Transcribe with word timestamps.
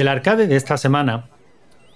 Del 0.00 0.08
arcade 0.08 0.46
de 0.46 0.56
esta 0.56 0.78
semana, 0.78 1.26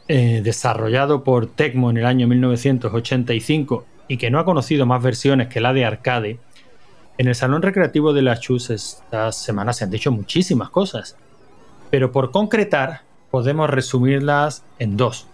eh, 0.09 0.43
desarrollado 0.45 1.25
por 1.25 1.47
Tecmo 1.47 1.89
en 1.89 1.97
el 1.97 2.05
año 2.05 2.29
1985 2.29 3.87
y 4.09 4.19
que 4.19 4.31
no 4.31 4.39
ha 4.39 4.45
conocido 4.45 4.85
más 4.85 5.03
versiones 5.03 5.49
que 5.49 5.63
la 5.63 5.73
de 5.73 5.87
arcade, 5.87 6.39
en 7.17 7.29
el 7.29 7.35
Salón 7.35 7.63
Recreativo 7.63 8.13
de 8.13 8.21
la 8.21 8.39
Chus 8.39 8.69
esta 8.69 9.33
semana 9.33 9.73
se 9.73 9.85
han 9.85 9.91
dicho 9.91 10.13
muchísimas 10.13 10.69
cosas, 10.69 11.17
pero 11.89 12.13
por 12.13 12.31
concretar 12.31 13.05
podemos 13.31 13.71
resumirlas 13.71 14.67
en 14.79 14.99
dos. 14.99 15.27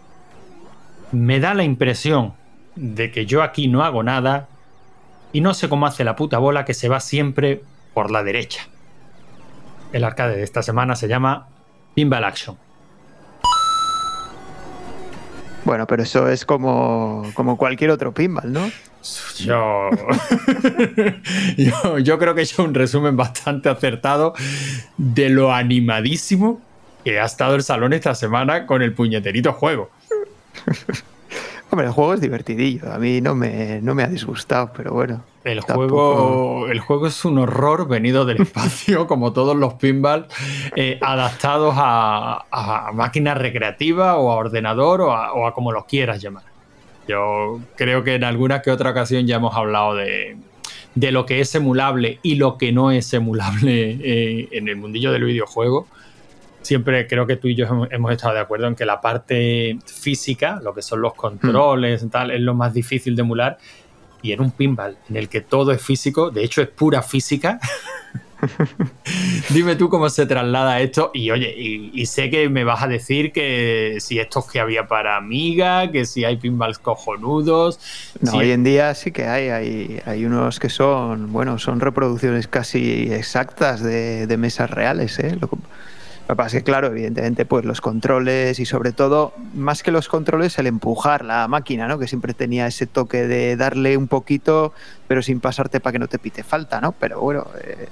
Me 1.11 1.41
da 1.41 1.55
la 1.55 1.65
impresión 1.65 2.35
de 2.77 3.11
que 3.11 3.27
yo 3.27 3.43
aquí 3.43 3.67
no 3.67 3.83
hago 3.83 4.05
nada 4.05 4.47
y 5.33 5.41
no 5.41 5.55
sé 5.55 5.69
cómo 5.69 5.87
hace 5.87 6.05
la 6.05 6.15
puta 6.15 6.39
bola 6.39 6.65
que 6.65 6.75
se 6.75 6.89
va 6.89 7.01
siempre 7.01 7.65
por 7.95 8.13
la 8.13 8.23
derecha. 8.23 8.69
El 9.93 10.05
arcade 10.05 10.37
de 10.37 10.45
esta 10.45 10.63
semana 10.63 10.95
se 10.95 11.09
llama 11.09 11.49
Pinball 12.01 12.25
Action. 12.25 12.57
Bueno, 15.67 15.87
pero 15.87 16.03
eso 16.03 16.29
es 16.29 16.47
como, 16.47 17.31
como 17.35 17.59
cualquier 17.59 17.91
otro 17.91 18.15
pinball, 18.15 18.51
¿no? 18.51 18.71
Yo, 19.37 19.91
yo, 21.99 22.19
creo 22.19 22.35
que 22.35 22.41
he 22.41 22.45
hecho 22.45 22.63
un 22.63 22.75
resumen 22.75 23.17
bastante 23.17 23.71
acertado 23.71 24.35
de 24.99 25.31
lo 25.31 25.55
animadísimo 25.55 26.61
que 27.03 27.19
ha 27.19 27.25
estado 27.25 27.55
el 27.55 27.63
salón 27.63 27.95
esta 27.95 28.15
semana 28.15 28.67
con 28.67 28.83
el 28.83 28.93
puñeterito 28.93 29.55
juego. 29.55 29.91
Hombre, 31.71 31.87
el 31.87 31.93
juego 31.93 32.13
es 32.15 32.21
divertidillo. 32.21 32.93
A 32.93 32.99
mí 32.99 33.23
no 33.23 33.35
me, 33.35 33.81
no 33.81 33.95
me 33.95 34.03
ha 34.03 34.09
disgustado, 34.09 34.71
pero 34.75 34.93
bueno. 34.93 35.23
El 35.43 35.61
juego, 35.63 36.69
el 36.69 36.81
juego 36.81 37.07
es 37.07 37.25
un 37.25 37.39
horror 37.39 37.89
venido 37.89 38.27
del 38.27 38.43
espacio, 38.43 39.07
como 39.07 39.33
todos 39.33 39.57
los 39.57 39.75
pinball, 39.75 40.27
eh, 40.77 40.99
adaptados 41.01 41.75
a, 41.77 42.45
a, 42.51 42.93
máquina 42.93 43.35
recreativa 43.35 44.17
o 44.17 44.31
a 44.31 44.37
ordenador 44.37 45.01
o 45.01 45.47
a, 45.47 45.55
como 45.55 45.73
lo 45.73 45.87
quieras 45.87 46.21
llamar. 46.21 46.45
Yo 47.09 47.61
creo 47.77 48.05
que 48.05 48.15
en 48.15 48.25
alguna 48.25 48.63
que 48.63 48.71
otra 48.71 48.91
ocasión 48.91 49.27
ya 49.27 49.37
hemos 49.37 49.57
hablado 49.57 49.95
de, 49.95 50.37
de 50.95 51.13
lo 51.13 51.25
que 51.27 51.41
es 51.41 51.55
emulable 51.55 52.19
y 52.23 52.35
lo 52.35 52.59
que 52.59 52.73
no 52.73 52.91
es 52.91 53.13
emulable 53.15 53.99
eh, 54.03 54.49
en 54.53 54.69
el 54.69 54.77
mundillo 54.77 55.11
del 55.11 55.25
videojuego 55.25 55.89
siempre 56.63 57.07
creo 57.07 57.27
que 57.27 57.37
tú 57.37 57.49
y 57.49 57.55
yo 57.55 57.67
hemos, 57.91 58.13
estado 58.13 58.35
de 58.35 58.41
acuerdo 58.41 58.67
en 58.67 58.75
que 58.75 58.85
la 58.85 59.01
parte 59.01 59.79
física, 59.87 60.61
lo 60.63 60.75
que 60.75 60.83
son 60.83 61.01
los 61.01 61.15
controles 61.15 62.03
y 62.03 62.09
tal, 62.09 62.31
es 62.31 62.41
lo 62.41 62.55
más 62.55 62.75
difícil 62.75 63.17
de 63.17 63.23
emular. 63.23 63.59
Y 64.23 64.33
en 64.33 64.41
un 64.41 64.51
pinball 64.51 64.97
en 65.09 65.17
el 65.17 65.29
que 65.29 65.41
todo 65.41 65.73
es 65.73 65.83
físico, 65.83 66.31
de 66.31 66.45
hecho 66.45 66.63
es 66.63 66.69
pura 66.69 67.03
física. 67.03 67.59
Dime 69.51 69.77
tú 69.77 69.89
cómo 69.89 70.09
se 70.09 70.27
traslada 70.27 70.81
esto. 70.81 71.11
Y 71.15 71.31
oye, 71.31 71.55
y, 71.57 72.07
sé 72.07 72.31
que 72.31 72.49
me 72.49 72.65
vas 72.65 72.83
a 72.83 72.89
decir 72.89 73.33
que 73.33 73.97
si 74.01 74.19
estos 74.19 74.51
que 74.51 74.61
había 74.61 74.87
para 74.87 75.17
Amiga, 75.17 75.91
que 75.91 76.07
si 76.07 76.25
hay 76.25 76.37
pinballs 76.37 76.79
cojonudos. 76.79 77.79
No, 78.21 78.33
hoy 78.33 78.51
en 78.51 78.65
día 78.65 78.95
sí 78.95 79.11
que 79.13 79.27
hay, 79.27 79.49
hay, 79.49 80.01
hay, 80.07 80.25
unos 80.25 80.59
que 80.59 80.69
son, 80.69 81.33
bueno, 81.33 81.59
son 81.59 81.81
reproducciones 81.81 82.49
casi 82.49 83.13
exactas 83.13 83.83
de, 83.83 84.27
de 84.27 84.37
mesas 84.37 84.71
reales, 84.71 85.19
¿eh? 85.19 85.37
Lo 85.41 85.49
que 86.33 86.37
pasa 86.37 86.57
es 86.57 86.63
que, 86.63 86.65
claro, 86.65 86.89
evidentemente, 86.89 87.45
pues 87.45 87.65
los 87.65 87.81
controles 87.81 88.59
y 88.59 88.67
sobre 88.67 88.93
todo, 88.93 89.33
más 89.55 89.83
que 89.83 89.91
los 89.91 90.09
controles, 90.09 90.59
el 90.59 90.67
empujar 90.67 91.25
la 91.25 91.49
máquina, 91.49 91.89
¿no? 91.89 91.99
Que 91.99 92.07
siempre 92.07 92.35
tenía 92.35 92.67
ese 92.67 92.87
toque 92.87 93.27
de 93.27 93.57
darle 93.57 93.97
un 93.97 94.09
poquito, 94.09 94.73
pero 95.09 95.23
sin 95.23 95.41
pasarte 95.41 95.81
para 95.81 95.93
que 95.93 95.99
no 95.99 96.09
te 96.09 96.19
pite 96.19 96.43
falta, 96.43 96.81
¿no? 96.81 96.93
Pero 96.93 97.21
bueno. 97.21 97.47
Eh, 97.63 97.89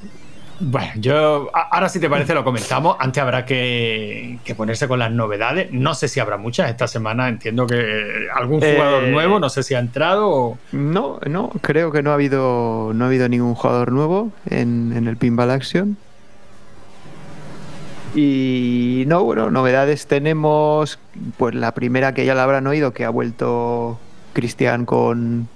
bueno, 0.60 0.90
yo 0.96 1.50
ahora 1.54 1.88
si 1.88 2.00
te 2.00 2.10
parece 2.10 2.34
lo 2.34 2.42
comentamos. 2.42 2.96
Antes 2.98 3.22
habrá 3.22 3.44
que, 3.44 4.38
ponerse 4.56 4.88
con 4.88 4.98
las 4.98 5.12
novedades. 5.12 5.70
No 5.70 5.94
sé 5.94 6.08
si 6.08 6.18
habrá 6.18 6.36
muchas 6.36 6.68
esta 6.68 6.88
semana. 6.88 7.28
Entiendo 7.28 7.66
que 7.66 8.26
algún 8.34 8.60
jugador 8.60 9.04
eh, 9.04 9.10
nuevo, 9.10 9.38
no 9.38 9.48
sé 9.50 9.62
si 9.62 9.74
ha 9.74 9.78
entrado. 9.78 10.58
No, 10.72 11.20
no, 11.26 11.50
creo 11.60 11.92
que 11.92 12.02
no 12.02 12.10
ha 12.10 12.14
habido, 12.14 12.92
no 12.92 13.04
ha 13.04 13.08
habido 13.08 13.28
ningún 13.28 13.54
jugador 13.54 13.92
nuevo 13.92 14.32
en, 14.50 14.92
en 14.96 15.06
el 15.06 15.16
Pinball 15.16 15.52
Action. 15.52 15.96
Y 18.14 19.04
no, 19.06 19.22
bueno, 19.24 19.50
novedades 19.50 20.06
tenemos, 20.06 20.98
pues 21.36 21.54
la 21.54 21.74
primera 21.74 22.14
que 22.14 22.24
ya 22.24 22.34
la 22.34 22.44
habrán 22.44 22.66
oído, 22.66 22.92
que 22.92 23.04
ha 23.04 23.10
vuelto 23.10 23.98
Cristian 24.32 24.86
con, 24.86 25.48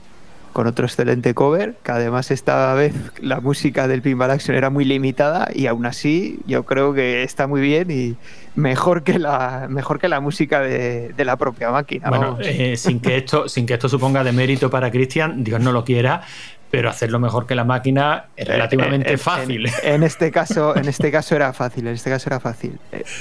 con 0.53 0.67
otro 0.67 0.87
excelente 0.87 1.35
cover, 1.35 1.77
que 1.83 1.93
además 1.93 2.31
esta 2.31 2.75
vez 2.75 2.95
la 3.21 3.41
música 3.41 3.89
del 3.89 4.03
Pinball 4.03 4.31
Action 4.31 4.57
era 4.57 4.71
muy 4.71 4.85
limitada 4.85 5.49
y 5.53 5.67
aún 5.67 5.87
así 5.87 6.41
yo 6.47 6.65
creo 6.65 6.93
que 6.93 7.23
está 7.23 7.47
muy 7.47 7.61
bien 7.61 7.91
y 7.91 8.17
mejor 8.55 9.03
que 9.03 9.19
la, 9.19 9.67
mejor 9.71 9.99
que 9.99 10.09
la 10.09 10.21
música 10.21 10.61
de, 10.61 11.15
la 11.17 11.37
propia 11.37 11.71
máquina. 11.71 12.11
Bueno, 12.11 12.39
eh, 12.41 12.77
sin, 12.77 13.01
que 13.01 13.17
esto, 13.17 13.49
sin 13.49 13.67
que 13.67 13.75
esto 13.75 13.89
suponga 13.89 14.23
de 14.25 14.33
mérito 14.33 14.69
para 14.69 14.91
Cristian, 14.91 15.43
Dios 15.43 15.61
no 15.61 15.73
lo 15.73 15.85
quiera, 15.85 16.23
pero 16.73 16.89
hacerlo 16.89 17.21
mejor 17.21 17.47
que 17.47 17.55
la 17.55 17.65
máquina 17.65 18.25
es 18.35 18.49
eh, 18.49 18.53
relativamente 18.53 19.13
eh, 19.13 19.19
fácil. 19.19 19.69
En, 19.83 20.03
este 20.03 20.33
caso, 20.33 20.75
en 20.75 20.89
este 20.89 21.13
caso 21.13 21.37
era 21.37 21.53
fácil, 21.53 21.87
en 21.87 21.93
este 21.93 22.09
caso 22.09 22.31
era 22.31 22.41
fácil. 22.41 22.79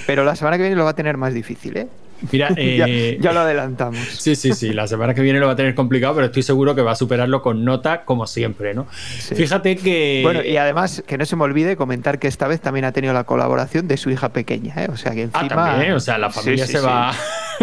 Pero 0.07 0.23
la 0.23 0.37
semana 0.37 0.55
que 0.55 0.63
viene 0.63 0.77
lo 0.77 0.85
va 0.85 0.91
a 0.91 0.95
tener 0.95 1.17
más 1.17 1.33
difícil, 1.33 1.75
¿eh? 1.75 1.87
Mira, 2.31 2.49
ya, 2.55 3.33
lo 3.33 3.41
adelantamos. 3.41 3.99
Sí, 3.99 4.37
sí, 4.37 4.53
sí. 4.53 4.71
La 4.71 4.87
semana 4.87 5.13
que 5.13 5.21
viene 5.21 5.37
lo 5.39 5.47
va 5.47 5.53
a 5.53 5.55
tener 5.57 5.75
complicado, 5.75 6.15
pero 6.15 6.27
estoy 6.27 6.43
seguro 6.43 6.75
que 6.75 6.81
va 6.81 6.93
a 6.93 6.95
superarlo 6.95 7.41
con 7.41 7.65
nota, 7.65 8.05
como 8.05 8.25
siempre, 8.25 8.73
¿no? 8.73 8.85
Fíjate 8.85 9.75
que. 9.75 10.21
Bueno, 10.23 10.41
y 10.43 10.55
además, 10.55 11.03
que 11.05 11.17
no 11.17 11.25
se 11.25 11.35
me 11.35 11.43
olvide 11.43 11.75
comentar 11.75 12.19
que 12.19 12.29
esta 12.29 12.47
vez 12.47 12.61
también 12.61 12.85
ha 12.85 12.93
tenido 12.93 13.13
la 13.13 13.25
colaboración 13.25 13.89
de 13.89 13.97
su 13.97 14.11
hija 14.11 14.29
pequeña, 14.29 14.75
¿eh? 14.81 14.87
O 14.89 14.95
sea 14.95 15.11
que 15.11 15.23
ah, 15.33 15.41
encima. 15.41 15.65
Ah, 15.65 15.71
también, 15.71 15.91
o 15.91 15.99
sea, 15.99 16.17
la 16.17 16.29
familia 16.29 16.65
se 16.67 16.79
va. 16.79 17.13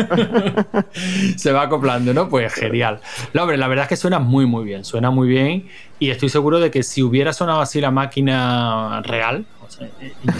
se 1.37 1.53
va 1.53 1.63
acoplando, 1.63 2.15
¿no? 2.15 2.29
Pues 2.29 2.53
genial. 2.55 3.01
No, 3.35 3.43
hombre, 3.43 3.57
la 3.57 3.69
verdad 3.69 3.85
es 3.85 3.89
que 3.89 3.97
suena 3.97 4.19
muy, 4.19 4.47
muy 4.47 4.65
bien. 4.65 4.85
Suena 4.85 5.11
muy 5.11 5.29
bien. 5.29 5.69
Y 5.99 6.11
estoy 6.11 6.29
seguro 6.29 6.61
de 6.61 6.71
que 6.71 6.83
si 6.83 7.03
hubiera 7.03 7.33
sonado 7.33 7.61
así 7.61 7.81
la 7.81 7.91
máquina 7.91 9.03
real, 9.03 9.45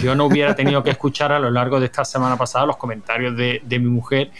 yo 0.01 0.15
no 0.15 0.25
hubiera 0.25 0.55
tenido 0.55 0.83
que 0.83 0.91
escuchar 0.91 1.31
a 1.31 1.39
lo 1.39 1.51
largo 1.51 1.79
de 1.79 1.85
esta 1.85 2.05
semana 2.05 2.37
pasada 2.37 2.65
los 2.65 2.77
comentarios 2.77 3.35
de, 3.35 3.61
mi 3.69 3.89
mujer. 3.89 4.31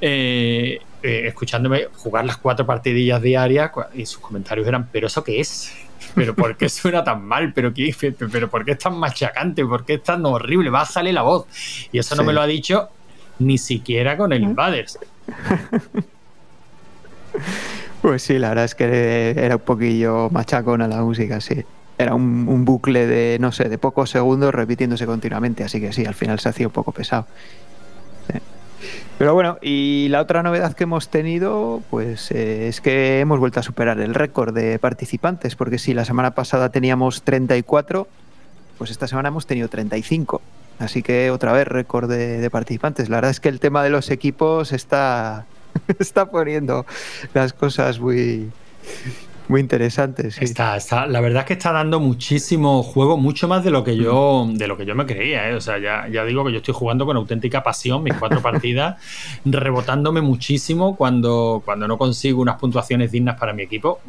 Eh, 0.00 0.80
eh, 1.02 1.26
escuchándome 1.26 1.86
jugar 1.96 2.24
las 2.24 2.36
cuatro 2.36 2.64
partidillas 2.64 3.20
diarias 3.20 3.72
y 3.94 4.06
sus 4.06 4.18
comentarios 4.18 4.66
eran, 4.66 4.88
pero 4.90 5.08
eso 5.08 5.22
qué 5.24 5.40
es, 5.40 5.72
pero 6.14 6.34
¿por 6.34 6.56
qué 6.56 6.68
suena 6.68 7.02
tan 7.02 7.24
mal? 7.24 7.52
¿Pero, 7.52 7.72
qué, 7.74 7.94
pero 8.30 8.48
¿por 8.48 8.64
qué 8.64 8.72
es 8.72 8.78
tan 8.78 8.96
machacante? 8.96 9.64
¿Por 9.64 9.84
qué 9.84 9.94
es 9.94 10.02
tan 10.02 10.24
horrible? 10.24 10.70
Salir 10.86 11.14
la 11.14 11.22
voz. 11.22 11.46
Y 11.90 11.98
eso 11.98 12.14
no 12.14 12.24
me 12.24 12.32
lo 12.32 12.40
ha 12.40 12.46
dicho 12.46 12.88
ni 13.46 13.58
siquiera 13.58 14.16
con 14.16 14.32
el 14.32 14.42
Invaders. 14.42 14.98
Pues 18.02 18.22
sí, 18.22 18.36
la 18.40 18.48
verdad 18.48 18.64
es 18.64 18.74
que 18.74 19.30
era 19.30 19.56
un 19.56 19.62
poquillo 19.62 20.28
machacona 20.30 20.88
la 20.88 21.02
música, 21.02 21.40
sí. 21.40 21.64
Era 21.96 22.16
un, 22.16 22.64
bucle 22.64 23.06
de, 23.06 23.38
no 23.38 23.52
sé, 23.52 23.68
de 23.68 23.78
pocos 23.78 24.10
segundos 24.10 24.52
repitiéndose 24.52 25.06
continuamente, 25.06 25.62
así 25.62 25.80
que 25.80 25.92
sí, 25.92 26.04
al 26.04 26.14
final 26.14 26.40
se 26.40 26.48
hacía 26.48 26.66
un 26.66 26.72
poco 26.72 26.90
pesado. 26.90 27.26
Pero 29.18 29.34
bueno, 29.34 29.58
y 29.62 30.08
la 30.08 30.20
otra 30.20 30.42
novedad 30.42 30.72
que 30.74 30.82
hemos 30.82 31.10
tenido, 31.10 31.80
pues 31.90 32.32
eh, 32.32 32.66
es 32.66 32.80
que 32.80 33.20
hemos 33.20 33.38
vuelto 33.38 33.60
a 33.60 33.62
superar 33.62 34.00
el 34.00 34.14
récord 34.14 34.52
de 34.52 34.80
participantes, 34.80 35.54
porque 35.54 35.78
si 35.78 35.94
la 35.94 36.04
semana 36.04 36.32
pasada 36.32 36.70
teníamos 36.70 37.22
34, 37.22 38.08
pues 38.78 38.90
esta 38.90 39.06
semana 39.06 39.28
hemos 39.28 39.46
tenido 39.46 39.68
35. 39.68 40.42
Así 40.82 41.02
que 41.02 41.30
otra 41.30 41.52
vez 41.52 41.66
récord 41.66 42.10
de, 42.10 42.50
participantes. 42.50 43.08
La 43.08 43.18
verdad 43.18 43.30
es 43.30 43.40
que 43.40 43.48
el 43.48 43.60
tema 43.60 43.84
de 43.84 43.90
los 43.90 44.10
equipos 44.10 44.72
está, 44.72 45.46
está 46.00 46.30
poniendo 46.30 46.84
las 47.34 47.52
cosas 47.52 48.00
muy, 48.00 48.50
muy 49.46 49.60
interesantes. 49.60 50.42
Está, 50.42 50.76
está, 50.76 51.06
la 51.06 51.20
verdad 51.20 51.42
es 51.42 51.46
que 51.46 51.52
está 51.52 51.70
dando 51.70 52.00
muchísimo 52.00 52.82
juego, 52.82 53.16
mucho 53.16 53.46
más 53.46 53.62
de 53.62 53.70
lo 53.70 53.84
que 53.84 53.96
yo, 53.96 54.48
de 54.52 54.66
lo 54.66 54.76
que 54.76 54.84
yo 54.84 54.96
me 54.96 55.06
creía. 55.06 55.50
¿eh? 55.50 55.54
O 55.54 55.60
sea, 55.60 55.78
ya, 55.78 56.08
ya 56.08 56.24
digo 56.24 56.44
que 56.44 56.50
yo 56.50 56.58
estoy 56.58 56.74
jugando 56.74 57.06
con 57.06 57.16
auténtica 57.16 57.62
pasión 57.62 58.02
mis 58.02 58.14
cuatro 58.14 58.42
partidas, 58.42 59.00
rebotándome 59.44 60.20
muchísimo 60.20 60.96
cuando, 60.96 61.62
cuando 61.64 61.86
no 61.86 61.96
consigo 61.96 62.42
unas 62.42 62.56
puntuaciones 62.58 63.12
dignas 63.12 63.38
para 63.38 63.52
mi 63.52 63.62
equipo. 63.62 64.00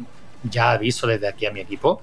Ya 0.50 0.72
aviso 0.72 1.06
desde 1.06 1.28
aquí 1.28 1.46
a 1.46 1.52
mi 1.52 1.60
equipo 1.60 2.02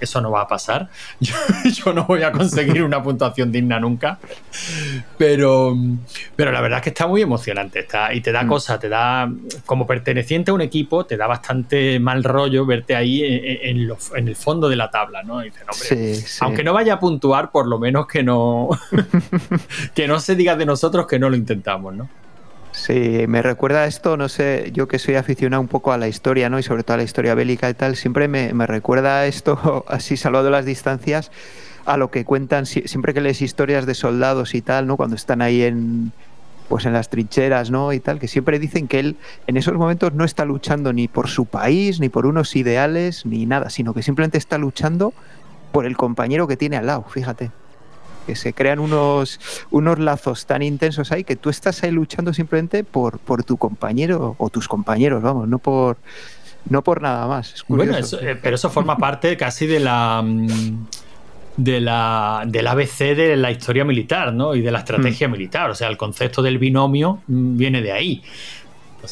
eso 0.00 0.20
no 0.20 0.30
va 0.30 0.42
a 0.42 0.48
pasar. 0.48 0.88
Yo, 1.20 1.92
no 1.92 2.04
voy 2.04 2.22
a 2.22 2.32
conseguir 2.32 2.82
una 2.82 3.02
puntuación 3.02 3.52
digna 3.52 3.78
nunca. 3.80 4.18
Pero, 5.18 5.76
pero 6.36 6.52
la 6.52 6.60
verdad 6.60 6.78
es 6.78 6.84
que 6.84 6.90
está 6.90 7.06
muy 7.06 7.22
emocionante. 7.22 7.80
Está, 7.80 8.12
y 8.14 8.20
te 8.20 8.32
da 8.32 8.42
mm. 8.42 8.48
cosas, 8.48 8.80
te 8.80 8.88
da, 8.88 9.30
como 9.66 9.86
perteneciente 9.86 10.50
a 10.50 10.54
un 10.54 10.60
equipo, 10.60 11.04
te 11.04 11.16
da 11.16 11.26
bastante 11.26 11.98
mal 12.00 12.24
rollo 12.24 12.66
verte 12.66 12.96
ahí 12.96 13.22
en, 13.24 13.90
el 14.28 14.36
fondo 14.36 14.68
de 14.68 14.76
la 14.76 14.90
tabla, 14.90 15.22
¿no? 15.22 15.42
Aunque 16.40 16.64
no 16.64 16.72
vaya 16.72 16.94
a 16.94 17.00
puntuar, 17.00 17.50
por 17.50 17.66
lo 17.66 17.78
menos 17.78 18.06
que 18.06 18.22
no, 18.22 18.68
que 19.94 20.06
no 20.06 20.20
se 20.20 20.36
diga 20.36 20.56
de 20.56 20.66
nosotros 20.66 21.06
que 21.06 21.18
no 21.18 21.30
lo 21.30 21.36
intentamos, 21.36 21.94
¿no? 21.94 22.21
Sí, 22.72 23.26
me 23.28 23.42
recuerda 23.42 23.86
esto, 23.86 24.16
no 24.16 24.30
sé, 24.30 24.70
yo 24.72 24.88
que 24.88 24.98
soy 24.98 25.16
aficionado 25.16 25.60
un 25.60 25.68
poco 25.68 25.92
a 25.92 25.98
la 25.98 26.08
historia, 26.08 26.48
¿no? 26.48 26.58
Y 26.58 26.62
sobre 26.62 26.82
todo 26.82 26.94
a 26.94 26.96
la 26.96 27.02
historia 27.02 27.34
bélica 27.34 27.68
y 27.68 27.74
tal, 27.74 27.96
siempre 27.96 28.28
me, 28.28 28.66
recuerda 28.66 29.26
esto, 29.26 29.84
así 29.88 30.16
salvado 30.16 30.50
las 30.50 30.64
distancias, 30.64 31.30
a 31.84 31.98
lo 31.98 32.10
que 32.10 32.24
cuentan 32.24 32.64
siempre 32.64 33.12
que 33.12 33.20
lees 33.20 33.42
historias 33.42 33.84
de 33.84 33.94
soldados 33.94 34.54
y 34.54 34.62
tal, 34.62 34.86
¿no? 34.86 34.96
Cuando 34.96 35.16
están 35.16 35.42
ahí 35.42 35.62
en 35.62 36.12
pues 36.68 36.86
en 36.86 36.94
las 36.94 37.10
trincheras, 37.10 37.70
¿no? 37.70 37.92
Y 37.92 38.00
tal, 38.00 38.18
que 38.18 38.28
siempre 38.28 38.58
dicen 38.58 38.88
que 38.88 38.98
él 38.98 39.16
en 39.46 39.58
esos 39.58 39.74
momentos 39.74 40.14
no 40.14 40.24
está 40.24 40.46
luchando 40.46 40.94
ni 40.94 41.06
por 41.06 41.28
su 41.28 41.44
país, 41.44 42.00
ni 42.00 42.08
por 42.08 42.24
unos 42.24 42.56
ideales, 42.56 43.26
ni 43.26 43.44
nada, 43.44 43.68
sino 43.68 43.92
que 43.92 44.02
simplemente 44.02 44.38
está 44.38 44.56
luchando 44.56 45.12
por 45.72 45.84
el 45.84 45.98
compañero 45.98 46.46
que 46.46 46.56
tiene 46.56 46.78
al 46.78 46.86
lado, 46.86 47.04
fíjate. 47.10 47.50
Que 48.26 48.36
se 48.36 48.52
crean 48.52 48.78
unos, 48.78 49.40
unos 49.70 49.98
lazos 49.98 50.46
tan 50.46 50.62
intensos 50.62 51.12
ahí 51.12 51.24
que 51.24 51.36
tú 51.36 51.50
estás 51.50 51.82
ahí 51.82 51.90
luchando 51.90 52.32
simplemente 52.32 52.84
por, 52.84 53.18
por 53.18 53.44
tu 53.44 53.56
compañero 53.56 54.36
o 54.38 54.50
tus 54.50 54.68
compañeros, 54.68 55.22
vamos, 55.22 55.48
no 55.48 55.58
por, 55.58 55.96
no 56.68 56.82
por 56.82 57.02
nada 57.02 57.26
más. 57.26 57.64
bueno, 57.68 57.96
eh, 57.96 58.38
pero 58.40 58.56
eso 58.56 58.70
forma 58.70 58.96
parte 58.96 59.36
casi 59.36 59.66
de 59.66 59.80
la 59.80 60.22
mm, 60.24 60.86
de 61.56 61.80
la, 61.80 62.44
del 62.46 62.66
ABC 62.66 63.14
de 63.14 63.36
la 63.36 63.50
historia 63.50 63.84
militar, 63.84 64.32
¿no? 64.32 64.54
Y 64.54 64.62
de 64.62 64.70
la 64.70 64.78
estrategia 64.78 65.28
mm. 65.28 65.32
militar. 65.32 65.70
O 65.70 65.74
sea, 65.74 65.88
el 65.88 65.96
concepto 65.96 66.42
del 66.42 66.58
binomio 66.58 67.22
mm, 67.26 67.56
viene 67.56 67.82
de 67.82 67.92
ahí. 67.92 68.22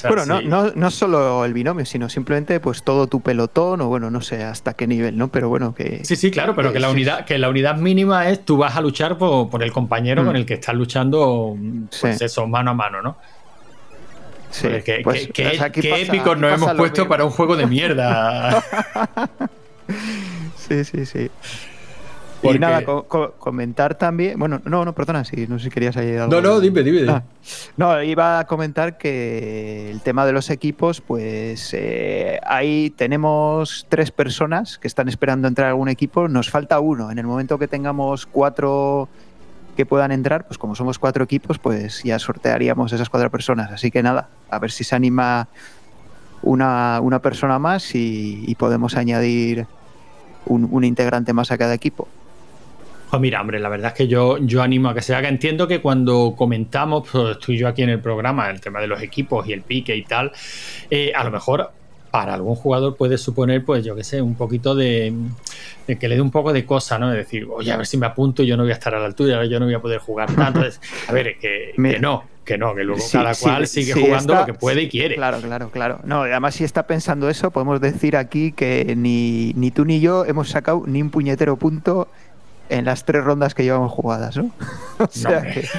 Bueno, 0.09 0.27
no, 0.27 0.41
no, 0.41 0.73
no, 0.75 0.91
solo 0.91 1.45
el 1.45 1.53
binomio, 1.53 1.85
sino 1.85 2.09
simplemente 2.09 2.61
pues 2.61 2.83
todo 2.83 3.07
tu 3.07 3.21
pelotón, 3.21 3.81
o 3.81 3.89
bueno, 3.89 4.11
no 4.11 4.21
sé 4.21 4.45
hasta 4.45 4.75
qué 4.75 4.87
nivel, 4.87 5.17
¿no? 5.17 5.29
Pero 5.29 5.49
bueno, 5.49 5.75
que. 5.75 6.05
Sí, 6.05 6.17
sí, 6.17 6.31
claro, 6.31 6.55
pero 6.55 6.73
que, 6.73 6.79
la 6.79 6.91
unidad, 6.91 7.25
que 7.25 7.39
la 7.39 7.49
unidad 7.49 7.77
mínima 7.77 8.29
es 8.29 8.45
tú 8.45 8.57
vas 8.57 8.77
a 8.77 8.81
luchar 8.81 9.19
por, 9.19 9.63
el 9.63 9.73
compañero 9.73 10.25
con 10.25 10.37
el 10.37 10.47
que 10.47 10.55
estás 10.55 10.75
luchando, 10.75 11.57
pues 12.01 12.21
eso, 12.21 12.47
mano 12.47 12.71
a 12.71 12.75
mano, 12.75 13.03
¿no? 13.03 13.17
Sí, 14.51 14.69
qué, 14.85 15.01
pues, 15.05 15.29
épicos 15.35 16.39
nos 16.39 16.53
hemos 16.55 16.75
puesto 16.75 17.09
para 17.09 17.25
un 17.25 17.31
juego 17.31 17.57
de 17.57 17.67
mierda. 17.67 18.63
sí, 20.57 20.85
sí, 20.85 21.07
sí. 21.07 21.31
Y 22.43 22.59
nada, 22.59 22.85
comentar 23.39 23.97
también. 23.97 24.39
Bueno, 24.39 24.61
no, 24.65 24.85
no, 24.85 24.95
perdona, 24.95 25.25
si 25.25 25.47
no 25.47 25.59
sé 25.59 25.65
si 25.65 25.71
querías 25.71 25.97
añadir 25.97 26.21
algo. 26.21 26.35
No, 26.35 26.41
no, 26.41 26.61
dime, 26.61 26.83
dime. 26.83 27.11
Ah, 27.11 27.23
no, 27.77 28.03
iba 28.03 28.39
a 28.39 28.47
comentar 28.47 28.97
que 28.97 29.91
el 29.91 30.01
tema 30.01 30.25
de 30.25 30.33
los 30.33 30.49
equipos, 30.49 31.01
pues 31.01 31.75
eh, 31.75 32.41
ahí 32.45 32.91
tenemos 32.91 33.87
tres 33.89 34.11
personas 34.11 34.79
que 34.79 34.89
están 34.89 35.09
esperando 35.09 35.49
entrar 35.49 35.67
a 35.67 35.71
algún 35.71 35.89
equipo. 35.89 36.29
Nos 36.29 36.51
falta 36.51 36.81
uno. 36.81 37.11
En 37.11 37.19
el 37.19 37.27
momento 37.27 37.59
que 37.59 37.69
tengamos 37.69 38.27
cuatro 38.27 39.09
que 39.77 39.85
puedan 39.85 40.11
entrar, 40.13 40.47
pues 40.47 40.59
como 40.59 40.75
somos 40.75 40.99
cuatro 40.99 41.25
equipos, 41.25 41.59
pues 41.59 42.03
ya 42.03 42.19
sortearíamos 42.19 42.93
esas 42.93 43.11
cuatro 43.11 43.31
personas. 43.31 43.71
Así 43.71 43.91
que 43.91 44.03
nada, 44.03 44.29
a 44.49 44.59
ver 44.59 44.71
si 44.71 44.85
se 44.85 44.97
anima 44.97 45.49
una, 46.43 47.01
una 47.03 47.21
persona 47.21 47.59
más 47.59 47.95
y, 47.95 48.55
podemos 48.59 48.97
añadir 48.97 49.67
un, 50.47 50.69
un 50.71 50.85
integrante 50.85 51.33
más 51.33 51.51
a 51.51 51.59
cada 51.59 51.75
equipo. 51.75 52.09
Pues 53.11 53.21
mira, 53.21 53.41
hombre, 53.41 53.59
la 53.59 53.69
verdad 53.69 53.89
es 53.89 53.95
que 53.95 54.07
yo, 54.07 54.39
yo 54.39 54.63
animo 54.63 54.89
a 54.89 54.95
que 54.95 55.03
se 55.03 55.15
haga. 55.17 55.29
Entiendo 55.29 55.67
que 55.67 55.81
cuando 55.81 56.35
comentamos, 56.39 57.09
pues 57.11 57.33
estoy 57.33 57.59
yo 57.59 57.67
aquí 57.67 57.83
en 57.83 57.91
el 57.91 57.99
programa, 57.99 58.49
el 58.49 58.61
tema 58.61 58.81
de 58.81 58.87
los 58.87 59.03
equipos 59.03 59.49
y 59.49 59.53
el 59.53 59.63
pique 59.63 59.97
y 59.97 60.05
tal, 60.05 60.31
eh, 60.91 61.13
a 61.15 61.25
lo 61.25 61.33
mejor 61.33 61.73
para 62.13 62.35
algún 62.35 62.55
jugador 62.55 62.97
puede 62.97 63.19
suponer, 63.19 63.65
pues 63.65 63.85
yo 63.85 63.97
qué 63.97 64.05
sé, 64.05 64.23
un 64.23 64.35
poquito 64.35 64.75
de, 64.75 65.13
que 65.87 66.09
le 66.09 66.15
dé 66.17 66.21
un 66.21 66.31
poco 66.31 66.53
de 66.53 66.65
cosa, 66.65 66.99
¿no? 66.99 67.11
De 67.11 67.19
decir, 67.19 67.47
oye, 67.51 67.73
a 67.73 67.77
ver 67.77 67.87
si 67.87 67.97
me 67.97 68.07
apunto 68.07 68.43
y 68.43 68.47
yo 68.47 68.57
no 68.57 68.63
voy 68.63 68.73
a 68.73 68.75
estar 68.75 68.95
a 68.95 69.01
la 69.01 69.07
altura, 69.07 69.45
yo 69.45 69.59
no 69.59 69.67
voy 69.67 69.75
a 69.75 69.81
poder 69.81 69.99
jugar 69.99 70.33
tanto. 70.35 70.61
a 71.09 71.13
ver, 71.13 71.37
que, 71.39 71.73
no, 72.01 72.25
que 72.45 72.59
no, 72.59 72.75
que 72.75 72.85
luego 72.85 73.03
cada 73.11 73.35
cual 73.35 73.67
sigue 73.67 73.93
jugando 73.93 74.35
lo 74.35 74.47
que 74.47 74.55
puede 74.55 74.83
y 74.83 74.89
quiere. 74.89 75.17
Claro, 75.17 75.41
claro, 75.41 75.71
claro. 75.71 76.01
No, 76.05 76.23
además, 76.23 76.55
si 76.55 76.65
está 76.65 76.87
pensando 76.87 77.29
eso, 77.29 77.51
podemos 77.51 77.81
decir 77.81 78.17
aquí 78.17 78.53
que 78.53 78.95
ni, 78.97 79.53
ni 79.55 79.71
tú 79.71 79.85
ni 79.85 80.01
yo 80.01 80.25
hemos 80.25 80.49
sacado 80.49 80.85
ni 80.87 81.03
un 81.03 81.11
puñetero 81.11 81.57
punto 81.57 82.09
en 82.71 82.87
las 82.87 83.05
tres 83.05 83.23
rondas 83.23 83.55
que 83.55 83.65
llevamos 83.65 83.93
jugadas, 83.93 84.37
¿no? 84.37 84.51
o 84.99 85.09
sea 85.11 85.43
que... 85.43 85.69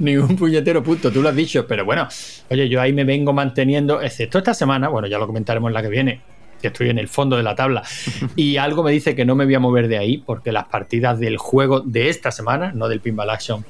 Ningún 0.00 0.36
puñetero 0.36 0.82
punto, 0.82 1.12
tú 1.12 1.22
lo 1.22 1.28
has 1.28 1.36
dicho, 1.36 1.66
pero 1.66 1.84
bueno, 1.84 2.08
oye, 2.50 2.68
yo 2.68 2.80
ahí 2.80 2.92
me 2.92 3.04
vengo 3.04 3.32
manteniendo, 3.32 4.02
excepto 4.02 4.38
esta 4.38 4.54
semana, 4.54 4.88
bueno, 4.88 5.06
ya 5.06 5.18
lo 5.18 5.26
comentaremos 5.26 5.68
en 5.68 5.74
la 5.74 5.82
que 5.82 5.88
viene, 5.88 6.20
que 6.60 6.68
estoy 6.68 6.90
en 6.90 6.98
el 6.98 7.08
fondo 7.08 7.36
de 7.36 7.42
la 7.42 7.54
tabla, 7.54 7.82
y 8.36 8.56
algo 8.56 8.82
me 8.82 8.90
dice 8.90 9.14
que 9.14 9.24
no 9.24 9.34
me 9.34 9.44
voy 9.44 9.54
a 9.54 9.60
mover 9.60 9.88
de 9.88 9.98
ahí, 9.98 10.18
porque 10.18 10.52
las 10.52 10.66
partidas 10.66 11.20
del 11.20 11.36
juego 11.36 11.80
de 11.80 12.08
esta 12.08 12.32
semana, 12.32 12.72
no 12.74 12.88
del 12.88 13.00
Pinball 13.00 13.30
Action, 13.30 13.64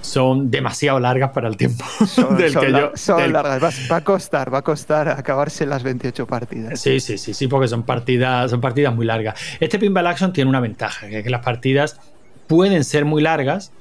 son 0.00 0.50
demasiado 0.50 1.00
largas 1.00 1.30
para 1.30 1.48
el 1.48 1.56
tiempo 1.56 1.84
son, 2.06 2.36
del 2.36 2.56
que 2.56 2.72
yo, 2.72 2.92
son 2.94 3.32
largas. 3.32 3.90
Va, 3.90 3.96
a 3.96 4.04
costar 4.04 4.52
va 4.52 4.58
a 4.58 4.62
costar 4.62 5.08
acabarse 5.08 5.66
las 5.66 5.82
28 5.82 6.26
partidas. 6.26 6.80
Sí 6.80 7.00
sí 7.00 7.18
sí 7.18 7.34
sí 7.34 7.48
porque 7.48 7.68
son 7.68 7.82
partidas 7.82 8.50
son 8.50 8.60
partidas 8.60 8.94
muy 8.94 9.06
largas. 9.06 9.40
Este 9.60 9.78
pinball 9.78 10.06
action 10.06 10.32
tiene 10.32 10.48
una 10.50 10.60
ventaja 10.60 11.08
que 11.08 11.18
es 11.18 11.24
que 11.24 11.30
las 11.30 11.44
partidas 11.44 12.00
pueden 12.46 12.84
ser 12.84 13.04
muy 13.04 13.22
largas 13.22 13.72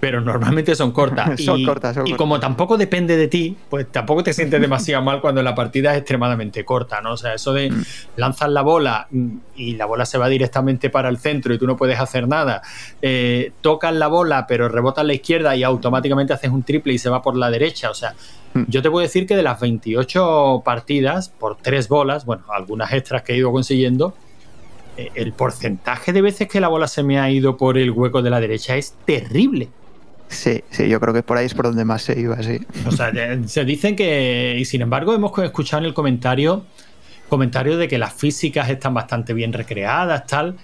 pero 0.00 0.20
normalmente 0.20 0.74
son 0.74 0.92
cortas. 0.92 1.40
son 1.44 1.60
y, 1.60 1.64
cortas, 1.64 1.96
y 2.04 2.14
como 2.14 2.38
tampoco 2.38 2.76
depende 2.76 3.16
de 3.16 3.28
ti, 3.28 3.56
pues 3.70 3.90
tampoco 3.90 4.22
te 4.22 4.32
sientes 4.32 4.60
demasiado 4.60 5.02
mal 5.02 5.20
cuando 5.20 5.42
la 5.42 5.54
partida 5.54 5.92
es 5.92 5.98
extremadamente 5.98 6.64
corta, 6.64 7.00
¿no? 7.00 7.12
O 7.12 7.16
sea, 7.16 7.34
eso 7.34 7.52
de 7.52 7.70
mm. 7.70 7.84
lanzar 8.16 8.50
la 8.50 8.62
bola 8.62 9.06
mm, 9.10 9.36
y 9.56 9.74
la 9.74 9.86
bola 9.86 10.04
se 10.04 10.18
va 10.18 10.28
directamente 10.28 10.90
para 10.90 11.08
el 11.08 11.18
centro 11.18 11.54
y 11.54 11.58
tú 11.58 11.66
no 11.66 11.76
puedes 11.76 11.98
hacer 11.98 12.28
nada, 12.28 12.62
eh, 13.00 13.52
tocas 13.60 13.94
la 13.94 14.08
bola 14.08 14.46
pero 14.46 14.68
rebota 14.68 15.00
a 15.00 15.04
la 15.04 15.14
izquierda 15.14 15.56
y 15.56 15.62
automáticamente 15.62 16.32
haces 16.32 16.50
un 16.50 16.62
triple 16.62 16.92
y 16.92 16.98
se 16.98 17.08
va 17.08 17.22
por 17.22 17.36
la 17.36 17.50
derecha, 17.50 17.90
o 17.90 17.94
sea, 17.94 18.14
mm. 18.54 18.64
yo 18.68 18.82
te 18.82 18.90
puedo 18.90 19.02
decir 19.02 19.26
que 19.26 19.36
de 19.36 19.42
las 19.42 19.60
28 19.60 20.62
partidas 20.64 21.30
por 21.30 21.56
tres 21.56 21.88
bolas, 21.88 22.26
bueno, 22.26 22.44
algunas 22.50 22.92
extras 22.92 23.22
que 23.22 23.32
he 23.32 23.36
ido 23.36 23.50
consiguiendo, 23.50 24.14
eh, 24.96 25.10
el 25.14 25.32
porcentaje 25.32 26.12
de 26.12 26.22
veces 26.22 26.48
que 26.48 26.60
la 26.60 26.68
bola 26.68 26.86
se 26.86 27.02
me 27.02 27.18
ha 27.18 27.30
ido 27.30 27.56
por 27.56 27.76
el 27.78 27.90
hueco 27.90 28.22
de 28.22 28.30
la 28.30 28.40
derecha 28.40 28.76
es 28.76 28.94
terrible. 29.04 29.68
Sí, 30.28 30.62
sí, 30.70 30.88
yo 30.88 31.00
creo 31.00 31.14
que 31.14 31.22
por 31.22 31.36
ahí 31.36 31.46
es 31.46 31.54
por 31.54 31.66
donde 31.66 31.84
más 31.84 32.02
se 32.02 32.18
iba, 32.18 32.42
sí. 32.42 32.58
O 32.86 32.92
sea, 32.92 33.12
se 33.46 33.64
dicen 33.64 33.94
que, 33.94 34.56
y 34.58 34.64
sin 34.64 34.82
embargo, 34.82 35.14
hemos 35.14 35.36
escuchado 35.38 35.80
en 35.82 35.86
el 35.86 35.94
comentario, 35.94 36.64
comentario 37.28 37.76
de 37.76 37.88
que 37.88 37.98
las 37.98 38.12
físicas 38.12 38.68
están 38.68 38.94
bastante 38.94 39.32
bien 39.32 39.52
recreadas, 39.52 40.26
tal. 40.26 40.56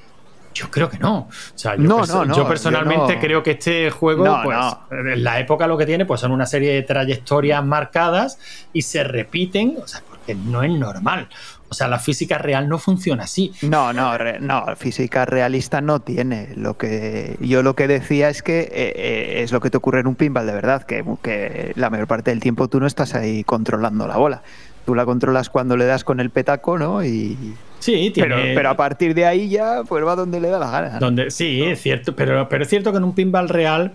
Yo 0.55 0.71
creo 0.71 0.91
que 0.91 0.99
no. 0.99 1.19
O 1.21 1.29
sea, 1.55 1.77
yo, 1.77 1.83
no, 1.83 2.05
no, 2.05 2.37
yo 2.37 2.47
personalmente 2.47 3.19
creo 3.19 3.43
que 3.43 3.53
este 3.53 3.91
juego, 3.91 4.41
pues, 4.45 4.59
en 4.91 5.25
la 5.25 5.41
época 5.41 5.67
lo 5.67 5.79
que 5.79 5.87
tiene, 5.87 6.05
pues 6.05 6.21
son 6.21 6.33
una 6.33 6.45
serie 6.45 6.75
de 6.75 6.83
trayectorias 6.83 7.65
marcadas 7.65 8.39
y 8.73 8.83
se 8.83 9.03
repiten, 9.03 9.79
o 9.83 9.87
sea, 9.87 10.03
porque 10.07 10.35
no 10.35 10.63
es 10.63 10.71
normal. 10.71 11.29
O 11.73 11.75
sea, 11.75 11.89
la 11.89 11.99
física 11.99 12.37
real 12.37 12.69
no 12.69 12.79
funciona 12.79 13.25
así. 13.25 13.51
No, 13.63 13.95
no, 13.95 14.13
no, 14.41 14.77
física 14.77 15.25
realista 15.25 15.81
no 15.81 16.01
tiene. 16.01 16.51
Lo 16.55 16.77
que 16.77 17.37
yo 17.41 17.63
lo 17.63 17.75
que 17.75 17.89
decía 17.89 18.29
es 18.29 18.43
que 18.43 18.61
eh, 18.61 18.93
eh, 18.95 19.43
es 19.43 19.53
lo 19.53 19.61
que 19.61 19.71
te 19.71 19.79
ocurre 19.79 20.01
en 20.01 20.07
un 20.07 20.15
pinball 20.15 20.47
de 20.47 20.53
verdad, 20.53 20.83
que, 20.83 21.03
que 21.23 21.73
la 21.77 21.89
mayor 21.89 22.07
parte 22.07 22.31
del 22.31 22.41
tiempo 22.41 22.69
tú 22.69 22.79
no 22.79 22.87
estás 22.87 23.15
ahí 23.15 23.43
controlando 23.43 24.07
la 24.07 24.19
bola. 24.19 24.43
Tú 24.85 24.95
la 24.95 25.07
controlas 25.07 25.49
cuando 25.49 25.79
le 25.79 25.87
das 25.87 26.05
con 26.05 26.21
el 26.21 26.29
petaco, 26.29 26.77
¿no? 26.77 27.03
Y, 27.03 27.55
Sí, 27.79 28.13
tiene... 28.15 28.53
pero, 28.55 28.71
a 28.71 28.77
partir 28.77 29.13
de 29.13 29.27
ahí 29.27 29.49
ya 29.49 29.83
pues 29.89 30.05
va 30.07 30.15
donde 30.15 30.41
le 30.41 30.51
da 30.51 30.61
la 30.61 30.71
gana. 30.71 30.99
Donde, 31.01 31.33
sí, 31.33 31.63
es 31.63 31.81
cierto, 31.81 32.15
pero, 32.15 32.49
pero 32.49 32.63
es 32.63 32.71
cierto 32.71 32.93
que 32.93 32.99
en 32.99 33.05
un 33.05 33.13
pinball 33.13 33.49
real 33.49 33.95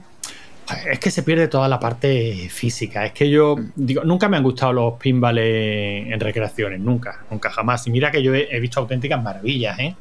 es 0.90 1.00
que 1.00 1.12
se 1.12 1.24
pierde 1.24 1.48
toda 1.48 1.68
la 1.68 1.80
parte 1.80 2.50
física. 2.50 3.06
Es 3.06 3.14
que 3.14 3.30
yo 3.30 3.56
digo, 3.76 4.04
nunca 4.04 4.28
me 4.28 4.38
han 4.38 4.44
gustado 4.44 4.74
los 4.74 4.94
pinballs 4.96 5.40
en 5.42 6.20
recreaciones, 6.20 6.80
nunca, 6.80 7.24
nunca 7.30 7.50
jamás. 7.50 7.86
Y 7.88 7.92
mira 7.92 8.12
que 8.12 8.22
yo 8.22 8.34
he, 8.34 8.60
visto 8.60 8.80
auténticas 8.80 9.22
maravillas, 9.22 9.80
¿eh? 9.80 9.96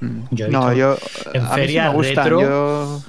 Mm. 0.00 0.50
no, 0.50 0.72
yo 0.72 0.96
en 1.32 1.46
ferias 1.48 1.94
retro. 1.94 3.00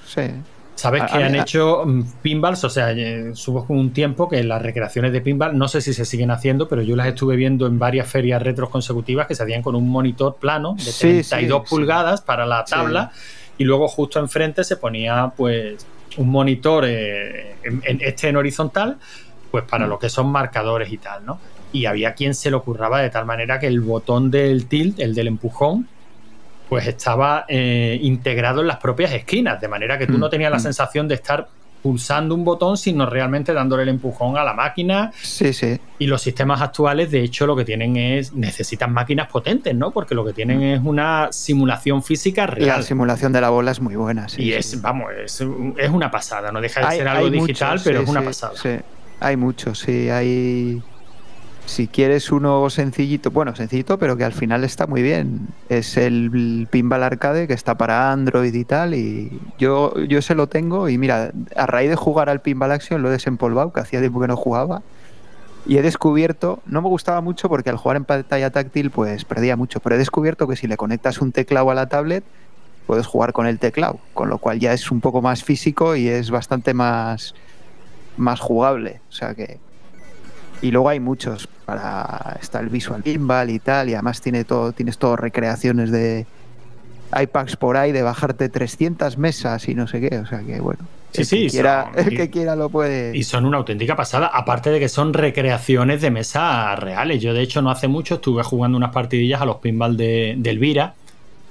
Sabes 0.76 1.04
que 1.12 1.22
han 1.22 1.36
hecho 1.36 1.84
mm, 1.86 2.04
pinballs, 2.22 2.64
o 2.64 2.70
sea, 2.70 2.92
eh, 2.92 3.32
subo 3.34 3.66
con 3.66 3.78
un 3.78 3.92
tiempo 3.92 4.30
que 4.30 4.42
las 4.46 4.62
recreaciones 4.62 5.12
de 5.12 5.20
pinball, 5.20 5.58
no 5.58 5.68
sé 5.68 5.82
si 5.82 5.94
se 5.94 6.06
siguen 6.06 6.32
haciendo, 6.32 6.70
pero 6.70 6.82
yo 6.82 6.96
las 6.96 7.08
estuve 7.08 7.36
viendo 7.36 7.68
en 7.68 7.78
varias 7.78 8.08
ferias 8.08 8.42
retros 8.42 8.70
consecutivas 8.70 9.28
que 9.28 9.36
se 9.36 9.44
hacían 9.44 9.62
con 9.62 9.76
un 9.76 9.90
monitor 9.90 10.38
plano 10.38 10.76
de 10.78 10.94
32 10.98 11.70
pulgadas 11.70 12.22
para 12.22 12.46
la 12.46 12.64
tabla 12.64 13.12
y 13.58 13.66
luego 13.66 13.90
justo 13.90 14.20
enfrente 14.20 14.64
se 14.64 14.78
ponía 14.78 15.34
pues 15.36 15.86
un 16.18 16.30
monitor 16.30 16.86
eh, 16.88 17.56
en, 17.64 18.00
este 18.02 18.30
en 18.30 18.38
horizontal, 18.38 18.98
pues 19.52 19.64
para 19.64 19.86
mm. 19.86 19.90
lo 19.90 20.00
que 20.00 20.10
son 20.10 20.32
marcadores 20.32 20.92
y 20.92 20.98
tal, 20.98 21.26
¿no? 21.26 21.40
Y 21.72 21.86
había 21.86 22.14
quien 22.14 22.34
se 22.34 22.50
lo 22.50 22.64
curraba 22.64 23.02
de 23.02 23.10
tal 23.10 23.26
manera 23.26 23.60
que 23.60 23.68
el 23.68 23.82
botón 23.82 24.32
del 24.32 24.66
tilt, 24.66 25.00
el 25.00 25.14
del 25.14 25.28
empujón, 25.28 25.88
pues 26.68 26.88
estaba 26.88 27.46
eh, 27.48 28.00
integrado 28.02 28.62
en 28.62 28.68
las 28.68 28.78
propias 28.78 29.12
esquinas, 29.12 29.60
de 29.60 29.68
manera 29.68 29.98
que 29.98 30.08
tú 30.08 30.18
no 30.18 30.28
mm, 30.28 30.30
tenías 30.30 30.52
la 30.52 30.58
mm. 30.58 30.62
sensación 30.62 31.08
de 31.08 31.16
estar 31.16 31.48
pulsando 31.82 32.36
un 32.36 32.44
botón, 32.44 32.78
sino 32.78 33.06
realmente 33.06 33.54
dándole 33.54 33.84
el 33.84 33.90
empujón 33.90 34.38
a 34.38 34.44
la 34.44 34.54
máquina. 34.54 35.12
Sí, 35.22 35.54
sí. 35.54 35.80
Y 35.98 36.08
los 36.08 36.22
sistemas 36.22 36.62
actuales, 36.62 37.12
de 37.12 37.22
hecho, 37.22 37.46
lo 37.46 37.56
que 37.56 37.66
tienen 37.66 37.98
es, 37.98 38.34
necesitan 38.34 38.94
máquinas 38.94 39.28
potentes, 39.28 39.76
¿no? 39.76 39.92
Porque 39.92 40.16
lo 40.16 40.26
que 40.26 40.34
tienen 40.34 40.62
es 40.62 40.82
una 40.84 41.30
simulación 41.32 42.04
física 42.04 42.48
real. 42.48 42.80
la 42.80 42.84
simulación 42.84 43.34
de 43.34 43.42
la 43.42 43.50
bola 43.50 43.72
es 43.72 43.80
muy 43.80 43.96
buena, 43.96 44.30
sí. 44.30 44.44
Y 44.44 44.54
es, 44.54 44.82
vamos, 44.82 45.12
es, 45.24 45.42
una 45.42 46.12
pasada, 46.12 46.52
no 46.52 46.62
deja 46.62 46.90
de 46.90 46.98
ser 46.98 47.08
algo 47.08 47.30
digital, 47.30 47.80
pero 47.84 48.02
es 48.02 48.10
una 48.10 48.22
pasada. 48.22 48.54
Sí, 48.56 48.78
hay 49.20 49.38
muchos, 49.38 49.80
sí, 49.80 50.10
hay... 50.10 50.82
Si 51.70 51.88
quieres 51.88 52.32
uno 52.32 52.68
sencillito, 52.72 53.30
bueno, 53.30 53.56
sencillito, 53.56 54.00
pero 54.00 54.18
que 54.18 54.24
al 54.24 54.34
final 54.34 54.64
está 54.64 54.88
muy 54.88 55.04
bien. 55.04 55.50
Es 55.70 55.98
el 55.98 56.68
Pinball 56.72 57.04
Arcade 57.04 57.48
que 57.48 57.54
está 57.54 57.78
para 57.78 58.12
Android 58.12 58.52
y 58.52 58.66
tal. 58.66 58.96
Y 58.96 59.40
yo, 59.60 59.94
yo 60.06 60.24
se 60.24 60.34
lo 60.34 60.48
tengo. 60.48 60.90
Y 60.90 60.98
mira, 60.98 61.32
a 61.56 61.68
raíz 61.68 61.92
de 61.92 61.96
jugar 61.96 62.28
al 62.28 62.42
Pinball 62.42 62.72
Action 62.72 63.04
lo 63.04 63.10
he 63.10 63.12
desempolvado, 63.12 63.72
que 63.72 63.82
hacía 63.82 64.00
tiempo 64.00 64.20
que 64.20 64.28
no 64.28 64.36
jugaba. 64.36 64.82
Y 65.68 65.78
he 65.78 65.84
descubierto, 65.84 66.60
no 66.66 66.82
me 66.82 66.88
gustaba 66.88 67.22
mucho 67.22 67.50
porque 67.50 67.70
al 67.70 67.78
jugar 67.78 67.98
en 67.98 68.06
pantalla 68.06 68.50
táctil 68.50 68.90
pues 68.90 69.24
perdía 69.24 69.56
mucho, 69.56 69.80
pero 69.80 69.94
he 69.94 70.00
descubierto 70.00 70.48
que 70.48 70.56
si 70.56 70.66
le 70.66 70.76
conectas 70.76 71.22
un 71.22 71.32
teclado 71.32 71.70
a 71.70 71.76
la 71.76 71.88
tablet 71.88 72.24
puedes 72.88 73.06
jugar 73.06 73.32
con 73.32 73.46
el 73.46 73.60
teclado, 73.60 74.00
con 74.16 74.28
lo 74.30 74.40
cual 74.40 74.60
ya 74.60 74.74
es 74.74 74.90
un 74.90 75.02
poco 75.02 75.22
más 75.22 75.44
físico 75.44 75.96
y 75.96 76.08
es 76.08 76.32
bastante 76.32 76.74
más, 76.74 77.36
más 78.18 78.40
jugable. 78.40 79.02
O 79.10 79.12
sea 79.12 79.36
que 79.36 79.60
y 80.62 80.72
luego 80.72 80.90
hay 80.90 81.00
muchos 81.00 81.48
para 81.70 82.38
está 82.42 82.60
el 82.60 82.70
Visual 82.70 83.04
Pinball 83.04 83.50
y 83.52 83.60
tal 83.60 83.90
y 83.90 83.94
además 83.94 84.22
tiene 84.22 84.44
todo 84.44 84.72
tienes 84.72 84.98
todo 84.98 85.16
recreaciones 85.16 85.92
de 85.92 86.26
iPads 87.16 87.58
por 87.58 87.78
ahí 87.78 87.92
de 87.92 88.02
bajarte 88.02 88.50
300 88.50 89.18
mesas 89.18 89.68
y 89.70 89.76
no 89.76 89.88
sé 89.88 90.02
qué 90.02 90.18
o 90.18 90.26
sea 90.26 90.40
que 90.40 90.60
bueno 90.60 90.86
Sí, 91.12 91.26
sí, 91.26 91.46
que 91.46 91.50
quiera, 91.50 91.92
el 91.96 92.16
que 92.16 92.30
quiera 92.30 92.56
lo 92.56 92.70
puede. 92.70 93.18
Y 93.18 93.24
son 93.24 93.46
una 93.46 93.58
auténtica 93.58 93.96
pasada, 93.96 94.28
aparte 94.28 94.70
de 94.70 94.80
que 94.80 94.88
son 94.90 95.12
recreaciones 95.12 96.04
de 96.04 96.12
mesa 96.12 96.76
reales. 96.76 97.20
Yo, 97.20 97.34
de 97.34 97.42
hecho, 97.42 97.64
no 97.64 97.72
hace 97.72 97.88
mucho 97.88 98.16
estuve 98.16 98.44
jugando 98.44 98.78
unas 98.78 98.92
partidillas 98.92 99.42
a 99.42 99.46
los 99.46 99.56
pinball 99.58 99.98
de, 99.98 100.34
Elvira. 100.34 100.94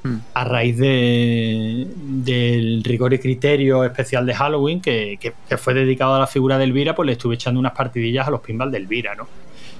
Hmm. 0.04 0.18
A 0.32 0.44
raíz 0.44 0.78
de, 0.78 1.88
del 1.98 2.84
rigor 2.84 3.14
y 3.14 3.18
criterio 3.18 3.82
especial 3.82 4.26
de 4.26 4.34
Halloween, 4.34 4.80
que, 4.80 5.18
que, 5.20 5.56
fue 5.56 5.74
dedicado 5.74 6.14
a 6.14 6.20
la 6.20 6.28
figura 6.28 6.56
de 6.56 6.62
Elvira, 6.62 6.94
pues 6.94 7.06
le 7.06 7.12
estuve 7.14 7.34
echando 7.34 7.58
unas 7.58 7.72
partidillas 7.72 8.28
a 8.28 8.30
los 8.30 8.40
pinball 8.40 8.70
de 8.70 8.78
Elvira, 8.78 9.16
¿no? 9.16 9.26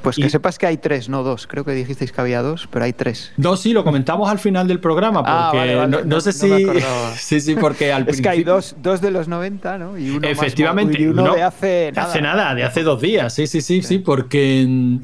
Pues 0.03 0.17
que 0.17 0.31
sepas 0.31 0.59
que 0.59 0.67
hay 0.67 0.77
tres, 0.77 1.09
no 1.09 1.23
dos. 1.23 1.47
Creo 1.47 1.65
que 1.65 1.73
dijisteis 1.73 2.13
que 2.13 2.21
había 2.21 2.43
dos, 2.43 2.69
pero 2.71 2.85
hay 2.85 2.93
tres. 2.93 3.33
Dos 3.37 3.61
sí, 3.61 3.73
lo 3.73 3.85
comentamos 3.85 4.31
al 4.31 4.39
final 4.39 4.69
del 4.69 4.81
programa, 4.81 5.23
ah, 5.27 5.51
porque 5.53 6.05
no, 6.07 6.21
sé 6.21 6.33
si. 6.33 6.49
sí, 7.17 7.41
sí, 7.41 7.57
porque 7.57 7.93
al 7.93 8.09
Es 8.09 8.21
que 8.21 8.29
hay 8.29 8.45
dos, 8.45 8.77
dos 8.81 9.01
de 9.01 9.11
los 9.11 9.29
90, 9.29 9.79
¿no? 9.79 9.99
Y 9.99 10.11
uno 10.11 10.29
Efectivamente. 10.29 11.01
y 11.01 11.07
uno 11.07 11.35
de 11.35 11.43
hace 11.43 11.93
nada. 11.95 12.09
Hace 12.09 12.23
nada, 12.23 12.55
de 12.55 12.65
hace 12.65 12.83
dos 12.83 13.01
días. 13.01 13.35
Sí, 13.35 13.47
sí, 13.47 13.61
sí, 13.61 13.83
sí, 13.83 13.99
porque. 13.99 14.99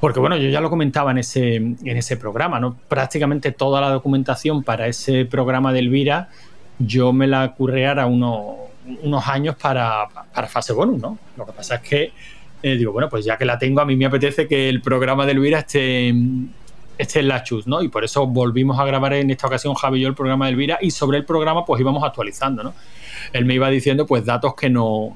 Porque 0.00 0.18
bueno, 0.18 0.36
yo 0.36 0.48
ya 0.48 0.60
lo 0.60 0.68
comentaba 0.68 1.12
en 1.12 1.18
ese, 1.18 1.54
en 1.54 1.96
ese 1.96 2.16
programa, 2.16 2.58
¿no? 2.58 2.76
Prácticamente 2.88 3.52
toda 3.52 3.80
la 3.80 3.88
documentación 3.90 4.64
para 4.64 4.88
ese 4.88 5.26
programa 5.26 5.72
de 5.72 5.78
Elvira, 5.78 6.28
yo 6.80 7.12
me 7.12 7.28
la 7.28 7.54
curreara 7.54 8.06
uno, 8.06 8.56
unos 9.04 9.28
años 9.28 9.54
para, 9.54 10.08
para 10.34 10.48
fase 10.48 10.72
bonus, 10.72 11.00
¿no? 11.00 11.18
Lo 11.36 11.46
que 11.46 11.52
pasa 11.52 11.76
es 11.76 11.82
que 11.82 12.12
eh, 12.62 12.76
digo, 12.76 12.92
bueno, 12.92 13.08
pues 13.08 13.24
ya 13.24 13.36
que 13.36 13.44
la 13.44 13.58
tengo, 13.58 13.80
a 13.80 13.84
mí 13.84 13.96
me 13.96 14.06
apetece 14.06 14.46
que 14.46 14.68
el 14.68 14.80
programa 14.80 15.26
de 15.26 15.32
Elvira 15.32 15.60
esté, 15.60 16.14
esté 16.98 17.20
en 17.20 17.28
la 17.28 17.42
chus, 17.42 17.66
¿no? 17.66 17.82
Y 17.82 17.88
por 17.88 18.04
eso 18.04 18.26
volvimos 18.26 18.78
a 18.78 18.84
grabar 18.84 19.14
en 19.14 19.30
esta 19.30 19.46
ocasión 19.46 19.74
Javi 19.74 19.98
y 19.98 20.02
yo 20.02 20.08
el 20.08 20.14
programa 20.14 20.46
de 20.46 20.52
Elvira 20.52 20.78
y 20.80 20.90
sobre 20.90 21.18
el 21.18 21.24
programa 21.24 21.64
pues 21.64 21.80
íbamos 21.80 22.04
actualizando, 22.04 22.62
¿no? 22.62 22.74
Él 23.32 23.44
me 23.44 23.54
iba 23.54 23.68
diciendo 23.70 24.06
pues 24.06 24.24
datos 24.24 24.54
que 24.54 24.70
no, 24.70 25.14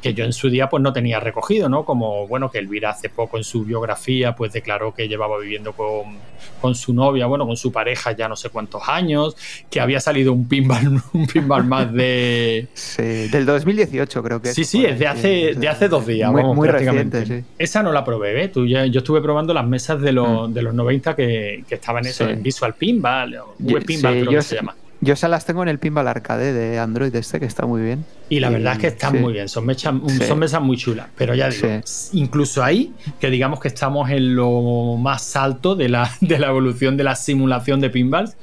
que 0.00 0.14
yo 0.14 0.24
en 0.24 0.32
su 0.32 0.48
día 0.50 0.68
pues 0.68 0.82
no 0.82 0.92
tenía 0.92 1.20
recogido, 1.20 1.68
¿no? 1.68 1.84
Como, 1.84 2.26
bueno, 2.26 2.50
que 2.50 2.58
Elvira 2.58 2.90
hace 2.90 3.08
poco 3.08 3.36
en 3.36 3.44
su 3.44 3.64
biografía 3.64 4.34
pues 4.34 4.52
declaró 4.52 4.94
que 4.94 5.08
llevaba 5.08 5.38
viviendo 5.38 5.72
con, 5.72 6.16
con 6.60 6.74
su 6.74 6.92
novia, 6.92 7.26
bueno, 7.26 7.46
con 7.46 7.56
su 7.56 7.72
pareja 7.72 8.12
ya 8.12 8.28
no 8.28 8.36
sé 8.36 8.50
cuántos 8.50 8.82
años, 8.88 9.36
que 9.70 9.80
había 9.80 10.00
salido 10.00 10.32
un 10.32 10.48
pinball, 10.48 11.02
un 11.12 11.26
pinball 11.26 11.64
más 11.64 11.92
de... 11.92 12.68
Sí, 12.74 13.28
del 13.28 13.46
2018 13.46 14.22
creo 14.22 14.42
que 14.42 14.52
Sí, 14.52 14.64
sí, 14.64 14.84
es 14.84 14.98
de 14.98 15.06
hace, 15.06 15.54
de 15.54 15.68
hace 15.68 15.88
dos 15.88 16.06
días, 16.06 16.30
muy, 16.30 16.42
muy 16.42 16.68
Reciente, 16.68 17.26
sí. 17.26 17.44
Esa 17.58 17.82
no 17.82 17.92
la 17.92 18.04
probé, 18.04 18.44
¿eh? 18.44 18.48
Tú 18.48 18.66
ya, 18.66 18.86
yo 18.86 18.98
estuve 18.98 19.20
probando 19.20 19.52
las 19.52 19.66
mesas 19.66 20.00
de 20.00 20.12
los, 20.12 20.48
mm. 20.48 20.52
de 20.52 20.62
los 20.62 20.74
90 20.74 21.16
que, 21.16 21.64
que 21.68 21.74
estaban 21.74 22.06
eso, 22.06 22.28
en 22.28 22.42
Visual 22.42 22.74
Pinball, 22.74 23.36
o 23.36 23.54
Web 23.58 23.84
Pinball 23.84 24.20
creo 24.20 24.30
que 24.30 24.42
se 24.42 24.56
llama. 24.56 24.74
Yo 25.02 25.14
esas 25.14 25.30
las 25.30 25.46
tengo 25.46 25.62
en 25.62 25.70
el 25.70 25.78
Pinball 25.78 26.06
Arcade 26.08 26.52
de 26.52 26.78
Android 26.78 27.14
este, 27.14 27.40
que 27.40 27.46
está 27.46 27.64
muy 27.64 27.80
bien. 27.80 28.04
Y 28.28 28.38
la 28.40 28.50
verdad 28.50 28.74
es 28.74 28.78
que 28.80 28.86
están 28.88 29.20
muy 29.20 29.32
bien, 29.32 29.48
son, 29.48 29.66
son 29.78 30.38
mesas 30.38 30.60
muy 30.60 30.76
chulas. 30.76 31.08
Pero 31.16 31.34
ya 31.34 31.48
digo, 31.48 31.68
incluso 32.12 32.62
ahí, 32.62 32.92
que 33.18 33.30
digamos 33.30 33.60
que 33.60 33.68
estamos 33.68 34.10
en 34.10 34.36
lo 34.36 34.96
más 34.98 35.36
alto 35.36 35.74
de 35.74 35.88
la, 35.88 36.10
de 36.20 36.38
la 36.38 36.48
evolución 36.48 36.98
de 36.98 37.04
la 37.04 37.16
simulación 37.16 37.80
de 37.80 37.88
pinballs, 37.88 38.36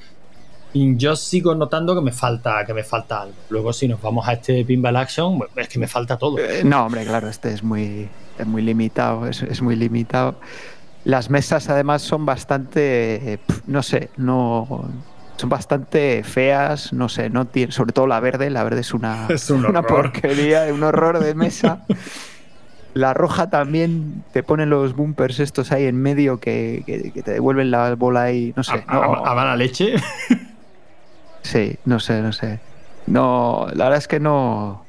yo 0.74 1.16
sigo 1.16 1.56
notando 1.56 1.96
que 1.96 2.02
me 2.02 2.12
falta 2.12 2.64
que 2.66 2.74
me 2.74 2.84
falta 2.84 3.22
algo. 3.22 3.36
Luego 3.50 3.72
si 3.72 3.88
nos 3.88 4.02
vamos 4.02 4.28
a 4.28 4.34
este 4.34 4.66
pinball 4.66 4.96
action, 4.96 5.40
es 5.56 5.70
que 5.70 5.80
me 5.80 5.88
falta 5.88 6.18
todo. 6.18 6.40
Eh, 6.40 6.64
no, 6.64 6.86
hombre, 6.86 7.04
claro, 7.06 7.30
este 7.30 7.54
es 7.54 7.64
muy, 7.64 8.10
es 8.38 8.48
muy 8.48 8.62
limitado, 8.64 9.28
es, 9.28 9.44
es 9.44 9.62
muy 9.62 9.76
limitado. 9.76 10.40
Las 11.04 11.30
mesas 11.30 11.70
además 11.70 12.02
son 12.02 12.26
bastante, 12.26 13.34
eh, 13.34 13.40
no 13.66 13.82
sé, 13.82 14.10
no 14.18 14.88
son 15.38 15.50
bastante 15.50 16.24
feas, 16.24 16.94
no 16.94 17.10
sé, 17.10 17.30
no 17.30 17.46
tiene, 17.46 17.72
sobre 17.72 17.94
todo 17.94 18.08
la 18.08 18.20
verde, 18.20 18.50
la 18.50 18.64
verde 18.64 18.82
es 18.82 18.94
una, 18.94 19.28
una 19.70 19.84
porquería, 19.84 20.66
un 20.74 20.84
horror 20.84 21.20
de 21.20 21.36
mesa. 21.36 21.86
La 22.94 23.14
roja 23.14 23.50
también 23.52 24.24
te 24.34 24.42
ponen 24.42 24.72
los 24.72 24.96
bumpers 24.96 25.40
estos 25.40 25.72
ahí 25.72 25.86
en 25.86 26.02
medio 26.02 26.40
que, 26.40 26.84
te 27.24 27.32
devuelven 27.32 27.70
la 27.70 27.94
bola 27.94 28.24
ahí, 28.24 28.54
no 28.56 28.64
sé. 28.64 28.84
¿A, 28.88 28.96
no, 28.96 29.36
la 29.36 29.56
leche? 29.56 29.96
Sí, 31.44 31.78
no 31.86 32.02
sé, 32.02 32.22
no 32.22 32.34
sé. 32.34 32.60
No, 33.06 33.68
la 33.74 33.86
verdad 33.86 34.00
es 34.00 34.10
que 34.10 34.20
no. 34.20 34.84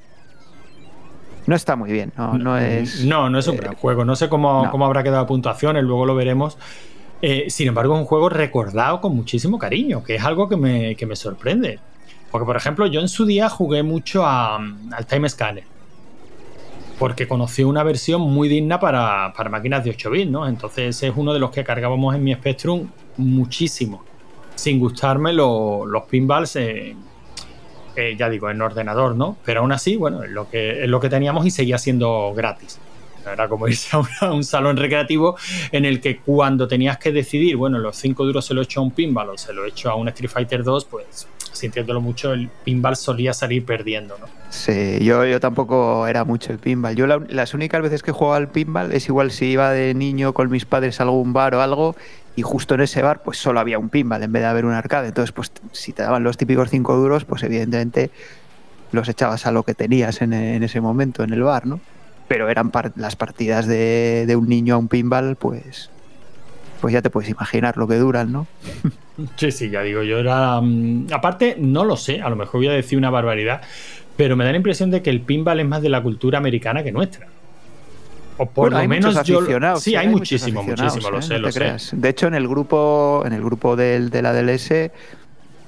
No 1.46 1.54
está 1.54 1.76
muy 1.76 1.92
bien, 1.92 2.12
no, 2.16 2.36
no 2.36 2.58
es. 2.58 3.04
No, 3.04 3.30
no 3.30 3.38
es 3.38 3.46
un 3.46 3.58
gran 3.58 3.76
juego. 3.76 4.04
No 4.04 4.16
sé 4.16 4.28
cómo, 4.28 4.68
cómo 4.72 4.84
habrá 4.84 5.04
quedado 5.04 5.22
la 5.22 5.28
puntuación, 5.28 5.80
luego 5.82 6.04
lo 6.04 6.16
veremos. 6.16 6.58
Eh, 7.20 7.46
sin 7.48 7.68
embargo, 7.68 7.94
es 7.94 8.00
un 8.00 8.06
juego 8.06 8.28
recordado 8.28 9.00
con 9.00 9.14
muchísimo 9.16 9.58
cariño, 9.58 10.02
que 10.04 10.16
es 10.16 10.24
algo 10.24 10.48
que 10.48 10.56
me, 10.56 10.94
que 10.94 11.06
me 11.06 11.16
sorprende. 11.16 11.80
Porque, 12.30 12.44
por 12.44 12.56
ejemplo, 12.56 12.86
yo 12.86 13.00
en 13.00 13.08
su 13.08 13.24
día 13.24 13.48
jugué 13.48 13.82
mucho 13.82 14.26
al 14.26 15.06
Time 15.08 15.28
Scanner. 15.28 15.64
Porque 16.98 17.26
conocí 17.28 17.62
una 17.62 17.82
versión 17.82 18.20
muy 18.20 18.48
digna 18.48 18.78
para, 18.80 19.32
para 19.36 19.50
máquinas 19.50 19.84
de 19.84 19.90
8 19.90 20.10
bits, 20.10 20.30
¿no? 20.30 20.46
Entonces 20.46 21.02
es 21.02 21.12
uno 21.14 21.32
de 21.32 21.38
los 21.38 21.50
que 21.50 21.64
cargábamos 21.64 22.14
en 22.14 22.24
mi 22.24 22.34
Spectrum 22.34 22.88
muchísimo. 23.16 24.04
Sin 24.54 24.80
gustarme 24.80 25.32
los 25.32 26.02
pinballs, 26.10 26.56
eh, 26.56 26.94
ya 28.16 28.28
digo, 28.28 28.50
en 28.50 28.60
ordenador, 28.60 29.16
¿no? 29.16 29.36
Pero 29.44 29.60
aún 29.60 29.72
así, 29.72 29.96
bueno, 29.96 30.24
lo 30.24 30.50
que, 30.50 30.82
es 30.84 30.88
lo 30.88 31.00
que 31.00 31.08
teníamos 31.08 31.46
y 31.46 31.50
seguía 31.50 31.78
siendo 31.78 32.32
gratis. 32.34 32.80
Era 33.26 33.48
como 33.48 33.68
irse 33.68 33.96
a, 34.20 34.32
un 34.32 34.44
salón 34.44 34.76
recreativo 34.76 35.36
en 35.72 35.84
el 35.84 36.00
que 36.00 36.18
cuando 36.18 36.68
tenías 36.68 36.98
que 36.98 37.12
decidir, 37.12 37.56
bueno, 37.56 37.78
los 37.78 37.96
5 37.96 38.24
duros 38.24 38.46
se 38.46 38.54
lo 38.54 38.60
he 38.60 38.64
hecho 38.64 38.80
a 38.80 38.82
un 38.82 38.90
pinball 38.90 39.30
o 39.30 39.38
se 39.38 39.52
lo 39.52 39.64
he 39.64 39.68
hecho 39.68 39.90
a 39.90 39.94
un 39.94 40.08
Street 40.08 40.30
Fighter 40.30 40.62
2, 40.62 40.84
pues 40.84 41.28
sintiéndolo 41.52 42.00
mucho, 42.00 42.32
el 42.32 42.48
pinball 42.64 42.96
solía 42.96 43.32
salir 43.34 43.64
perdiendo, 43.64 44.16
¿no? 44.18 44.26
Sí, 44.50 44.98
yo, 45.02 45.24
yo 45.26 45.40
tampoco 45.40 46.06
era 46.06 46.24
mucho 46.24 46.52
el 46.52 46.58
pinball. 46.58 46.94
Yo 46.94 47.06
las 47.06 47.54
únicas 47.54 47.82
veces 47.82 48.02
que 48.02 48.12
jugaba 48.12 48.36
al 48.36 48.48
pinball 48.48 48.92
es 48.92 49.08
igual 49.08 49.30
si 49.30 49.46
iba 49.46 49.70
de 49.72 49.92
niño 49.94 50.32
con 50.32 50.50
mis 50.50 50.64
padres 50.64 51.00
a 51.00 51.02
algún 51.02 51.32
bar 51.32 51.54
o 51.54 51.60
algo 51.60 51.96
y 52.36 52.42
justo 52.42 52.74
en 52.74 52.82
ese 52.82 53.02
bar 53.02 53.22
pues 53.22 53.38
solo 53.38 53.60
había 53.60 53.78
un 53.78 53.88
pinball 53.88 54.22
en 54.22 54.32
vez 54.32 54.42
de 54.42 54.48
haber 54.48 54.64
un 54.64 54.72
arcade. 54.72 55.08
Entonces, 55.08 55.32
pues 55.32 55.52
si 55.72 55.92
te 55.92 56.02
daban 56.02 56.22
los 56.22 56.36
típicos 56.36 56.70
5 56.70 56.96
duros, 56.96 57.24
pues 57.24 57.42
evidentemente 57.42 58.10
los 58.92 59.08
echabas 59.08 59.44
a 59.46 59.52
lo 59.52 59.64
que 59.64 59.74
tenías 59.74 60.22
en, 60.22 60.32
en 60.32 60.62
ese 60.62 60.80
momento 60.80 61.22
en 61.22 61.32
el 61.32 61.42
bar, 61.42 61.66
¿no? 61.66 61.80
Pero 62.28 62.50
eran 62.50 62.70
las 62.96 63.16
partidas 63.16 63.66
de, 63.66 64.32
un 64.38 64.48
niño 64.48 64.74
a 64.74 64.78
un 64.78 64.88
pinball, 64.88 65.34
pues, 65.36 65.90
pues 66.80 66.92
ya 66.92 67.02
te 67.02 67.10
puedes 67.10 67.30
imaginar 67.30 67.76
lo 67.76 67.88
que 67.88 67.96
duran, 67.96 68.30
¿no? 68.30 68.46
Sí, 69.34 69.50
sí, 69.50 69.68
ya 69.68 69.82
digo, 69.82 70.04
yo 70.04 70.18
era... 70.18 70.60
Mm, 70.60 71.08
aparte, 71.12 71.56
no 71.58 71.84
lo 71.84 71.96
sé, 71.96 72.22
a 72.22 72.30
lo 72.30 72.36
mejor 72.36 72.60
voy 72.60 72.68
a 72.68 72.72
decir 72.72 72.96
una 72.96 73.10
barbaridad, 73.10 73.62
pero 74.16 74.36
me 74.36 74.44
da 74.44 74.52
la 74.52 74.58
impresión 74.58 74.92
de 74.92 75.02
que 75.02 75.10
el 75.10 75.22
pinball 75.22 75.58
es 75.58 75.66
más 75.66 75.82
de 75.82 75.88
la 75.88 76.00
cultura 76.00 76.38
americana 76.38 76.84
que 76.84 76.92
nuestra. 76.92 77.26
O 78.36 78.46
por 78.46 78.70
lo 78.70 78.86
menos 78.86 79.20
yo... 79.24 79.40
Sí, 79.80 79.96
hay, 79.96 80.06
muchísimo, 80.06 80.62
muchísimo, 80.62 81.10
lo 81.10 81.18
¿eh? 81.18 81.22
sé, 81.22 81.40
lo 81.40 81.50
sé. 81.50 81.96
De 81.96 82.08
hecho, 82.08 82.28
en 82.28 82.34
el 82.34 82.46
grupo, 82.46 83.24
en 83.26 83.32
el 83.32 83.42
grupo 83.42 83.74
del, 83.74 84.10
de 84.10 84.22
la 84.22 84.32
DLS 84.32 84.72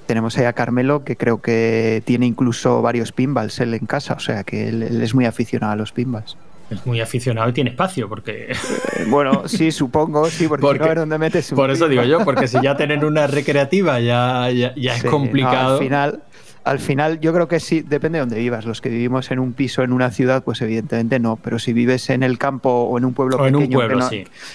tenemos 0.05 0.37
ahí 0.37 0.45
a 0.45 0.53
Carmelo 0.53 1.03
que 1.03 1.17
creo 1.17 1.41
que 1.41 2.01
tiene 2.05 2.27
incluso 2.27 2.81
varios 2.81 3.11
pinballs 3.11 3.59
él 3.59 3.73
en 3.73 3.85
casa, 3.85 4.13
o 4.13 4.19
sea 4.19 4.45
que 4.45 4.69
él 4.69 4.83
es 4.83 5.13
muy 5.13 5.25
aficionado 5.25 5.73
a 5.73 5.75
los 5.75 5.91
pinballs 5.91 6.37
es 6.71 6.85
muy 6.85 7.01
aficionado 7.01 7.49
y 7.49 7.53
tiene 7.53 7.71
espacio, 7.71 8.07
porque. 8.07 8.51
Eh, 8.51 9.05
bueno, 9.07 9.47
sí, 9.47 9.71
supongo, 9.71 10.25
sí, 10.27 10.47
porque, 10.47 10.79
no 10.79 10.85
ver 10.85 10.99
dónde 10.99 11.17
metes 11.17 11.51
un 11.51 11.57
Por 11.57 11.69
eso 11.69 11.87
digo 11.87 12.03
yo, 12.03 12.23
porque 12.23 12.47
si 12.47 12.61
ya 12.61 12.75
tener 12.75 13.03
una 13.03 13.27
recreativa 13.27 13.99
ya, 13.99 14.49
ya, 14.49 14.95
es 14.95 15.03
complicado. 15.03 15.75
al 15.75 15.79
final. 15.79 16.23
Al 16.63 16.77
final, 16.77 17.19
yo 17.19 17.33
creo 17.33 17.47
que 17.47 17.59
sí, 17.59 17.81
depende 17.81 18.19
de 18.19 18.19
dónde 18.19 18.37
vivas. 18.37 18.65
Los 18.65 18.81
que 18.81 18.89
vivimos 18.89 19.31
en 19.31 19.39
un 19.39 19.53
piso 19.53 19.81
en 19.81 19.91
una 19.91 20.11
ciudad, 20.11 20.43
pues 20.43 20.61
evidentemente 20.61 21.17
no. 21.17 21.35
Pero 21.37 21.57
si 21.57 21.73
vives 21.73 22.11
en 22.11 22.21
el 22.21 22.37
campo 22.37 22.69
o 22.69 22.99
en 22.99 23.05
un 23.05 23.15
pueblo 23.15 23.39
pequeño, 23.39 23.79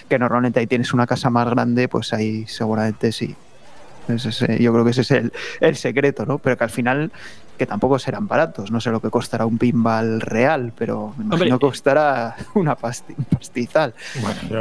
que, 0.08 0.18
normalmente 0.18 0.61
ahí 0.61 0.68
tienes 0.68 0.94
una 0.94 1.04
casa 1.04 1.30
más 1.30 1.50
grande, 1.50 1.88
pues 1.88 2.12
ahí 2.12 2.46
seguramente 2.46 3.11
sí. 3.11 3.35
yo 4.61 4.73
creo 4.73 4.85
que 4.85 4.92
ese 4.92 5.00
es 5.00 5.11
el, 5.11 5.32
el 5.58 5.75
secreto, 5.75 6.25
¿no? 6.26 6.38
Pero 6.38 6.56
que 6.56 6.62
al 6.62 6.70
final 6.70 7.11
que 7.57 7.67
tampoco 7.67 7.99
serán 7.99 8.27
baratos. 8.27 8.71
No 8.71 8.81
sé 8.81 8.91
lo 8.91 9.01
que 9.01 9.11
costará 9.11 9.47
un 9.47 9.59
pinball 9.59 10.21
real, 10.21 10.73
pero 10.77 11.15
me 11.17 11.25
imagino 11.25 11.59
que 11.59 11.67
costará 11.67 12.37
una 12.55 12.77
un 12.77 13.25
pastizal. 13.25 13.95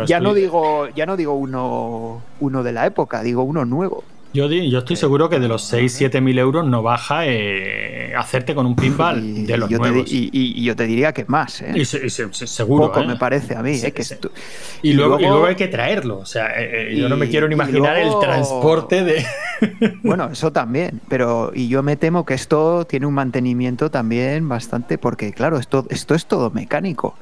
ya, 0.07 0.19
no 0.19 0.33
digo, 0.33 0.89
ya 0.89 1.05
no 1.05 1.17
digo 1.17 1.33
uno, 1.33 2.21
uno 2.39 2.63
de 2.63 2.71
la 2.71 2.85
época, 2.85 3.21
digo 3.21 3.43
uno 3.43 3.65
nuevo. 3.65 4.03
Yo, 4.35 4.49
yo 4.49 4.79
estoy 4.79 4.97
seguro 4.97 5.29
que 5.29 5.39
de 5.39 5.47
los 5.47 5.63
6, 5.63 5.93
7 5.93 6.19
mil 6.19 6.37
euros 6.37 6.67
no 6.67 6.83
baja 6.83 7.25
eh, 7.25 8.13
hacerte 8.17 8.53
con 8.53 8.65
un 8.65 8.75
pinball 8.75 9.47
de 9.47 9.55
los 9.55 9.69
yo 9.69 9.77
nuevos. 9.77 10.11
y, 10.11 10.61
yo 10.61 10.75
te 10.75 10.85
diría 10.85 11.13
que 11.13 11.23
más, 11.29 11.61
¿eh? 11.61 11.71
Y, 11.73 11.85
seguro. 11.85 12.87
Poco 12.87 12.99
¿eh? 12.99 13.07
me 13.07 13.15
parece 13.15 13.55
a 13.55 13.63
mí. 13.63 13.79
¿eh? 13.81 13.93
y, 14.81 14.91
luego, 14.91 15.17
luego, 15.17 15.45
hay 15.45 15.55
que 15.55 15.69
traerlo. 15.69 16.17
O 16.17 16.25
sea, 16.25 16.51
yo 16.91 17.07
no 17.07 17.15
me 17.15 17.29
quiero 17.29 17.47
ni 17.47 17.53
imaginar 17.53 17.97
el 17.97 18.11
transporte 18.19 19.05
de. 19.05 19.25
bueno, 20.03 20.29
eso 20.29 20.51
también. 20.51 20.99
Pero 21.07 21.53
y 21.55 21.69
yo 21.69 21.81
me 21.81 21.95
temo 21.95 22.25
que 22.25 22.33
esto 22.33 22.83
tiene 22.85 23.05
un 23.05 23.13
mantenimiento 23.13 23.89
también 23.89 24.49
bastante, 24.49 24.97
porque 24.97 25.31
claro, 25.31 25.59
esto, 25.59 25.85
esto 25.89 26.13
es 26.13 26.25
todo 26.25 26.51
mecánico 26.51 27.15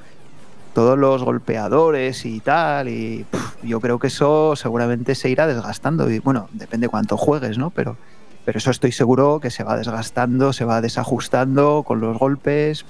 todos 0.73 0.97
los 0.97 1.23
golpeadores 1.23 2.25
y 2.25 2.39
tal, 2.39 2.89
y 2.89 3.25
yo 3.61 3.79
creo 3.79 3.99
que 3.99 4.07
eso 4.07 4.55
seguramente 4.55 5.15
se 5.15 5.29
irá 5.29 5.47
desgastando. 5.47 6.09
Y 6.09 6.19
bueno, 6.19 6.49
depende 6.51 6.89
cuánto 6.89 7.17
juegues, 7.17 7.57
¿no? 7.57 7.69
Pero, 7.69 7.95
pero 8.45 8.57
eso 8.57 8.71
estoy 8.71 8.91
seguro 8.91 9.39
que 9.39 9.51
se 9.51 9.63
va 9.63 9.77
desgastando, 9.77 10.51
se 10.51 10.65
va 10.65 10.81
desajustando 10.81 11.83
con 11.85 12.01
los 12.01 12.17
golpes. 12.17 12.85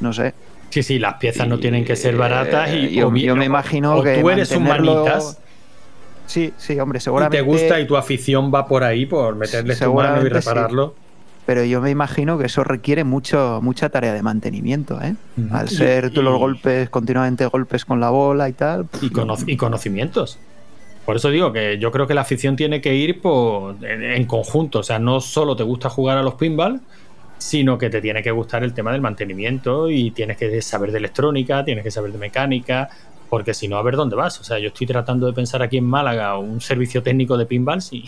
no 0.00 0.12
sé. 0.12 0.34
Sí, 0.70 0.82
sí, 0.82 0.98
las 0.98 1.14
piezas 1.14 1.46
no 1.46 1.58
tienen 1.58 1.84
que 1.84 1.96
ser 1.96 2.16
baratas 2.16 2.72
y 2.72 2.94
yo, 2.94 3.10
me 3.10 3.44
imagino 3.44 4.02
que 4.02 4.18
tú 4.20 4.30
eres 4.30 4.50
un 4.52 4.64
manitas. 4.64 5.38
Sí, 6.24 6.54
sí, 6.56 6.80
hombre, 6.80 6.98
seguramente. 6.98 7.36
Y 7.36 7.40
te 7.40 7.46
gusta 7.46 7.80
y 7.80 7.86
tu 7.86 7.96
afición 7.96 8.50
va 8.54 8.66
por 8.66 8.84
ahí 8.84 9.04
por 9.04 9.34
meterle 9.34 9.76
tu 9.76 9.92
mano 9.92 10.24
y 10.24 10.30
repararlo 10.30 11.01
pero 11.44 11.64
yo 11.64 11.80
me 11.80 11.90
imagino 11.90 12.38
que 12.38 12.46
eso 12.46 12.62
requiere 12.62 13.04
mucho, 13.04 13.60
mucha 13.62 13.88
tarea 13.88 14.12
de 14.12 14.22
mantenimiento, 14.22 15.00
¿eh? 15.02 15.16
Al 15.50 15.68
ser 15.68 16.10
todos 16.10 16.24
los 16.24 16.38
golpes, 16.38 16.88
continuamente 16.88 17.46
golpes 17.46 17.84
con 17.84 17.98
la 18.00 18.10
bola 18.10 18.48
y 18.48 18.52
tal. 18.52 18.86
Y, 19.00 19.10
y, 19.52 19.56
conocimientos. 19.56 20.38
Por 21.04 21.16
eso 21.16 21.30
digo 21.30 21.52
que 21.52 21.78
yo 21.78 21.90
creo 21.90 22.06
que 22.06 22.14
la 22.14 22.20
afición 22.20 22.54
tiene 22.54 22.80
que 22.80 22.94
ir 22.94 23.20
por, 23.20 23.76
en, 23.84 24.24
conjunto. 24.26 24.80
O 24.80 24.82
sea, 24.84 25.00
no 25.00 25.20
solo 25.20 25.56
te 25.56 25.64
gusta 25.64 25.90
jugar 25.90 26.16
a 26.16 26.22
los 26.22 26.34
pinball, 26.34 26.80
sino 27.38 27.76
que 27.76 27.90
te 27.90 28.00
tiene 28.00 28.22
que 28.22 28.30
gustar 28.30 28.62
el 28.62 28.72
tema 28.72 28.92
del 28.92 29.00
mantenimiento 29.00 29.90
y 29.90 30.12
tienes 30.12 30.36
que 30.36 30.62
saber 30.62 30.92
de 30.92 30.98
electrónica, 30.98 31.64
tienes 31.64 31.82
que 31.82 31.90
saber 31.90 32.12
de 32.12 32.18
mecánica, 32.18 32.88
porque 33.32 33.54
si 33.54 33.66
no, 33.66 33.78
a 33.78 33.82
ver 33.82 33.96
dónde 33.96 34.14
vas. 34.14 34.38
O 34.40 34.44
sea, 34.44 34.58
yo 34.58 34.68
estoy 34.68 34.86
tratando 34.86 35.26
de 35.26 35.32
pensar 35.32 35.62
aquí 35.62 35.78
en 35.78 35.86
Málaga 35.86 36.36
un 36.36 36.60
servicio 36.60 37.02
técnico 37.02 37.38
de 37.38 37.46
pinballs 37.46 37.90
y, 37.94 38.04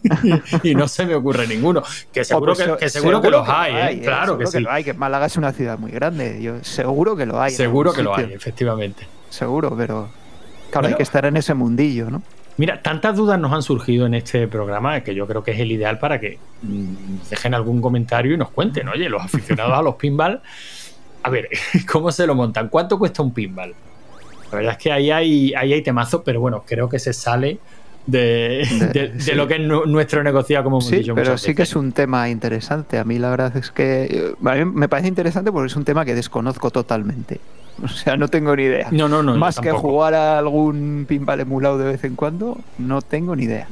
y 0.62 0.74
no 0.74 0.88
se 0.88 1.04
me 1.04 1.14
ocurre 1.14 1.46
ninguno. 1.46 1.82
Que 2.10 2.24
seguro, 2.24 2.54
pues 2.54 2.66
que, 2.78 2.88
seguro, 2.88 3.20
que, 3.20 3.28
los 3.28 3.46
hay, 3.46 3.74
¿eh? 3.74 3.90
¿eh? 3.90 4.00
claro 4.00 4.38
que 4.38 4.46
sí. 4.46 4.60
lo 4.60 4.70
hay, 4.70 4.82
que 4.82 4.94
Málaga 4.94 5.26
es 5.26 5.36
una 5.36 5.52
ciudad 5.52 5.78
muy 5.78 5.90
grande. 5.90 6.40
Yo 6.40 6.64
seguro 6.64 7.14
que 7.14 7.26
lo 7.26 7.42
hay. 7.42 7.50
Seguro 7.50 7.92
que 7.92 8.02
lo 8.02 8.16
hay, 8.16 8.32
efectivamente. 8.32 9.06
Seguro, 9.28 9.74
pero 9.76 10.08
claro, 10.70 10.88
hay 10.88 10.94
que 10.94 11.02
estar 11.02 11.26
en 11.26 11.36
ese 11.36 11.52
mundillo, 11.52 12.08
¿no? 12.08 12.22
Mira, 12.56 12.80
tantas 12.80 13.16
dudas 13.16 13.38
nos 13.38 13.52
han 13.52 13.62
surgido 13.62 14.06
en 14.06 14.14
este 14.14 14.48
programa 14.48 14.98
que 15.02 15.14
yo 15.14 15.26
creo 15.26 15.44
que 15.44 15.50
es 15.50 15.60
el 15.60 15.72
ideal 15.72 15.98
para 15.98 16.18
que 16.18 16.38
mm, 16.62 17.28
dejen 17.28 17.52
algún 17.52 17.82
comentario 17.82 18.32
y 18.32 18.38
nos 18.38 18.48
cuenten, 18.48 18.88
oye, 18.88 19.10
los 19.10 19.22
aficionados 19.22 19.74
a 19.74 19.82
los 19.82 19.96
pinball, 19.96 20.40
a 21.22 21.28
ver, 21.28 21.50
¿cómo 21.92 22.10
se 22.10 22.26
lo 22.26 22.34
montan? 22.34 22.70
¿Cuánto 22.70 22.98
cuesta 22.98 23.22
un 23.22 23.34
pinball? 23.34 23.74
La 24.54 24.60
verdad 24.60 24.76
es 24.78 24.82
que 24.82 24.92
ahí 24.92 25.10
hay, 25.10 25.54
ahí 25.54 25.72
hay 25.72 25.82
temazo, 25.82 26.22
pero 26.22 26.40
bueno, 26.40 26.64
creo 26.66 26.88
que 26.88 26.98
se 26.98 27.12
sale 27.12 27.58
de, 28.06 28.66
lo 29.34 29.48
que 29.48 29.54
es 29.54 29.60
nuestro 29.60 30.22
negocio 30.22 30.62
como 30.62 30.76
hemos 30.76 30.86
sí, 30.86 31.02
Pero 31.14 31.38
sí 31.38 31.54
que 31.54 31.62
es 31.62 31.74
un 31.74 31.92
tema 31.92 32.28
interesante. 32.28 32.98
A 32.98 33.04
mí 33.04 33.18
la 33.18 33.30
verdad 33.30 33.56
es 33.56 33.70
que 33.70 34.34
a 34.44 34.54
mí 34.54 34.64
me 34.64 34.88
parece 34.88 35.08
interesante 35.08 35.50
porque 35.50 35.68
es 35.68 35.76
un 35.76 35.84
tema 35.84 36.04
que 36.04 36.14
desconozco 36.14 36.70
totalmente. 36.70 37.40
O 37.82 37.88
sea, 37.88 38.16
no 38.16 38.28
tengo 38.28 38.54
ni 38.54 38.62
idea. 38.62 38.86
No, 38.92 39.08
no, 39.08 39.20
no. 39.20 39.34
Más 39.34 39.58
que 39.58 39.72
jugar 39.72 40.14
a 40.14 40.38
algún 40.38 41.06
pinball 41.08 41.40
emulado 41.40 41.76
de 41.76 41.84
vez 41.84 42.04
en 42.04 42.14
cuando, 42.14 42.56
no 42.78 43.02
tengo 43.02 43.34
ni 43.34 43.44
idea. 43.44 43.66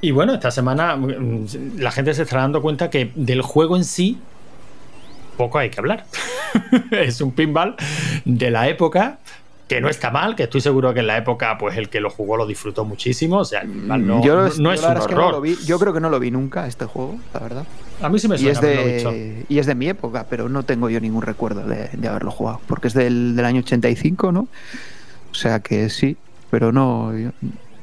Y 0.00 0.12
bueno, 0.12 0.34
esta 0.34 0.52
semana 0.52 0.94
mm, 0.94 1.78
la 1.78 1.90
gente 1.90 2.14
se 2.14 2.22
está 2.22 2.38
dando 2.38 2.62
cuenta 2.62 2.88
que 2.88 3.10
del 3.16 3.42
juego 3.42 3.76
en 3.76 3.82
sí 3.82 4.18
poco 5.36 5.58
hay 5.58 5.70
que 5.70 5.80
hablar. 5.80 6.06
es 6.92 7.20
un 7.20 7.32
pinball 7.32 7.74
de 8.24 8.50
la 8.52 8.68
época 8.68 9.18
que 9.70 9.80
no 9.80 9.88
está 9.88 10.10
mal, 10.10 10.34
que 10.34 10.42
estoy 10.42 10.60
seguro 10.60 10.92
que 10.92 10.98
en 10.98 11.06
la 11.06 11.16
época, 11.16 11.56
pues 11.56 11.76
el 11.76 11.88
que 11.88 12.00
lo 12.00 12.10
jugó 12.10 12.36
lo 12.36 12.44
disfrutó 12.44 12.84
muchísimo. 12.84 13.38
O 13.38 13.44
sea, 13.44 13.62
no, 13.62 14.20
yo, 14.20 14.44
es 14.44 14.58
un 14.58 14.66
horror. 14.66 15.46
yo 15.64 15.78
creo 15.78 15.92
que 15.92 16.00
no 16.00 16.10
lo 16.10 16.18
vi 16.18 16.32
nunca 16.32 16.66
este 16.66 16.86
juego, 16.86 17.20
la 17.32 17.38
verdad. 17.38 17.64
A 18.02 18.08
mí 18.08 18.18
sí 18.18 18.26
me 18.26 18.36
suena. 18.36 18.48
Y 18.48 18.52
es 18.52 18.60
de, 18.60 19.46
y 19.48 19.58
es 19.60 19.66
de 19.66 19.76
mi 19.76 19.88
época, 19.88 20.26
pero 20.28 20.48
no 20.48 20.64
tengo 20.64 20.90
yo 20.90 20.98
ningún 20.98 21.22
recuerdo 21.22 21.62
de, 21.68 21.88
haberlo 22.08 22.32
jugado. 22.32 22.60
Porque 22.66 22.88
es 22.88 22.94
del, 22.94 23.38
año 23.44 23.60
85, 23.60 24.32
¿no? 24.32 24.48
O 25.30 25.34
sea 25.34 25.60
que 25.60 25.88
sí, 25.88 26.16
pero 26.50 26.72
no, 26.72 27.12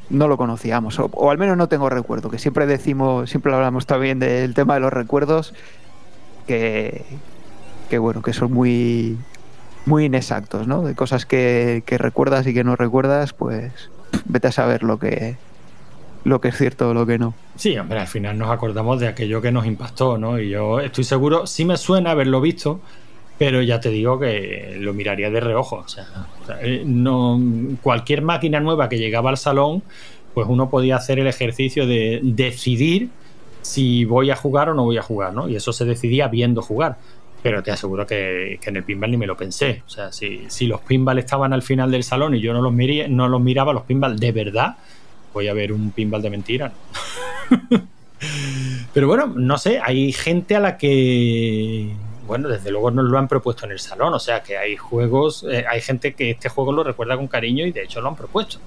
no 0.09 0.27
lo 0.27 0.35
conocíamos. 0.35 0.99
O, 0.99 1.31
al 1.31 1.37
menos 1.37 1.55
no 1.55 1.69
tengo 1.69 1.89
recuerdo. 1.89 2.29
Que 2.29 2.37
siempre 2.37 2.65
decimos, 2.65 3.29
siempre 3.29 3.53
hablamos 3.53 3.85
también 3.85 4.19
del 4.19 4.53
tema 4.53 4.73
de 4.73 4.81
los 4.81 4.91
recuerdos. 4.91 5.53
Que, 6.47 7.05
que 7.89 7.97
bueno, 7.97 8.21
que 8.21 8.33
son 8.33 8.51
muy 8.51 9.17
muy 9.87 10.05
inexactos, 10.05 10.67
¿no? 10.67 10.83
De 10.83 10.93
cosas 10.93 11.25
que, 11.25 11.81
recuerdas 11.87 12.45
y 12.45 12.53
que 12.53 12.63
no 12.63 12.75
recuerdas, 12.75 13.33
pues 13.33 13.89
vete 14.25 14.49
a 14.49 14.51
saber 14.51 14.83
lo 14.83 14.99
que, 14.99 15.37
lo 16.25 16.41
que 16.41 16.49
es 16.49 16.57
cierto 16.57 16.89
o 16.89 16.93
lo 16.93 17.05
que 17.05 17.17
no. 17.17 17.33
Sí, 17.55 17.77
hombre, 17.77 17.99
al 17.99 18.07
final 18.07 18.37
nos 18.37 18.51
acordamos 18.51 18.99
de 18.99 19.07
aquello 19.07 19.41
que 19.41 19.51
nos 19.51 19.65
impactó, 19.65 20.17
¿no? 20.17 20.39
Y 20.39 20.49
yo 20.49 20.79
estoy 20.79 21.05
seguro, 21.05 21.47
sí 21.47 21.65
me 21.65 21.77
suena 21.77 22.11
haberlo 22.11 22.41
visto, 22.41 22.81
pero 23.37 23.61
ya 23.61 23.79
te 23.79 23.89
digo 23.89 24.19
que 24.19 24.77
lo 24.79 24.93
miraría 24.93 25.29
de 25.29 25.39
reojo. 25.39 25.77
O 25.77 25.87
sea, 25.87 26.05
eh, 26.61 26.83
no, 26.85 27.39
cualquier 27.81 28.21
máquina 28.21 28.59
nueva 28.59 28.89
que 28.89 28.99
llegaba 28.99 29.29
al 29.29 29.37
salón, 29.37 29.83
pues 30.33 30.47
uno 30.49 30.69
podía 30.69 30.97
hacer 30.97 31.17
el 31.17 31.27
ejercicio 31.27 31.87
de 31.87 32.19
decidir 32.23 33.09
si 33.61 34.05
voy 34.05 34.31
a 34.31 34.35
jugar 34.35 34.69
o 34.69 34.73
no 34.73 34.83
voy 34.83 34.97
a 34.97 35.01
jugar, 35.01 35.33
¿no? 35.33 35.47
Y 35.49 35.55
eso 35.55 35.73
se 35.73 35.85
decidía 35.85 36.27
viendo 36.27 36.61
jugar 36.61 36.97
pero 37.41 37.63
te 37.63 37.71
aseguro 37.71 38.05
que, 38.05 38.59
en 38.61 38.75
el 38.75 38.83
pinball 38.83 39.11
ni 39.11 39.17
me 39.17 39.27
lo 39.27 39.37
pensé. 39.37 39.83
O 39.85 39.89
sea, 39.89 40.11
si, 40.11 40.67
los 40.67 40.81
pinball 40.81 41.19
estaban 41.19 41.53
al 41.53 41.61
final 41.61 41.91
del 41.91 42.03
salón 42.03 42.35
y 42.35 42.41
yo 42.41 42.53
no 42.53 42.61
los, 42.61 42.73
miré, 42.73 43.07
no 43.07 43.27
los 43.27 43.41
miraba, 43.41 43.73
los 43.73 43.83
pinball 43.83 44.19
de 44.19 44.31
verdad, 44.31 44.77
voy 45.33 45.47
a 45.47 45.53
ver 45.53 45.71
un 45.71 45.91
pinball 45.91 46.21
de 46.21 46.29
mentira. 46.29 46.71
pero 48.93 49.07
bueno, 49.07 49.27
no 49.35 49.57
sé, 49.57 49.79
hay 49.83 50.11
gente 50.11 50.55
a 50.55 50.59
la 50.59 50.77
que, 50.77 51.93
bueno, 52.25 52.49
desde 52.49 52.71
luego 52.71 52.91
nos 52.91 53.05
lo 53.05 53.17
han 53.17 53.27
propuesto 53.27 53.65
en 53.65 53.71
el 53.71 53.79
salón. 53.79 54.13
O 54.13 54.19
sea, 54.19 54.43
que 54.43 54.57
hay 54.57 54.75
juegos, 54.75 55.45
eh, 55.49 55.65
hay 55.69 55.81
gente 55.81 56.13
que 56.13 56.31
este 56.31 56.49
juego 56.49 56.71
lo 56.71 56.83
recuerda 56.83 57.15
con 57.15 57.27
cariño 57.27 57.65
y 57.65 57.71
de 57.71 57.83
hecho 57.83 58.01
lo 58.01 58.09
han 58.09 58.15
propuesto. 58.15 58.59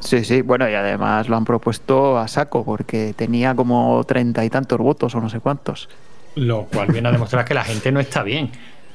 Sí, 0.00 0.24
sí, 0.24 0.40
bueno, 0.40 0.68
y 0.68 0.74
además 0.74 1.28
lo 1.28 1.36
han 1.36 1.44
propuesto 1.44 2.18
a 2.18 2.26
saco 2.26 2.64
porque 2.64 3.14
tenía 3.14 3.54
como 3.54 4.02
treinta 4.04 4.44
y 4.44 4.50
tantos 4.50 4.78
votos 4.78 5.14
o 5.14 5.20
no 5.20 5.28
sé 5.28 5.40
cuántos. 5.40 5.88
Lo 6.34 6.64
cual 6.66 6.88
viene 6.88 7.08
a 7.08 7.12
demostrar 7.12 7.44
que 7.44 7.54
la 7.54 7.64
gente 7.64 7.90
no 7.92 8.00
está 8.00 8.22
bien. 8.22 8.50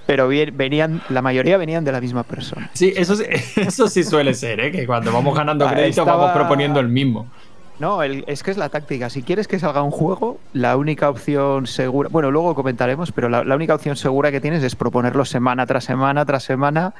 Pero 0.05 0.27
venían, 0.27 1.01
la 1.09 1.21
mayoría 1.21 1.57
venían 1.57 1.83
de 1.83 1.91
la 1.91 1.99
misma 1.99 2.23
persona. 2.23 2.69
Sí, 2.73 2.93
eso, 2.95 3.15
eso 3.55 3.87
sí 3.87 4.03
suele 4.03 4.33
ser, 4.33 4.59
¿eh? 4.59 4.71
que 4.71 4.85
cuando 4.85 5.11
vamos 5.11 5.35
ganando 5.35 5.67
crédito 5.67 6.05
vamos 6.05 6.31
proponiendo 6.31 6.79
el 6.79 6.89
mismo. 6.89 7.27
No, 7.79 8.01
es 8.03 8.41
que 8.41 8.51
es 8.51 8.57
la 8.57 8.69
táctica. 8.69 9.09
Si 9.09 9.21
quieres 9.21 9.49
que 9.49 9.59
salga 9.59 9.81
un 9.81 9.91
juego, 9.91 10.39
la 10.53 10.77
única 10.77 11.09
opción 11.09 11.67
segura, 11.67 12.07
bueno, 12.09 12.31
luego 12.31 12.55
comentaremos, 12.55 13.11
pero 13.11 13.27
la, 13.27 13.43
la 13.43 13.55
única 13.55 13.75
opción 13.75 13.97
segura 13.97 14.31
que 14.31 14.39
tienes 14.39 14.63
es 14.63 14.77
proponerlo 14.77 15.25
semana 15.25 15.65
tras 15.65 15.83
semana 15.83 16.25
tras 16.25 16.43
semana 16.43 16.93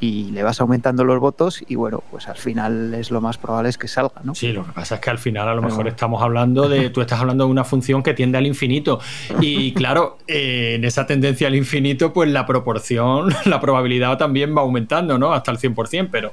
y 0.00 0.30
le 0.30 0.42
vas 0.42 0.60
aumentando 0.60 1.04
los 1.04 1.18
votos 1.18 1.64
y 1.66 1.74
bueno, 1.74 2.02
pues 2.10 2.28
al 2.28 2.36
final 2.36 2.94
es 2.94 3.10
lo 3.10 3.20
más 3.20 3.38
probable 3.38 3.68
es 3.68 3.78
que 3.78 3.88
salga, 3.88 4.20
¿no? 4.22 4.34
Sí, 4.34 4.52
lo 4.52 4.64
que 4.64 4.72
pasa 4.72 4.96
es 4.96 5.00
que 5.00 5.10
al 5.10 5.18
final 5.18 5.48
a 5.48 5.54
lo 5.54 5.62
mejor 5.62 5.88
estamos 5.88 6.22
hablando 6.22 6.68
de, 6.68 6.90
tú 6.90 7.00
estás 7.00 7.20
hablando 7.20 7.44
de 7.44 7.50
una 7.50 7.64
función 7.64 8.02
que 8.02 8.14
tiende 8.14 8.38
al 8.38 8.46
infinito 8.46 9.00
y 9.40 9.72
claro, 9.72 10.18
eh, 10.26 10.74
en 10.76 10.84
esa 10.84 11.06
tendencia 11.06 11.48
al 11.48 11.54
infinito 11.54 12.12
pues 12.12 12.30
la 12.30 12.46
proporción, 12.46 13.34
la 13.44 13.60
probabilidad 13.60 14.16
también 14.18 14.56
va 14.56 14.62
aumentando, 14.62 15.18
¿no? 15.18 15.32
Hasta 15.32 15.50
el 15.50 15.58
100%, 15.58 16.08
pero, 16.10 16.32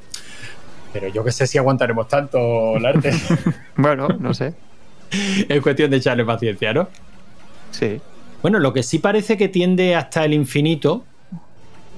pero 0.93 1.07
yo 1.07 1.23
que 1.23 1.31
sé 1.31 1.47
si 1.47 1.57
aguantaremos 1.57 2.07
tanto, 2.07 2.75
arte 2.75 3.11
bueno, 3.77 4.07
no 4.19 4.33
sé. 4.33 4.53
es 5.49 5.61
cuestión 5.61 5.91
de 5.91 5.97
echarle 5.97 6.25
paciencia, 6.25 6.73
¿no? 6.73 6.87
Sí. 7.71 7.99
Bueno, 8.41 8.59
lo 8.59 8.73
que 8.73 8.83
sí 8.83 8.99
parece 8.99 9.37
que 9.37 9.47
tiende 9.47 9.95
hasta 9.95 10.23
el 10.23 10.33
infinito 10.33 11.03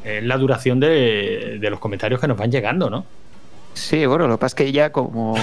es 0.07 0.23
la 0.23 0.37
duración 0.37 0.79
de, 0.79 1.59
los 1.61 1.79
comentarios 1.79 2.19
que 2.19 2.27
nos 2.27 2.37
van 2.37 2.51
llegando, 2.51 2.89
¿no? 2.89 3.05
Sí, 3.73 4.05
bueno, 4.05 4.27
lo 4.27 4.37
que 4.37 4.41
pasa 4.41 4.53
es 4.53 4.65
que 4.65 4.71
ya 4.71 4.91
como 4.91 5.35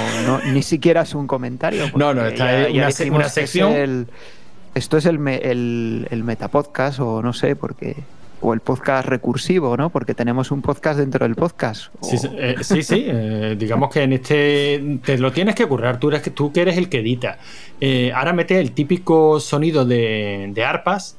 ni 0.52 0.62
siquiera 0.62 1.02
es 1.02 1.14
un 1.14 1.26
comentario. 1.26 1.84
No, 1.96 2.12
no, 2.12 2.26
está 2.26 2.66
en 2.66 2.76
una, 3.14 3.28
sección. 3.28 4.08
esto 4.74 4.96
es 4.96 5.06
el, 5.06 5.26
el, 5.28 6.08
el, 6.10 6.24
metapodcast 6.24 6.98
o 6.98 7.22
no 7.22 7.32
sé, 7.32 7.54
porque 7.54 7.96
o 8.40 8.52
el 8.52 8.60
podcast 8.60 9.08
recursivo, 9.08 9.76
¿no? 9.76 9.90
Porque 9.90 10.14
tenemos 10.14 10.50
un 10.50 10.62
podcast 10.62 10.98
dentro 10.98 11.24
del 11.24 11.36
podcast. 11.36 11.92
Sí, 12.02 12.18
sí, 12.18 12.28
eh, 13.08 13.54
digamos 13.56 13.90
que 13.90 14.02
en 14.02 14.14
este 14.14 14.98
te 15.04 15.16
lo 15.16 15.32
tienes 15.32 15.54
que 15.54 15.66
currar, 15.66 16.00
tú, 16.00 16.08
eres, 16.08 16.34
tú 16.34 16.52
que 16.52 16.62
eres 16.62 16.76
el 16.76 16.88
que 16.88 16.98
edita. 16.98 17.38
ahora 18.14 18.32
mete 18.32 18.58
el 18.58 18.72
típico 18.72 19.38
sonido 19.38 19.84
de, 19.84 20.50
de 20.52 20.64
arpas 20.64 21.16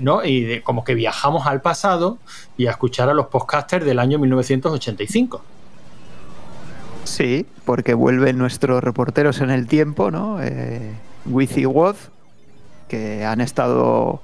¿no? 0.00 0.24
Y 0.24 0.60
como 0.62 0.84
que 0.84 0.94
viajamos 0.94 1.46
al 1.46 1.60
pasado 1.60 2.18
y 2.56 2.66
a 2.66 2.70
escuchar 2.70 3.08
a 3.08 3.14
los 3.14 3.26
podcasters 3.26 3.84
del 3.84 3.98
año 3.98 4.18
1985. 4.18 5.42
Sí, 7.04 7.46
porque 7.64 7.94
vuelven 7.94 8.38
nuestros 8.38 8.82
reporteros 8.82 9.40
en 9.40 9.50
el 9.50 9.66
tiempo, 9.66 10.10
¿no? 10.10 10.42
Eh, 10.42 10.92
y 11.26 11.66
Woz, 11.66 12.10
que 12.88 13.24
han 13.24 13.40
estado 13.40 14.20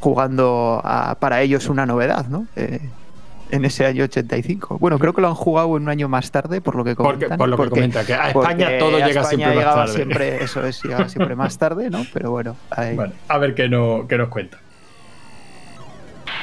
jugando 0.00 0.82
para 1.18 1.42
ellos 1.42 1.68
una 1.68 1.86
novedad, 1.86 2.26
¿no? 2.28 2.46
Eh, 2.56 2.80
en 3.50 3.64
ese 3.64 3.86
año 3.86 4.04
85. 4.04 4.78
Bueno, 4.78 4.98
creo 4.98 5.12
que 5.14 5.20
lo 5.20 5.28
han 5.28 5.34
jugado 5.34 5.76
en 5.76 5.84
un 5.84 5.88
año 5.88 6.08
más 6.08 6.30
tarde, 6.30 6.60
por 6.60 6.74
lo 6.76 6.84
que 6.84 6.96
comentan. 6.96 7.38
por 7.38 7.48
lo 7.48 7.56
que 7.56 7.70
comenta, 7.70 8.04
que 8.04 8.14
a 8.14 8.28
España 8.28 8.78
todo 8.78 8.98
llega 8.98 9.24
siempre 9.24 9.54
más 9.54 9.64
tarde. 9.64 9.92
Siempre, 9.92 10.44
eso 10.44 10.66
es, 10.66 10.82
llegaba 10.82 11.08
siempre 11.08 11.36
más 11.36 11.58
tarde, 11.58 11.90
¿no? 11.90 12.04
Pero 12.12 12.30
bueno. 12.30 12.56
a 13.28 13.38
ver 13.38 13.54
qué, 13.54 13.68
no, 13.68 14.06
qué 14.08 14.18
nos 14.18 14.28
cuenta. 14.28 14.58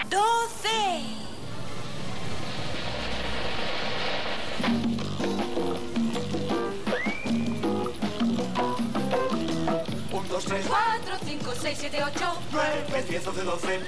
12. 0.09 0.69
Un, 10.11 10.27
dos, 10.29 10.45
tres, 10.45 10.65
cuatro, 10.67 11.15
cinco, 11.25 11.51
seis, 11.59 11.77
siete, 11.79 11.97
ocho, 12.03 12.33
nueve, 12.51 13.05
diez, 13.09 13.27
once, 13.27 13.43
doce. 13.43 13.79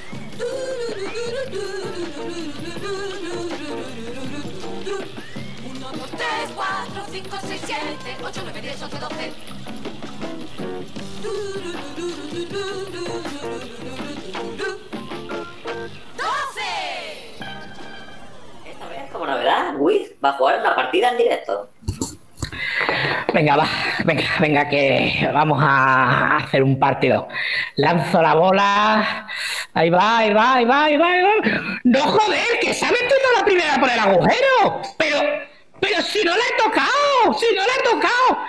4, 6.56 7.04
5, 7.12 7.38
6, 7.42 7.62
7, 7.66 8.18
8, 8.24 8.42
9, 8.44 8.62
10, 8.62 8.82
11, 8.84 9.00
12. 9.00 9.34
Esta 18.66 18.88
vez, 18.90 19.12
como 19.12 19.26
novedad, 19.26 19.76
Wiz 19.78 20.12
va 20.24 20.30
a 20.30 20.34
jugar 20.34 20.60
una 20.60 20.76
partida 20.76 21.12
en 21.12 21.18
directo. 21.18 21.70
Venga, 23.34 23.58
va, 23.58 23.68
venga, 24.06 24.24
venga, 24.40 24.70
que 24.70 25.30
vamos 25.34 25.62
a 25.62 26.38
hacer 26.38 26.64
un 26.64 26.80
partido. 26.80 27.28
Lanzo 27.76 28.22
la 28.22 28.34
bola. 28.34 29.28
Ahí 29.76 29.90
va, 29.90 30.18
ahí 30.18 30.34
va, 30.34 30.54
ahí 30.56 30.66
va, 30.66 30.84
ahí 30.86 30.98
va, 30.98 31.12
ahí 31.12 31.22
va. 31.22 31.32
No 31.84 32.00
joder, 32.00 32.60
que 32.62 32.74
se 32.74 32.86
ha 32.86 32.92
metido 32.92 33.16
la 33.38 33.46
primera 33.46 33.80
por 33.80 33.90
el 33.90 34.00
agujero. 34.00 34.82
Pero 34.98 35.20
pero 35.80 36.02
si 36.02 36.24
no 36.24 36.34
le 36.34 36.42
he 36.42 36.64
tocado, 36.64 37.34
si 37.38 37.46
no 37.56 37.62
le 37.64 37.72
he 37.72 37.84
tocado. 37.84 38.40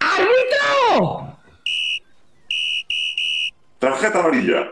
¡Árbitro! 0.00 1.38
Tarjeta 3.78 4.20
amarilla. 4.20 4.70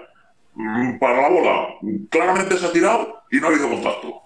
Mm, 0.55 0.98
para 0.98 1.22
la 1.22 1.29
bola. 1.29 1.68
Claramente 2.11 2.57
se 2.57 2.66
ha 2.66 2.72
tirado 2.72 3.22
y 3.31 3.38
no 3.38 3.46
ha 3.46 3.50
habido 3.50 3.68
contacto. 3.68 4.22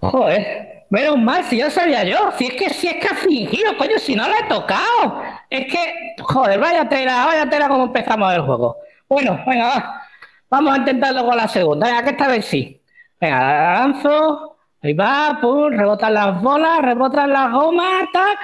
Joder, 0.00 0.84
menos 0.88 1.18
mal, 1.18 1.44
si 1.44 1.58
ya 1.58 1.70
sabía 1.70 2.04
yo. 2.04 2.32
Si 2.38 2.46
es 2.46 2.54
que 2.54 2.70
si 2.70 2.88
es 2.88 2.96
que 2.96 3.08
ha 3.08 3.14
fingido, 3.14 3.76
coño, 3.76 3.98
si 3.98 4.16
no 4.16 4.26
le 4.26 4.38
he 4.38 4.48
tocado. 4.48 5.22
Es 5.50 5.70
que, 5.70 6.14
joder, 6.22 6.58
vaya 6.58 6.88
tela, 6.88 7.26
vaya 7.26 7.48
tela 7.50 7.68
como 7.68 7.84
empezamos 7.84 8.32
el 8.34 8.40
juego. 8.40 8.76
Bueno, 9.08 9.42
venga, 9.46 9.68
va. 9.68 10.09
Vamos 10.50 10.74
a 10.74 10.78
intentarlo 10.78 11.24
con 11.24 11.36
la 11.36 11.46
segunda. 11.46 11.86
Venga, 11.86 12.02
que 12.02 12.10
esta 12.10 12.28
vez 12.28 12.44
sí. 12.44 12.82
Venga, 13.20 13.74
lanzo. 13.74 14.56
Ahí 14.82 14.94
va, 14.94 15.38
pum, 15.40 15.70
rebotan 15.70 16.14
las 16.14 16.40
bolas, 16.42 16.80
rebotan 16.82 17.32
las 17.32 17.52
gomas, 17.52 18.08
tal. 18.12 18.36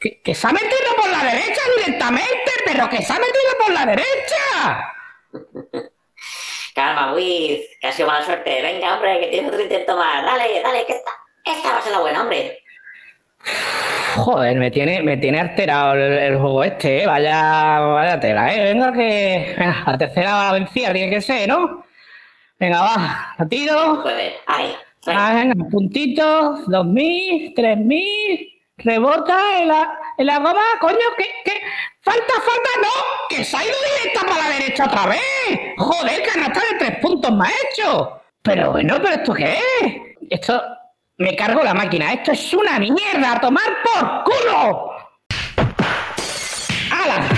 Que, 0.00 0.34
se 0.34 0.46
ha 0.46 0.52
metido 0.52 0.96
por 0.96 1.08
la 1.08 1.18
derecha 1.18 1.60
directamente, 1.76 2.50
pero 2.64 2.88
que 2.88 3.02
se 3.02 3.12
ha 3.12 3.16
metido 3.16 3.58
por 3.58 3.72
la 3.72 3.86
derecha. 3.86 4.92
Calma, 6.74 7.12
Wiz, 7.14 7.60
que 7.80 7.86
ha 7.86 7.92
sido 7.92 8.08
mala 8.08 8.24
suerte. 8.24 8.62
Venga, 8.62 8.94
hombre, 8.94 9.20
que 9.20 9.26
tienes 9.28 9.48
otro 9.52 9.62
intento 9.62 9.96
más. 9.96 10.24
Dale, 10.24 10.62
dale, 10.62 10.86
que 10.86 10.94
esta, 10.94 11.10
esta 11.44 11.72
va 11.72 11.78
a 11.78 11.82
ser 11.82 11.92
la 11.92 12.00
buena, 12.00 12.22
hombre. 12.22 12.61
Joder, 14.16 14.56
me 14.56 14.70
tiene, 14.70 15.02
me 15.02 15.16
tiene 15.16 15.40
alterado 15.40 15.94
el, 15.94 16.36
juego 16.36 16.64
este, 16.64 17.02
¿eh? 17.02 17.06
Vaya, 17.06 17.80
vaya 17.80 18.20
tela, 18.20 18.54
¿eh? 18.54 18.72
Venga, 18.72 18.92
que. 18.92 19.54
Venga, 19.58 19.84
la 19.86 19.98
tercera 19.98 20.52
vencida 20.52 20.92
tiene 20.92 21.10
que 21.10 21.20
ser, 21.20 21.48
¿no? 21.48 21.84
Venga, 22.58 22.80
va, 22.82 23.34
la 23.38 23.48
tiro. 23.48 23.96
Joder, 24.02 24.34
ahí. 24.46 24.74
Ah, 25.06 25.32
venga, 25.34 25.64
puntitos, 25.70 26.68
dos 26.68 26.86
mil, 26.86 27.52
tres 27.56 27.78
mil, 27.78 28.62
rebota 28.76 29.60
en 29.60 29.68
la, 29.68 29.98
en 30.18 30.26
la 30.26 30.38
goma, 30.38 30.62
coño, 30.80 30.98
que, 31.16 31.24
que, 31.44 31.60
falta, 32.02 32.34
falta, 32.34 32.70
no, 32.82 32.88
que 33.28 33.42
se 33.44 33.56
ha 33.56 33.64
ido 33.64 33.74
directa 34.02 34.26
para 34.26 34.48
la 34.48 34.58
derecha 34.58 34.84
otra 34.84 35.06
vez. 35.06 35.74
Joder, 35.78 36.22
canasta 36.22 36.60
de 36.60 36.78
tres 36.78 36.98
puntos 36.98 37.32
más 37.32 37.50
hecho. 37.50 38.20
Pero 38.42 38.72
bueno, 38.72 38.96
pero 39.02 39.14
esto 39.14 39.32
qué 39.32 39.54
es? 39.80 39.94
Esto, 40.30 40.62
me 41.22 41.36
cargo 41.36 41.62
la 41.62 41.72
máquina, 41.72 42.12
esto 42.12 42.32
es 42.32 42.52
una 42.52 42.78
mierda, 42.78 43.32
a 43.32 43.40
tomar 43.40 43.64
por 43.84 44.24
culo. 44.24 44.92
¡Hala! 46.90 47.28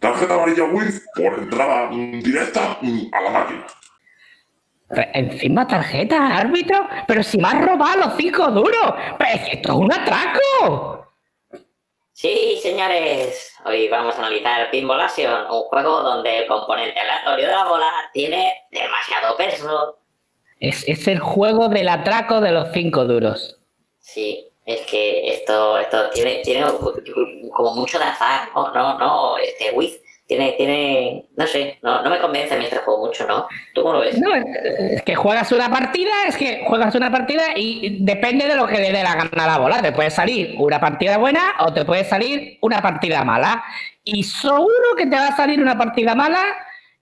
Tarjeta 0.00 0.34
amarilla 0.34 0.64
Wiz 0.64 1.06
por 1.14 1.38
entrada 1.38 1.90
directa 1.90 2.78
a 3.12 3.20
la 3.20 3.30
máquina. 3.30 3.66
Encima 5.12 5.66
tarjeta, 5.66 6.36
árbitro, 6.36 6.88
pero 7.06 7.22
si 7.22 7.38
me 7.38 7.48
has 7.48 7.60
robado 7.60 8.06
los 8.06 8.16
cinco 8.16 8.46
duros, 8.50 8.94
pero 9.18 9.30
es 9.30 9.40
que 9.40 9.56
esto 9.56 9.72
es 9.72 9.78
un 9.78 9.92
atraco. 9.92 11.12
Sí, 12.12 12.58
señores, 12.62 13.54
hoy 13.64 13.88
vamos 13.88 14.14
a 14.14 14.18
analizar 14.20 14.70
Pinball 14.70 15.02
Action, 15.02 15.50
un 15.50 15.62
juego 15.64 16.02
donde 16.02 16.38
el 16.38 16.46
componente 16.46 16.98
aleatorio 16.98 17.48
de 17.48 17.52
la 17.52 17.64
bola 17.64 17.92
tiene 18.14 18.54
demasiado 18.70 19.36
peso. 19.36 19.98
Es, 20.60 20.86
es 20.88 21.06
el 21.08 21.18
juego 21.18 21.68
del 21.68 21.88
atraco 21.88 22.40
de 22.40 22.52
los 22.52 22.68
cinco 22.72 23.04
duros. 23.04 23.58
Sí, 23.98 24.48
es 24.64 24.80
que 24.82 25.34
esto, 25.34 25.78
esto 25.78 26.10
tiene, 26.10 26.40
tiene 26.42 26.64
como 27.52 27.74
mucho 27.74 27.98
de 27.98 28.04
azar, 28.04 28.48
no, 28.54 28.72
no, 28.72 28.98
no, 28.98 29.38
este 29.38 29.70
Wiz 29.72 30.00
tiene, 30.26 30.52
tiene, 30.52 31.24
no 31.36 31.46
sé, 31.46 31.78
no, 31.82 32.02
no 32.02 32.10
me 32.10 32.18
convence 32.18 32.58
mí 32.58 32.64
este 32.64 32.78
juego 32.78 33.06
mucho, 33.06 33.26
¿no? 33.28 33.46
¿Tú 33.74 33.82
cómo 33.82 33.94
lo 33.94 34.00
ves? 34.00 34.18
No, 34.18 34.34
es 34.34 35.02
que 35.02 35.14
juegas 35.14 35.52
una 35.52 35.70
partida, 35.70 36.10
es 36.26 36.36
que 36.36 36.64
juegas 36.66 36.94
una 36.96 37.12
partida 37.12 37.42
y 37.54 38.04
depende 38.04 38.48
de 38.48 38.56
lo 38.56 38.66
que 38.66 38.78
le 38.78 38.90
dé 38.90 39.04
la 39.04 39.14
gana 39.14 39.44
a 39.44 39.46
la 39.46 39.58
bola. 39.58 39.82
Te 39.82 39.92
puede 39.92 40.10
salir 40.10 40.56
una 40.58 40.80
partida 40.80 41.18
buena 41.18 41.52
o 41.60 41.72
te 41.72 41.84
puede 41.84 42.04
salir 42.04 42.58
una 42.60 42.82
partida 42.82 43.24
mala. 43.24 43.62
Y 44.02 44.24
seguro 44.24 44.96
que 44.96 45.06
te 45.06 45.14
va 45.14 45.28
a 45.28 45.36
salir 45.36 45.60
una 45.60 45.78
partida 45.78 46.16
mala 46.16 46.42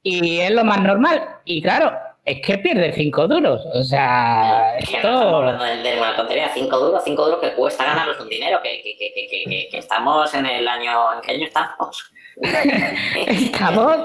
y 0.03 0.41
es 0.41 0.51
lo 0.51 0.65
más 0.65 0.83
normal. 0.83 1.27
Y 1.47 1.63
claro, 1.63 1.93
es 2.25 2.41
que 2.41 2.59
pierde 2.59 2.93
cinco 2.93 3.29
duros. 3.29 3.61
O 3.75 3.83
sea, 3.83 4.77
es 4.79 4.89
esto... 4.89 5.43
De, 5.43 5.99
una 5.99 6.17
tontería, 6.17 6.51
cinco 6.55 6.79
duros, 6.79 7.03
cinco 7.05 7.25
duros 7.27 7.41
que 7.41 7.53
cuesta 7.53 7.85
ganarlos 7.85 8.19
un 8.21 8.29
dinero, 8.29 8.61
que, 8.63 8.83
que, 8.83 8.97
que, 8.97 9.69
que, 9.71 9.79
estamos 9.79 10.33
en 10.35 10.47
el 10.47 10.67
año, 10.67 11.13
¿en 11.15 11.21
qué 11.21 11.33
año 11.33 11.47
estamos? 11.47 12.11
Estamos 13.27 13.97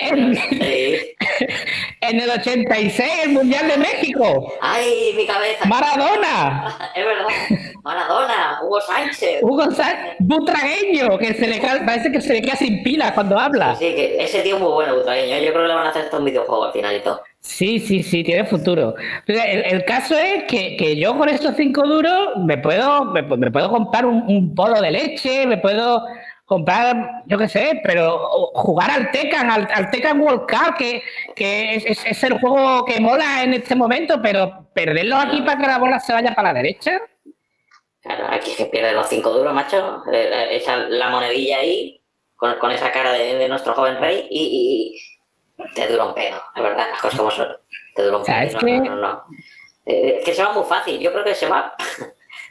en, 0.00 0.36
en, 2.00 2.20
el 2.20 2.30
86, 2.30 3.10
el 3.24 3.30
Mundial 3.30 3.68
de 3.68 3.76
México. 3.76 4.52
¡Ay, 4.60 5.12
mi 5.16 5.26
cabeza! 5.26 5.66
¡Maradona! 5.66 6.76
Es 6.96 7.04
verdad. 7.04 7.26
Maradona, 7.84 8.60
Hugo 8.62 8.80
Sánchez. 8.80 9.42
Hugo 9.42 9.70
Sánchez, 9.70 10.16
butragueño, 10.20 11.18
que 11.18 11.34
se 11.34 11.46
le 11.46 11.60
parece 11.60 12.10
que 12.10 12.20
se 12.20 12.32
le 12.32 12.42
queda 12.42 12.56
sin 12.56 12.82
pilas 12.82 13.12
cuando 13.12 13.38
habla. 13.38 13.76
Sí, 13.76 13.94
que 13.94 14.16
ese 14.22 14.40
tío 14.40 14.56
es 14.56 14.62
muy 14.62 14.72
bueno, 14.72 14.96
butragueño. 14.96 15.36
Yo 15.38 15.52
creo 15.52 15.62
que 15.62 15.68
le 15.68 15.74
van 15.74 15.86
a 15.86 15.90
hacer 15.90 16.04
esto 16.04 16.18
un 16.18 16.24
videojuego 16.24 16.64
al 16.64 16.72
final 16.72 16.96
y 16.96 17.00
todo. 17.00 17.22
Sí, 17.40 17.78
sí, 17.78 18.02
sí, 18.02 18.24
tiene 18.24 18.44
futuro. 18.44 18.94
El, 19.26 19.84
caso 19.84 20.18
es 20.18 20.44
que, 20.44 20.76
que, 20.76 20.96
yo 20.96 21.16
con 21.16 21.28
estos 21.28 21.54
cinco 21.56 21.86
duros 21.86 22.36
me 22.38 22.58
puedo, 22.58 23.04
me, 23.04 23.22
puedo 23.22 23.70
comprar 23.70 24.04
un, 24.04 24.24
un, 24.26 24.54
polo 24.54 24.80
de 24.80 24.90
leche, 24.90 25.46
me 25.46 25.58
puedo 25.58 26.02
comprar, 26.46 27.24
yo 27.26 27.36
qué 27.36 27.48
sé, 27.48 27.80
pero 27.84 28.18
jugar 28.54 28.90
al 28.90 29.10
Tekken, 29.10 29.50
al, 29.50 29.68
al 29.74 29.90
Tekken 29.90 30.20
World 30.20 30.48
Cup, 30.48 30.76
que, 30.78 31.02
que 31.34 31.74
es, 31.74 32.04
es, 32.06 32.24
el 32.24 32.38
juego 32.40 32.84
que 32.84 33.00
mola 33.00 33.42
en 33.42 33.54
este 33.54 33.74
momento, 33.74 34.22
pero 34.22 34.68
perderlo 34.72 35.16
aquí 35.16 35.42
para 35.42 35.58
que 35.58 35.66
la 35.66 35.78
bola 35.78 35.98
se 35.98 36.12
vaya 36.12 36.34
para 36.34 36.52
la 36.52 36.62
derecha. 36.62 37.00
Claro, 38.00 38.28
aquí 38.30 38.52
es 38.52 38.56
que 38.56 38.66
pierde 38.66 38.92
los 38.92 39.08
cinco 39.08 39.30
duros, 39.30 39.52
macho. 39.52 40.02
Echa 40.12 40.76
la 40.76 41.10
monedilla 41.10 41.58
ahí, 41.58 42.00
con, 42.36 42.54
con 42.60 42.70
esa 42.70 42.92
cara 42.92 43.12
de, 43.12 43.34
de, 43.34 43.48
nuestro 43.48 43.74
joven 43.74 43.98
rey, 43.98 44.28
y, 44.30 44.96
te 45.74 45.88
dura 45.88 46.04
un 46.04 46.14
pedo, 46.14 46.40
es 46.54 46.62
verdad, 46.62 46.86
las 46.90 47.00
cosas 47.00 47.18
como 47.18 47.30
son. 47.32 47.48
Te 47.96 48.02
dura 48.02 48.18
un 48.18 48.24
pedo. 48.24 48.60
No, 48.60 48.68
no, 48.68 48.84
no, 48.84 48.96
no. 48.96 49.24
Eh, 49.84 50.18
es 50.18 50.24
que 50.24 50.32
se 50.32 50.44
va 50.44 50.52
muy 50.52 50.64
fácil, 50.64 51.00
yo 51.00 51.12
creo 51.12 51.24
que 51.24 51.34
se 51.34 51.48
va. 51.48 51.74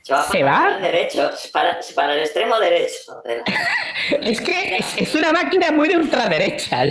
Se 0.05 0.13
va 0.13 0.21
¿Se 0.23 0.39
para 0.41 0.51
va? 0.69 0.75
el 0.75 0.81
derecho, 0.83 1.31
para, 1.51 1.79
para 1.95 2.13
el 2.13 2.19
extremo 2.19 2.59
derecho. 2.59 3.21
de 3.25 3.37
la- 3.37 3.43
Es 4.21 4.39
que 4.39 4.77
es, 4.77 4.97
es 4.97 5.15
una 5.15 5.31
máquina 5.31 5.71
muy 5.71 5.89
de 5.89 5.97
ultraderecha. 5.97 6.83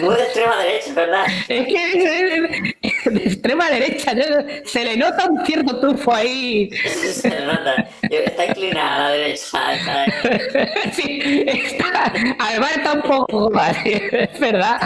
Muy 0.00 0.14
de 0.14 0.22
extrema 0.24 0.56
derecha, 0.58 0.92
¿verdad? 0.92 1.24
Es 1.48 1.66
que 1.66 1.92
es, 1.92 2.74
es 2.82 3.14
de 3.14 3.22
extrema 3.24 3.70
derecha. 3.70 4.12
se 4.66 4.84
le 4.84 4.94
nota 4.98 5.24
un 5.30 5.46
cierto 5.46 5.80
tufo 5.80 6.12
ahí. 6.14 6.68
Se 6.70 7.30
le 7.30 7.46
nota. 7.46 7.88
Está 8.02 8.44
inclinada 8.44 8.96
a 8.96 9.00
la 9.08 9.10
derecha. 9.12 9.72
está- 9.72 10.04
Sí, 10.92 11.44
está, 11.46 12.12
además 12.40 12.76
está 12.76 12.92
un 12.92 13.02
poco 13.02 13.50
es 13.86 14.38
verdad. 14.38 14.80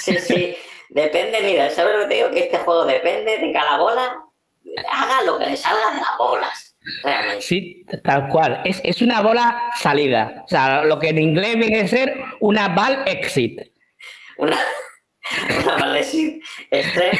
Sí, 0.00 0.16
sí. 0.18 0.56
Depende, 0.88 1.40
mira, 1.42 1.68
¿sabes 1.70 1.94
lo 1.94 2.00
que 2.02 2.06
te 2.08 2.14
digo? 2.14 2.30
Que 2.30 2.40
este 2.44 2.56
juego 2.58 2.86
depende 2.86 3.36
de 3.38 3.52
cada 3.52 3.76
bola. 3.78 4.21
Haga 4.90 5.22
lo 5.26 5.38
que 5.38 5.46
le 5.46 5.56
salga 5.56 5.90
de 5.94 6.00
las 6.00 6.18
bolas. 6.18 6.76
Realmente. 7.04 7.42
Sí, 7.42 7.84
tal 8.02 8.28
cual. 8.28 8.60
Es, 8.64 8.80
es 8.82 9.02
una 9.02 9.20
bola 9.20 9.70
salida. 9.78 10.42
O 10.44 10.48
sea, 10.48 10.84
lo 10.84 10.98
que 10.98 11.08
en 11.10 11.18
inglés 11.18 11.56
viene 11.56 11.80
a 11.80 11.88
ser 11.88 12.24
una 12.40 12.68
ball 12.68 13.02
exit. 13.06 13.60
Una. 14.38 14.56
Una 15.64 15.76
ball 15.76 15.96
exit. 15.96 16.42
Extreme. 16.70 17.12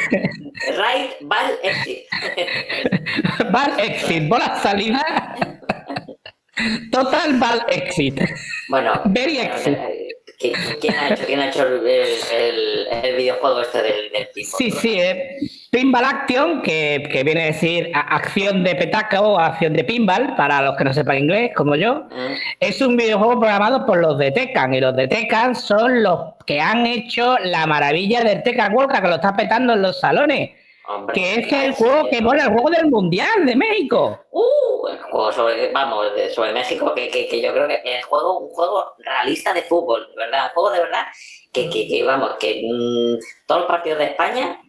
Right, 0.77 1.11
ball 1.21 1.57
exit. 1.63 2.05
Ball 3.51 3.79
exit, 3.79 4.27
bola 4.27 4.59
salida. 4.61 5.01
Total 6.91 7.33
ball 7.39 7.65
exit. 7.69 8.19
Bueno. 8.69 9.01
Very 9.05 9.37
exit. 9.37 9.77
eh, 9.77 10.07
¿qui- 10.22 10.22
¿Quién 10.81 10.95
ha 10.95 11.09
hecho, 11.09 11.23
quién 11.25 11.39
ha 11.39 11.47
hecho 11.49 11.63
el, 11.67 11.87
el- 11.87 12.87
el 13.03 13.15
videojuego 13.15 13.61
este 13.61 13.81
del, 13.81 14.11
del? 14.11 14.27
Sí, 14.33 14.71
sí, 14.71 14.99
eh, 14.99 15.37
Pinball 15.71 16.05
Action, 16.05 16.61
que, 16.61 17.07
que 17.11 17.23
viene 17.23 17.43
a 17.43 17.45
decir 17.47 17.91
acción 17.93 18.63
de 18.63 18.75
petaca 18.75 19.21
o 19.21 19.39
acción 19.39 19.73
de 19.73 19.83
pinball, 19.83 20.35
para 20.35 20.61
los 20.61 20.75
que 20.77 20.83
no 20.83 20.93
sepan 20.93 21.17
inglés, 21.19 21.51
como 21.55 21.75
yo. 21.75 22.03
Mm, 22.11 22.33
Es 22.59 22.81
un 22.81 22.95
videojuego 22.97 23.39
programado 23.39 23.85
por 23.85 23.97
los 23.99 24.17
de 24.17 24.31
Tekken 24.31 24.73
y 24.73 24.81
los 24.81 24.95
de 24.95 25.07
Tekken 25.07 25.55
son 25.55 26.03
los 26.03 26.19
que 26.45 26.59
han 26.59 26.85
hecho 26.85 27.37
la 27.43 27.65
maravilla 27.65 28.21
del 28.23 28.43
Tekken 28.43 28.73
World 28.73 28.91
Cup, 28.91 29.01
que 29.01 29.07
lo 29.09 29.15
está 29.15 29.35
petando 29.35 29.73
en 29.73 29.81
los 29.81 29.99
salones. 29.99 30.51
Hombre, 30.87 31.13
Que 31.13 31.35
es 31.35 31.47
que 31.47 31.65
el 31.65 31.73
juego 31.73 32.09
que 32.09 32.21
mola, 32.21 32.43
el 32.43 32.53
juego 32.53 32.69
del 32.69 32.89
Mundial 32.89 33.45
de 33.45 33.55
México. 33.55 34.19
Uh, 34.31 34.87
el 34.87 34.97
juego 34.99 35.31
sobre, 35.31 35.71
vamos, 35.71 36.07
sobre 36.33 36.53
México, 36.53 36.93
que, 36.93 37.09
que, 37.09 37.27
que 37.27 37.41
yo 37.41 37.53
creo 37.53 37.67
que 37.67 37.81
es 37.83 38.05
juego, 38.05 38.39
un 38.39 38.49
juego 38.49 38.93
realista 38.99 39.53
de 39.53 39.61
fútbol, 39.63 40.07
verdad, 40.15 40.45
un 40.45 40.53
juego 40.53 40.71
de 40.71 40.79
verdad, 40.79 41.03
que, 41.51 41.69
que, 41.69 41.87
que, 41.87 42.03
vamos, 42.03 42.35
que 42.39 42.61
mm, 42.63 43.45
todos 43.47 43.61
los 43.61 43.67
partidos 43.67 43.99
de 43.99 44.05
España 44.05 44.61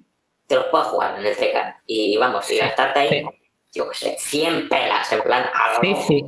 te 0.47 0.57
los 0.57 0.67
puedes 0.67 0.87
jugar 0.89 1.19
en 1.19 1.27
el 1.27 1.35
CK. 1.35 1.83
Y 1.87 2.17
vamos, 2.17 2.51
y 2.51 2.59
gastarte 2.59 3.01
ahí, 3.01 3.09
sí. 3.09 3.23
yo 3.73 3.89
qué 3.89 3.97
sé, 3.97 4.17
100 4.19 4.69
pelas, 4.69 5.13
en 5.13 5.23
plan, 5.23 5.47
Sí, 5.81 5.95
sí. 6.07 6.25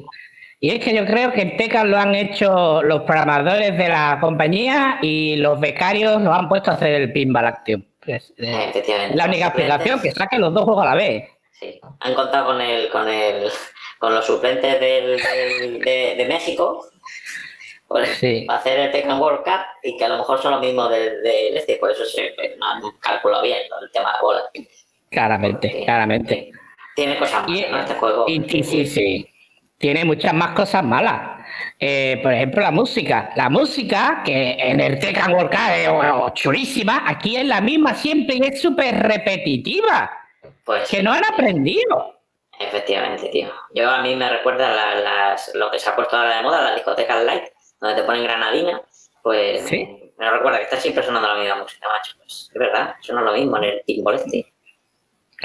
Y 0.58 0.70
es 0.70 0.82
que 0.82 0.94
yo 0.94 1.04
creo 1.04 1.32
que 1.32 1.42
en 1.42 1.56
Tekken 1.56 1.90
lo 1.90 1.98
han 1.98 2.14
hecho 2.14 2.82
los 2.82 3.02
programadores 3.02 3.76
de 3.76 3.88
la 3.88 4.18
compañía 4.20 4.98
y 5.02 5.36
los 5.36 5.60
becarios 5.60 6.20
lo 6.22 6.32
han 6.32 6.48
puesto 6.48 6.70
a 6.70 6.74
hacer 6.74 6.94
el 6.94 7.12
Pinball 7.12 7.46
Action. 7.46 7.86
Es, 8.06 8.30
eh, 8.30 8.34
Eh, 8.38 8.66
efectivamente. 8.70 9.16
la 9.16 9.24
única 9.26 9.46
explicación, 9.46 10.00
que 10.00 10.12
saquen 10.12 10.40
los 10.40 10.54
dos 10.54 10.64
juegos 10.64 10.84
a 10.84 10.90
la 10.90 10.94
vez. 10.94 11.28
Sí, 11.52 11.80
han 12.00 12.14
contado 12.14 12.46
con 12.46 12.60
el, 12.60 12.88
con 12.90 13.08
el, 13.08 13.50
con 13.98 14.14
los 14.14 14.24
suplentes 14.26 14.78
del, 14.80 15.16
del- 15.16 15.78
de, 15.80 16.14
de 16.16 16.26
México. 16.26 16.84
pues, 17.88 18.08
Sí. 18.18 18.44
para 18.46 18.58
hacer 18.58 18.80
el 18.80 18.90
Tekken 18.90 19.12
World 19.20 19.44
Cup 19.44 19.60
y 19.84 19.96
que 19.96 20.04
a 20.04 20.08
lo 20.08 20.18
mejor 20.18 20.42
son 20.42 20.50
los 20.52 20.60
mismos 20.60 20.90
del 20.90 21.22
del 21.22 21.56
este, 21.56 21.76
por 21.76 21.90
eso 21.92 22.04
se 22.04 22.34
no 22.58 22.66
han 22.68 22.82
calculado 23.00 23.44
bien 23.44 23.58
el 23.80 23.90
tema 23.92 24.12
de 24.12 24.18
bola. 24.22 24.42
Claramente, 25.10 25.82
claramente. 25.84 26.50
Tiene 26.96 27.16
cosas 27.18 27.44
Y, 27.46 27.52
malas, 27.62 27.70
¿no? 27.70 27.78
Este 27.80 27.94
juego. 27.94 28.24
y- 28.28 28.58
y 28.58 28.62
sí, 28.64 28.86
sí. 28.86 29.28
Tiene 29.78 30.04
muchas 30.04 30.32
más 30.32 30.52
cosas 30.54 30.82
malas. 30.82 31.44
Eh, 31.78 32.18
por 32.22 32.32
ejemplo, 32.32 32.62
la 32.62 32.70
música. 32.70 33.30
La 33.36 33.50
música, 33.50 34.22
que 34.24 34.52
en 34.58 34.80
el 34.80 34.98
Tekken 34.98 35.32
World 35.32 35.50
Cup 35.50 35.70
es 35.74 35.88
oh, 35.88 36.30
chulísima, 36.30 37.04
aquí 37.06 37.36
es 37.36 37.44
la 37.44 37.60
misma 37.60 37.94
siempre 37.94 38.36
y 38.36 38.46
es 38.46 38.60
súper 38.60 38.94
repetitiva. 39.06 40.10
Pues 40.64 40.88
Que 40.90 41.02
no 41.02 41.12
han 41.12 41.24
aprendido. 41.24 42.14
efectivamente, 42.58 43.28
tío. 43.28 43.50
Yo 43.74 43.90
a 43.90 44.00
mí 44.02 44.16
me 44.16 44.28
recuerda 44.30 44.68
la- 44.74 44.94
las, 45.00 45.54
lo 45.54 45.70
que 45.70 45.78
se 45.78 45.90
ha 45.90 45.94
puesto 45.94 46.16
ahora 46.16 46.36
de 46.38 46.42
moda, 46.42 46.62
las 46.62 46.74
discotecas 46.76 47.22
light, 47.24 47.44
donde 47.80 48.00
te 48.00 48.06
ponen 48.06 48.24
granadina. 48.24 48.80
Pues 49.22 49.62
Sí. 49.66 50.12
me 50.18 50.30
recuerda 50.30 50.58
que 50.58 50.64
está 50.64 50.76
siempre 50.78 51.02
sonando 51.04 51.28
la 51.28 51.34
misma 51.38 51.56
música, 51.62 51.86
macho. 51.86 52.16
Pues, 52.18 52.48
es 52.52 52.58
verdad, 52.58 52.94
es 53.00 53.08
lo 53.10 53.32
mismo 53.32 53.56
en 53.58 53.64
el 53.64 53.82
pinball 53.86 54.14
este. 54.14 54.52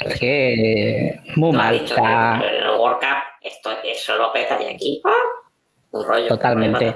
Es 0.06 0.20
que 0.20 1.20
muy 1.36 1.52
mal. 1.52 1.76
Está... 1.76 2.42
El 2.44 2.70
World 2.70 3.00
Cup, 3.00 3.24
esto 3.42 3.72
es 3.84 4.04
solo 4.04 4.32
peta 4.34 4.58
de 4.58 4.70
aquí. 4.70 5.02
Un 5.92 6.06
rollo. 6.06 6.28
Totalmente. 6.30 6.96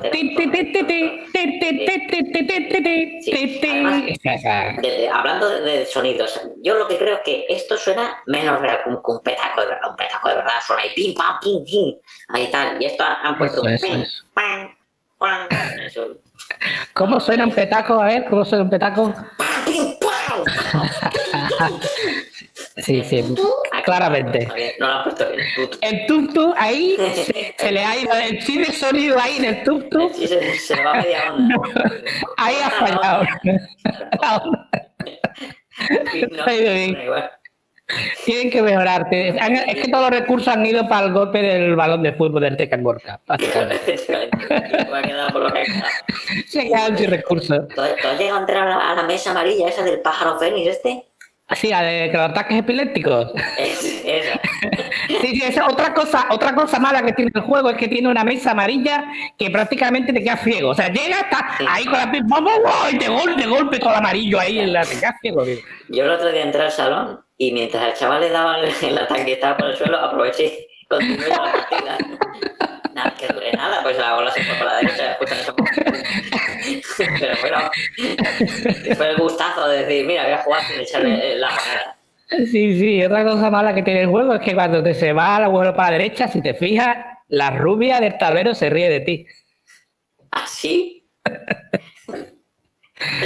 Hablando 5.12 5.50
de 5.50 5.86
sonidos, 5.86 6.42
yo 6.64 6.76
lo 6.76 6.88
que 6.88 6.98
creo 6.98 7.16
es 7.16 7.22
que 7.22 7.46
esto 7.50 7.78
suena 7.78 8.24
menos 8.26 8.62
real 8.62 8.80
que 8.84 8.90
un 8.90 9.22
petaco 9.22 9.62
de 9.62 9.68
verdad. 9.68 9.90
Un 9.90 9.96
petaco 9.98 10.30
de 10.30 10.36
verdad 10.36 10.54
suena 10.66 10.84
ahí 10.84 10.90
pim, 10.96 11.14
pam, 11.14 11.40
pim, 11.42 11.64
pim. 11.66 11.96
Ahí 12.30 12.50
tal. 12.52 12.82
Y 12.82 12.86
esto 12.86 13.04
han 13.04 13.38
puesto 13.38 13.62
un 13.62 13.78
pim, 13.78 14.06
pam, 14.34 14.76
pam. 15.18 15.48
¿Cómo 16.94 17.20
suena 17.20 17.44
un 17.44 17.52
petaco? 17.52 18.02
A 18.02 18.06
ver, 18.06 18.26
¿cómo 18.30 18.46
suena 18.46 18.64
un 18.64 18.70
petaco? 18.70 19.14
¡Pam, 19.38 19.66
pim, 19.66 20.00
pam! 20.00 20.44
Sí, 22.78 23.02
sí, 23.06 23.24
claramente. 23.86 24.76
No 24.80 24.98
lo 24.98 25.04
puesto 25.04 25.26
bien. 25.30 25.48
El 25.82 26.06
tuk 26.08 26.54
ahí 26.58 26.98
se, 26.98 27.56
se 27.58 27.72
le 27.72 27.84
ha 27.84 27.98
ido 27.98 28.14
el 28.16 28.40
chip 28.44 28.68
de 28.68 28.74
sonido 28.74 29.18
ahí 29.20 29.38
en 29.38 29.46
el 29.46 29.64
se, 30.28 30.60
se 30.60 30.76
le 30.76 30.84
va 30.84 30.96
media 30.96 31.34
onda. 31.34 31.56
Ahí 32.38 32.56
ha 32.64 32.70
fallado. 32.72 33.24
No, 36.32 36.46
bien. 36.48 37.02
igual. 37.02 37.32
Tienen 38.26 38.50
que 38.50 38.62
mejorarte. 38.64 39.30
Es 39.30 39.76
que 39.76 39.92
todos 39.92 40.10
los 40.10 40.20
recursos 40.20 40.48
han 40.48 40.66
ido 40.66 40.88
para 40.90 41.06
el 41.06 41.14
golpe 41.14 41.42
del 41.42 41.76
balón 41.76 42.02
de 42.02 42.14
fútbol 42.14 42.42
del 42.42 42.58
Tekken 42.58 42.84
World 42.84 43.04
Cup. 43.04 43.22
básicamente. 43.28 44.00
Voy 44.90 45.00
a 45.00 45.02
quedar 45.04 45.32
por 45.32 45.44
lo 45.44 45.54
que 45.54 45.60
ha 45.60 45.64
quedado. 45.64 45.90
Se 46.48 46.68
quedan 46.68 46.98
sin 46.98 47.12
recursos. 47.12 47.68
¿Tú, 47.74 47.82
has 47.82 48.20
llegado 48.20 48.38
a 48.38 48.40
entrar 48.42 48.68
a 48.68 48.70
la, 48.70 48.92
a 48.92 48.96
la 48.96 49.04
mesa 49.04 49.32
amarilla 49.32 49.70
esa 49.70 49.84
del 49.84 50.02
pájaro 50.02 50.40
fénix 50.40 50.68
este? 50.68 51.06
Así, 51.48 51.70
la 51.70 51.84
de 51.84 52.12
los 52.12 52.22
ataques 52.22 52.58
epilépticos. 52.58 53.32
Es, 53.58 54.04
esa. 54.06 54.40
Sí, 55.08 55.18
sí, 55.36 55.44
esa 55.44 55.68
otra 55.68 55.94
cosa, 55.94 56.26
otra 56.32 56.56
cosa 56.56 56.80
mala 56.80 57.04
que 57.04 57.14
tiene 57.14 57.32
el 57.34 57.42
juego 57.42 57.70
es 57.70 57.78
que 57.78 57.88
tiene 57.88 58.10
una 58.10 58.24
mesa 58.24 58.52
amarilla 58.52 59.06
que 59.38 59.52
prácticamente 59.52 60.12
te 60.12 60.24
queda 60.24 60.38
ciego. 60.38 60.70
O 60.70 60.76
sea, 60.76 60.88
llega 60.92 61.20
hasta 61.20 61.58
ahí 61.70 61.86
con 61.86 61.94
la 61.94 62.12
vamos, 62.26 62.52
y 62.92 62.98
de 62.98 63.08
golpe, 63.08 63.42
de 63.42 63.48
golpe 63.48 63.80
con 63.80 63.92
el 63.92 64.00
amarillo 64.00 64.40
ahí 64.40 64.60
en 64.60 64.74
la 64.74 64.84
te 64.84 65.00
quedas 65.00 65.16
ciego. 65.22 65.44
tío. 65.44 65.58
Yo 65.90 66.06
el 66.06 66.10
otro 66.10 66.32
día 66.32 66.42
entré 66.42 66.64
al 66.64 66.72
salón 66.72 67.24
y 67.38 67.52
mientras 67.52 67.84
el 67.88 67.94
chaval 67.94 68.22
le 68.22 68.30
daba 68.30 68.58
el, 68.60 68.98
ataque 68.98 69.26
que 69.26 69.34
estaba 69.34 69.58
por 69.58 69.70
el 69.70 69.78
suelo, 69.78 70.00
aproveché 70.00 70.68
y 70.82 70.86
continué 70.88 71.28
con 71.28 71.46
la 71.46 71.52
partida. 71.52 71.98
Nada, 72.96 73.14
que 73.20 73.28
dure 73.28 73.52
nada, 73.52 73.84
pues 73.84 73.98
la 73.98 74.14
bola 74.14 74.32
se 74.32 74.42
fue 74.42 74.56
por 74.56 74.68
la 74.68 74.78
derecha, 74.78 75.12
escuchan 75.12 75.40
eso. 75.40 75.56
Pero 76.98 77.34
bueno, 77.42 77.72
fue 78.96 79.10
el 79.10 79.18
gustazo 79.18 79.68
de 79.68 79.86
decir, 79.86 80.06
mira, 80.06 80.24
voy 80.24 80.34
a 80.34 80.38
jugar 80.40 80.64
sin 80.64 80.80
echarle 80.82 81.36
la 81.36 81.50
moneda. 81.50 81.98
Sí, 82.52 82.80
sí, 82.80 83.04
otra 83.04 83.24
cosa 83.24 83.50
mala 83.52 83.74
que 83.76 83.84
tiene 83.84 84.02
el 84.02 84.08
juego 84.08 84.34
es 84.34 84.42
que 84.42 84.54
cuando 84.56 84.82
te 84.82 84.94
se 84.94 85.14
va 85.14 85.40
la 85.40 85.48
vuelo 85.48 85.76
para 85.76 85.92
la 85.92 85.98
derecha, 86.00 86.28
si 86.28 86.42
te 86.42 86.54
fijas, 86.56 86.98
la 87.28 87.52
rubia 87.52 88.00
del 88.00 88.18
tablero 88.18 88.56
se 88.56 88.70
ríe 88.70 88.90
de 88.90 89.00
ti. 89.02 89.28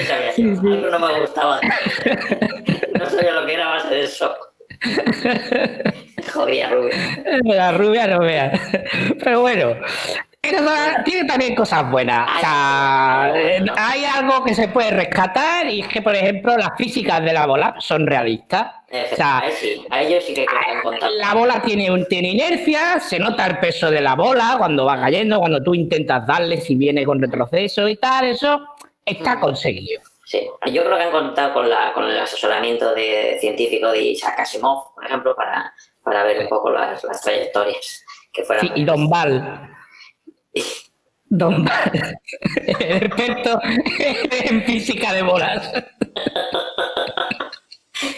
Sabía 0.06 0.32
Sí, 0.34 0.44
yo, 0.44 0.56
sí. 0.62 0.68
algo 0.68 0.90
no 0.90 1.00
me 1.00 1.20
gustaba. 1.22 1.60
No 3.00 3.10
sabía 3.10 3.32
lo 3.34 3.46
que 3.46 3.54
era 3.54 3.68
base 3.70 3.96
de 3.96 4.08
shock. 4.08 4.38
Jodía, 6.34 6.70
Rubio. 6.70 6.92
La 7.44 7.72
rubia 7.72 8.08
no 8.08 8.20
vea. 8.20 8.52
Pero 9.24 9.42
bueno, 9.42 9.76
pero 10.42 11.04
tiene 11.04 11.28
también 11.28 11.56
cosas 11.56 11.90
buenas. 11.90 12.30
O 12.38 12.40
sea, 12.40 13.34
hay 13.78 14.06
algo 14.06 14.44
que 14.44 14.56
se 14.56 14.68
puede 14.70 14.92
rescatar 14.92 15.68
y 15.68 15.82
es 15.82 15.88
que, 15.88 16.02
por 16.02 16.16
ejemplo, 16.16 16.56
las 16.58 16.72
físicas 16.78 17.24
de 17.24 17.34
la 17.34 17.46
bola 17.46 17.76
son 17.80 18.08
realistas. 18.08 18.74
O 19.12 19.16
sea, 19.16 19.44
a 19.90 20.02
ellos 20.02 20.24
sí 20.24 20.34
que 20.34 20.46
la 21.18 21.34
bola 21.34 21.62
tiene, 21.62 21.92
un, 21.92 22.06
tiene 22.08 22.30
inercia, 22.30 23.00
se 23.00 23.20
nota 23.20 23.46
el 23.46 23.60
peso 23.60 23.92
de 23.92 24.02
la 24.02 24.16
bola 24.16 24.56
cuando 24.58 24.86
va 24.86 25.00
cayendo, 25.00 25.40
cuando 25.40 25.62
tú 25.62 25.76
intentas 25.76 26.26
darle, 26.26 26.60
si 26.62 26.76
viene 26.76 27.06
con 27.06 27.22
retroceso 27.22 27.88
y 27.88 27.98
tal, 27.98 28.26
eso 28.26 28.62
está 29.06 29.40
conseguido. 29.40 30.02
Sí, 30.26 30.48
yo 30.72 30.84
creo 30.84 30.98
que 30.98 31.04
han 31.04 31.12
contado 31.12 31.54
con, 31.54 31.70
la, 31.70 31.92
con 31.94 32.06
el 32.06 32.18
asesoramiento 32.18 32.94
de 32.94 33.38
científico 33.42 33.92
de 33.92 34.02
Isaac 34.02 34.40
Asimov, 34.40 34.94
por 34.94 35.06
ejemplo, 35.06 35.36
para, 35.36 35.74
para 36.04 36.24
ver 36.24 36.40
un 36.40 36.48
poco 36.48 36.70
las, 36.72 37.04
las 37.04 37.22
trayectorias 37.22 38.06
que 38.32 38.44
fueran. 38.44 38.68
Sí, 38.68 38.72
y 38.76 38.86
Don 38.86 39.10
Val. 39.10 39.76
Don 41.32 41.66
el 42.68 43.04
experto 43.04 43.60
en 44.32 44.64
física 44.64 45.14
de 45.14 45.22
bolas. 45.22 45.72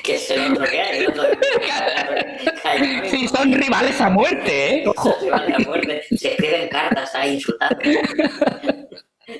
Que 0.03 0.15
es 0.15 0.29
el 0.31 0.51
otro 0.53 0.65
que 0.65 0.79
hay, 0.79 0.97
el 0.99 1.07
otro 1.09 1.23
que- 1.31 3.09
Sí, 3.09 3.27
son 3.27 3.51
rivales 3.51 3.99
a 3.99 4.09
muerte, 4.09 4.75
¿eh? 4.75 4.83
Se 5.19 5.29
van 5.29 5.53
a 5.53 5.59
muerte, 5.59 6.03
se 6.15 6.29
escriben 6.31 6.69
cartas 6.69 7.13
ahí 7.15 7.33
insultando. 7.35 7.79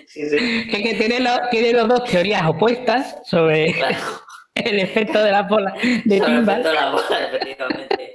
Sí, 0.07 0.29
sí, 0.29 0.67
Que, 0.69 0.83
que 0.83 0.93
tiene, 0.95 1.19
los, 1.19 1.39
tiene 1.51 1.73
los 1.73 1.87
dos 1.87 2.03
teorías 2.05 2.43
opuestas 2.47 3.17
sobre 3.25 3.73
claro. 3.73 3.97
el 4.55 4.79
efecto 4.79 5.21
de 5.23 5.31
la 5.31 5.43
bola 5.43 5.73
de 6.05 6.17
Sobre 6.19 6.33
el 6.33 6.43
efecto 6.43 6.69
de 6.69 6.75
la 6.75 6.89
bola, 6.91 7.19
efectivamente. 7.27 8.11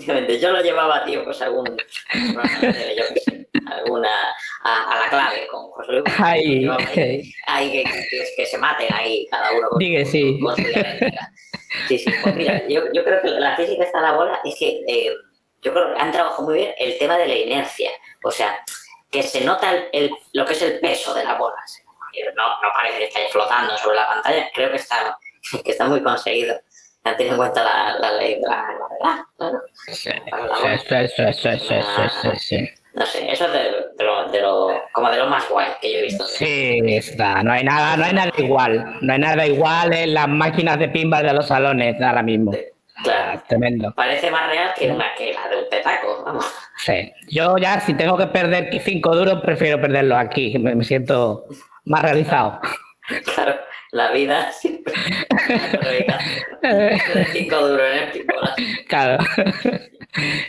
Efectivamente, 0.00 0.38
yo 0.40 0.50
lo 0.52 0.60
llevaba, 0.62 1.04
tío, 1.04 1.24
pues 1.24 1.40
algún. 1.42 1.66
Yo 1.66 3.04
qué 3.14 3.20
sé, 3.20 3.48
alguna. 3.66 4.08
A, 4.64 4.90
a 4.92 4.98
la 5.00 5.08
clave 5.10 5.46
con 5.50 5.70
José 5.70 5.92
Luis. 5.92 6.04
Ay. 6.18 6.66
Ahí 7.46 7.72
que, 7.72 7.84
que, 7.84 8.24
que 8.36 8.46
se 8.46 8.58
maten 8.58 8.92
ahí 8.92 9.26
cada 9.30 9.52
uno 9.52 9.68
con, 9.70 9.78
sí. 10.06 10.38
con 10.42 10.54
dialéctica. 10.56 11.32
Sí, 11.88 11.98
sí, 11.98 12.12
pues 12.22 12.34
mira, 12.34 12.62
yo, 12.68 12.82
yo 12.92 13.04
creo 13.04 13.22
que 13.22 13.28
la 13.28 13.56
física 13.56 13.84
está 13.84 13.98
de 14.00 14.06
la 14.06 14.12
bola 14.12 14.40
es 14.44 14.54
que 14.58 14.82
eh, 14.88 15.14
yo 15.62 15.72
creo 15.72 15.94
que 15.94 16.00
han 16.00 16.12
trabajado 16.12 16.42
muy 16.42 16.54
bien 16.54 16.74
el 16.78 16.98
tema 16.98 17.16
de 17.16 17.26
la 17.28 17.34
inercia. 17.34 17.90
O 18.24 18.30
sea, 18.30 18.62
que 19.10 19.22
se 19.22 19.42
nota 19.44 19.70
el, 19.72 19.88
el- 19.92 20.10
lo 20.32 20.44
que 20.44 20.52
es 20.52 20.62
el 20.62 20.80
peso 20.80 21.14
de 21.14 21.24
la 21.24 21.34
bola. 21.34 21.56
No, 22.36 22.60
no 22.60 22.68
parece 22.74 22.98
que 22.98 23.04
esté 23.04 23.28
flotando 23.30 23.76
sobre 23.78 23.96
la 23.96 24.08
pantalla, 24.08 24.50
creo 24.52 24.70
que 24.70 24.76
está, 24.76 25.16
que 25.64 25.70
está 25.70 25.84
muy 25.86 26.02
conseguido. 26.02 26.60
Tenido 27.02 27.32
en 27.32 27.36
cuenta 27.38 27.64
la, 27.64 27.98
la 27.98 28.12
ley 28.12 28.34
de 28.40 28.46
la 28.46 28.64
bola. 28.78 29.26
Sí, 29.86 30.10
sí, 30.10 31.32
sí, 31.32 32.30
sí. 32.38 32.70
No 32.92 33.06
sé, 33.06 33.30
eso 33.30 33.46
es 33.46 33.52
de, 33.52 33.58
de 33.96 34.04
lo, 34.04 34.28
de 34.30 34.40
lo, 34.40 34.82
como 34.92 35.10
de 35.10 35.18
lo 35.18 35.26
más 35.26 35.48
guay 35.48 35.68
que 35.80 35.92
yo 35.92 35.98
he 35.98 36.02
visto. 36.02 36.24
Sí, 36.24 36.80
está. 36.86 37.42
No 37.42 37.52
hay 37.52 37.64
nada, 37.64 37.96
no 37.96 38.04
hay 38.04 38.12
nada 38.12 38.32
igual. 38.36 38.98
No 39.00 39.12
hay 39.12 39.18
nada 39.18 39.46
igual 39.46 39.92
en 39.92 40.14
las 40.14 40.28
máquinas 40.28 40.78
de 40.78 40.88
pinball 40.88 41.22
de 41.22 41.32
los 41.32 41.46
salones 41.46 42.00
ahora 42.02 42.22
mismo. 42.22 42.52
Claro. 43.02 43.42
Tremendo. 43.48 43.94
Parece 43.94 44.30
más 44.30 44.50
real 44.50 44.74
que, 44.76 44.90
una, 44.90 45.14
que 45.16 45.32
la 45.32 45.48
del 45.48 45.66
petaco, 45.68 46.22
vamos. 46.24 46.52
Sí. 46.78 47.12
Yo 47.28 47.56
ya 47.58 47.80
si 47.80 47.94
tengo 47.94 48.16
que 48.18 48.26
perder 48.26 48.70
cinco 48.82 49.14
duros, 49.16 49.40
prefiero 49.42 49.80
perderlos 49.80 50.18
aquí. 50.18 50.58
Me, 50.58 50.74
me 50.74 50.84
siento 50.84 51.46
más 51.84 52.02
realizado. 52.02 52.60
Claro, 53.34 53.56
la 53.92 54.10
vida 54.12 54.50
siempre. 54.60 54.94
Cinco 57.32 57.56
duros 57.68 57.86
en 57.92 58.20
el. 58.20 58.84
Claro. 58.86 59.22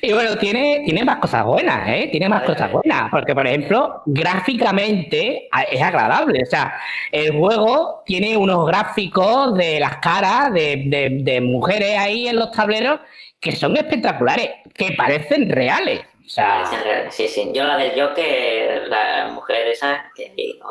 Y 0.02 0.12
bueno, 0.12 0.38
tiene, 0.38 0.82
tiene 0.86 1.04
más 1.06 1.18
cosas 1.20 1.46
buenas, 1.46 1.88
¿eh? 1.88 2.10
Tiene 2.12 2.28
más 2.28 2.44
cosas 2.44 2.72
buenas. 2.72 3.10
Porque, 3.12 3.36
por 3.36 3.46
ejemplo, 3.46 4.02
gráficamente 4.08 5.48
a- 5.52 5.64
es 5.64 5.82
agradable. 5.82 6.42
O 6.44 6.46
sea, 6.46 6.74
el 7.12 7.32
juego 7.38 8.02
tiene 8.06 8.36
unos 8.38 8.66
gráficos 8.66 9.56
de 9.56 9.80
las 9.80 9.98
caras 9.98 10.52
de, 10.54 10.84
de- 10.88 11.20
de 11.22 11.42
mujeres 11.42 11.98
ahí 11.98 12.28
en 12.28 12.38
los 12.38 12.52
tableros 12.52 13.00
que 13.40 13.52
son 13.52 13.76
espectaculares, 13.78 14.50
que 14.74 14.94
parecen 14.94 15.50
reales. 15.50 16.02
O 16.26 16.30
sea, 16.30 16.64
Sí, 17.10 17.28
sí. 17.28 17.52
Yo 17.54 17.64
la 17.64 17.78
del 17.78 18.00
Joker, 18.00 18.88
la 18.88 19.30
mujer 19.34 19.68
esa, 19.68 20.06
que 20.16 20.32
no, 20.60 20.68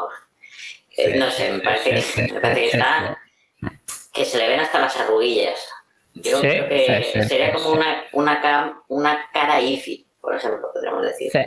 eh, 1.04 1.14
no 1.16 1.30
sé, 1.30 1.50
me 1.52 1.60
parece 1.60 1.90
que, 1.90 2.22
me 2.32 2.40
parece 2.40 2.60
que 2.60 2.66
está. 2.68 3.18
que 4.12 4.24
se 4.24 4.38
le 4.38 4.48
ven 4.48 4.60
hasta 4.60 4.78
las 4.80 4.96
arruguillas. 4.96 5.68
Yo 6.14 6.38
Sí, 6.40 6.48
creo 6.48 6.68
que 6.68 7.02
sí, 7.12 7.20
sí, 7.22 7.28
sería 7.28 7.52
como 7.52 7.70
una, 7.70 8.04
una, 8.12 8.40
ca- 8.40 8.82
una 8.88 9.28
cara 9.32 9.60
IFI, 9.60 10.06
por 10.20 10.34
ejemplo, 10.34 10.70
podríamos 10.72 11.02
decir. 11.04 11.30
sí. 11.32 11.40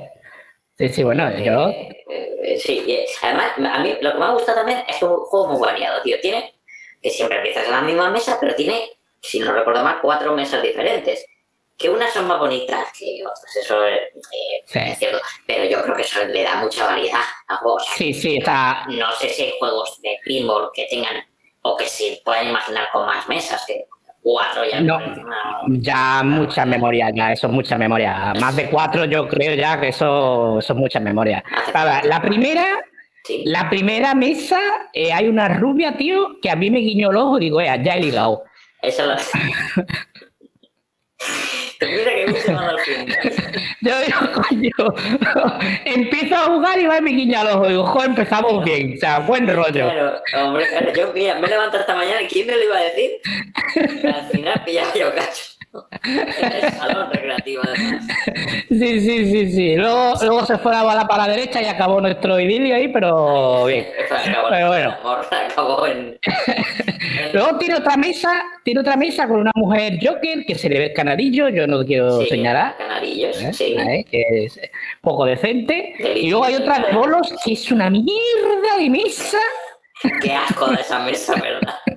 Sí, 0.89 1.03
bueno, 1.03 1.29
yo. 1.37 1.69
Eh, 1.69 2.03
eh, 2.43 2.59
sí, 2.59 3.05
además, 3.21 3.51
a 3.57 3.79
mí 3.79 3.95
lo 4.01 4.11
que 4.13 4.17
me 4.17 4.25
ha 4.25 4.31
gustado 4.31 4.57
también 4.57 4.79
es 4.79 4.85
que 4.85 4.91
es 4.95 5.01
un 5.03 5.17
juego 5.17 5.47
muy 5.49 5.61
variado, 5.61 6.01
tío. 6.01 6.19
Tiene 6.19 6.55
que 7.01 7.09
siempre 7.11 7.37
empiezas 7.37 7.65
en 7.65 7.71
la 7.71 7.81
misma 7.81 8.09
mesa, 8.09 8.37
pero 8.41 8.55
tiene, 8.55 8.89
si 9.21 9.39
no 9.39 9.53
recuerdo 9.53 9.83
mal, 9.83 9.99
cuatro 10.01 10.33
mesas 10.33 10.63
diferentes. 10.63 11.25
Que 11.77 11.89
unas 11.89 12.13
son 12.13 12.27
más 12.27 12.39
bonitas 12.39 12.85
que 12.97 13.21
otras, 13.23 13.55
eso 13.57 13.83
es, 13.85 13.97
eh, 13.99 14.63
Sí. 14.65 14.79
es 14.79 14.99
cierto. 14.99 15.19
Pero 15.47 15.65
yo 15.65 15.81
creo 15.83 15.95
que 15.95 16.03
eso 16.03 16.23
le 16.25 16.43
da 16.43 16.55
mucha 16.57 16.85
variedad 16.85 17.21
al 17.47 17.57
juego. 17.57 17.75
O 17.75 17.79
sea, 17.79 17.93
Sí, 17.95 18.13
sí, 18.13 18.37
está. 18.37 18.85
No 18.89 19.11
sé 19.13 19.29
si 19.29 19.43
hay 19.43 19.53
juegos 19.59 19.99
de 20.01 20.17
pinball 20.23 20.69
que 20.73 20.85
tengan, 20.89 21.15
o 21.63 21.75
que 21.75 21.85
se 21.85 22.21
puedan 22.23 22.49
imaginar 22.49 22.87
con 22.93 23.05
más 23.05 23.27
mesas, 23.27 23.63
que 23.65 23.85
cuatro 24.21 24.63
ya 24.65 24.79
No. 24.81 24.99
Ya 25.67 26.21
mucha 26.23 26.63
memoria, 26.65 27.09
ya, 27.13 27.31
eso 27.33 27.47
es 27.47 27.53
mucha 27.53 27.77
memoria. 27.77 28.33
Más 28.39 28.55
de 28.55 28.69
cuatro, 28.69 29.05
yo 29.05 29.27
creo 29.27 29.55
ya 29.55 29.79
que 29.81 29.89
eso, 29.89 30.59
eso 30.59 30.73
es 30.73 30.79
mucha 30.79 30.99
memoria. 30.99 31.43
La 32.03 32.21
primera, 32.21 32.65
Sí. 33.25 33.43
la 33.45 33.69
primera 33.69 34.13
mesa, 34.13 34.59
eh, 34.93 35.11
hay 35.11 35.27
una 35.27 35.47
rubia, 35.47 35.97
tío, 35.97 36.39
que 36.41 36.49
a 36.49 36.55
mí 36.55 36.69
me 36.69 36.79
guiñó 36.79 37.09
el 37.09 37.17
ojo 37.17 37.37
y 37.37 37.41
digo, 37.45 37.61
"Ea, 37.61 37.81
ya 37.81 37.95
he 37.95 38.01
ligado. 38.01 38.43
Esa 38.81 39.05
la... 39.05 39.17
Mira 41.81 42.11
que 42.13 42.51
al. 42.51 42.77
Yo 43.81 43.99
digo, 43.99 44.19
coño, 44.33 44.95
empiezo 45.85 46.35
a 46.35 46.39
jugar 46.45 46.79
y 46.79 46.87
va 46.87 46.97
y 46.97 47.01
me 47.01 47.11
guiña 47.11 47.41
el 47.41 47.47
ojo. 47.49 47.67
Digo, 47.67 47.85
joder, 47.85 48.09
empezamos 48.09 48.63
bien, 48.63 48.93
o 48.95 48.99
sea, 48.99 49.19
buen 49.19 49.47
rollo. 49.47 49.71
Claro, 49.71 50.21
hombre, 50.35 50.67
claro, 50.69 50.93
yo 50.93 51.11
mira, 51.13 51.35
me 51.39 51.47
levanto 51.47 51.77
esta 51.77 51.95
mañana, 51.95 52.21
¿quién 52.29 52.47
me 52.47 52.55
lo 52.55 52.63
iba 52.63 52.77
a 52.77 52.83
decir? 52.83 53.11
Al 54.15 54.29
final 54.29 54.61
pillaba 54.65 54.93
yo 54.93 55.13
cacho. 55.13 55.43
En 56.03 56.51
el 56.53 56.71
salón 56.73 57.09
recreativo, 57.11 57.61
además. 57.65 58.05
Sí, 58.69 58.99
sí, 59.01 59.25
sí, 59.31 59.51
sí. 59.51 59.75
Luego, 59.75 60.13
luego 60.21 60.45
se 60.45 60.57
fue 60.57 60.71
la 60.73 60.83
bala 60.83 61.07
para 61.07 61.27
la 61.27 61.33
derecha 61.33 61.61
y 61.61 61.65
acabó 61.65 61.99
nuestro 62.01 62.39
idilio 62.39 62.75
ahí, 62.75 62.87
pero 62.89 63.65
bien. 63.65 63.87
Acabó, 64.05 64.49
Pero 64.49 64.67
bueno. 64.67 64.89
el 64.89 64.95
amor 64.99 65.25
acabó 65.31 65.87
en... 65.87 66.19
Luego 67.33 67.57
tiene 67.57 67.75
otra 67.75 67.97
mesa, 67.97 68.29
tiene 68.63 68.79
otra 68.81 68.95
mesa 68.95 69.27
con 69.27 69.39
una 69.39 69.51
mujer 69.55 69.97
Joker 70.01 70.45
que 70.45 70.55
se 70.55 70.69
le 70.69 70.79
ve 70.79 70.85
el 70.87 70.93
canadillo, 70.93 71.49
yo 71.49 71.65
no 71.67 71.83
quiero 71.85 72.19
Sí, 72.21 72.27
señalar. 72.27 72.75
Canarillos, 72.77 73.41
¿eh? 73.41 73.53
sí. 73.53 73.75
¿eh? 73.77 74.05
Que 74.09 74.45
es 74.45 74.59
poco 75.01 75.25
decente. 75.25 75.95
Y 76.15 76.29
luego 76.29 76.45
hay 76.45 76.55
otra 76.55 76.79
de 76.79 76.93
bolos 76.95 77.33
que 77.43 77.53
es 77.53 77.71
una 77.71 77.89
mierda 77.89 78.77
de 78.77 78.89
mesa. 78.89 79.39
Qué 80.21 80.33
asco 80.33 80.67
de 80.67 80.81
esa 80.81 80.99
mesa, 80.99 81.33
¿verdad? 81.35 81.75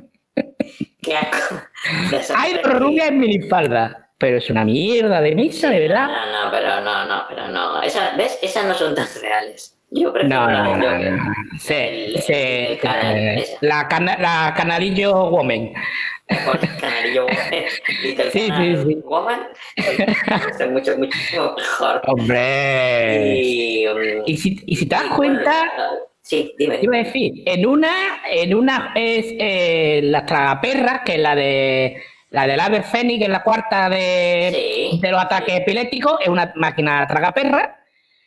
Mesa. 2.11 2.35
dos 2.63 2.75
rubias 2.81 3.09
en 3.09 3.19
minifalda, 3.19 4.11
pero 4.19 4.39
es 4.39 4.49
una 4.51 4.65
mierda 4.65 5.21
de 5.21 5.35
mesa, 5.35 5.71
de 5.71 5.81
verdad. 5.81 6.07
No, 6.09 6.45
no, 6.45 6.51
pero 6.51 6.81
no, 6.81 7.05
no, 7.07 7.25
pero 7.29 7.49
no. 7.49 7.83
Esas, 7.83 8.17
¿Ves? 8.17 8.39
Esas 8.43 8.65
no 8.67 8.75
son 8.75 8.95
tan 8.95 9.07
reales. 9.21 9.73
Yo 9.91 10.13
prefiero 10.13 10.41
No, 10.47 10.51
no, 10.51 10.77
no, 10.77 10.91
Joker. 10.91 11.13
no. 11.13 11.35
Sí, 11.61 11.75
El- 11.75 12.23
sí, 12.23 12.33
el 12.33 12.79
canal, 12.81 13.17
eh, 13.17 13.47
la, 13.61 13.87
cana- 13.89 14.17
la 14.19 14.53
canadillo 14.57 15.31
woman. 15.31 15.73
Little 16.29 17.27
Sí, 18.33 18.41
sí, 18.41 18.49
Canal 18.49 18.85
sí. 18.85 18.95
Woman. 19.05 19.41
Es 19.77 20.71
mucho, 20.71 20.99
muchísimo 20.99 21.55
mejor. 21.57 22.03
Hombre. 22.07 23.41
Y, 23.41 23.87
um, 23.87 23.99
Y 24.27 24.37
si, 24.37 24.61
y 24.67 24.75
si 24.77 24.87
te 24.89 24.97
das 24.97 25.05
cuenta, 25.15 25.71
bueno, 25.77 25.93
sí, 26.27 26.55
dime. 26.59 26.79
Te 26.79 26.85
iba 26.85 26.97
a 26.97 27.03
decir, 27.05 27.33
en 27.47 27.67
una, 27.67 28.23
en 28.29 28.55
una 28.55 28.93
es 28.97 29.27
eh, 29.39 30.01
la 30.05 30.27
tragaperras, 30.27 31.03
que 31.05 31.15
es 31.15 31.21
la 31.21 31.35
de 31.37 32.03
la 32.31 32.47
del 32.47 32.59
Ave 32.61 32.83
Fénix, 32.83 33.19
que 33.21 33.25
es 33.27 33.31
la 33.31 33.43
cuarta 33.45 33.89
de, 33.89 34.51
Sí. 34.93 34.99
de 35.01 35.11
los 35.11 35.21
ataques 35.23 35.55
epilépticos, 35.61 36.19
es 36.21 36.29
una 36.29 36.53
máquina 36.57 37.07
tragaperras. 37.07 37.71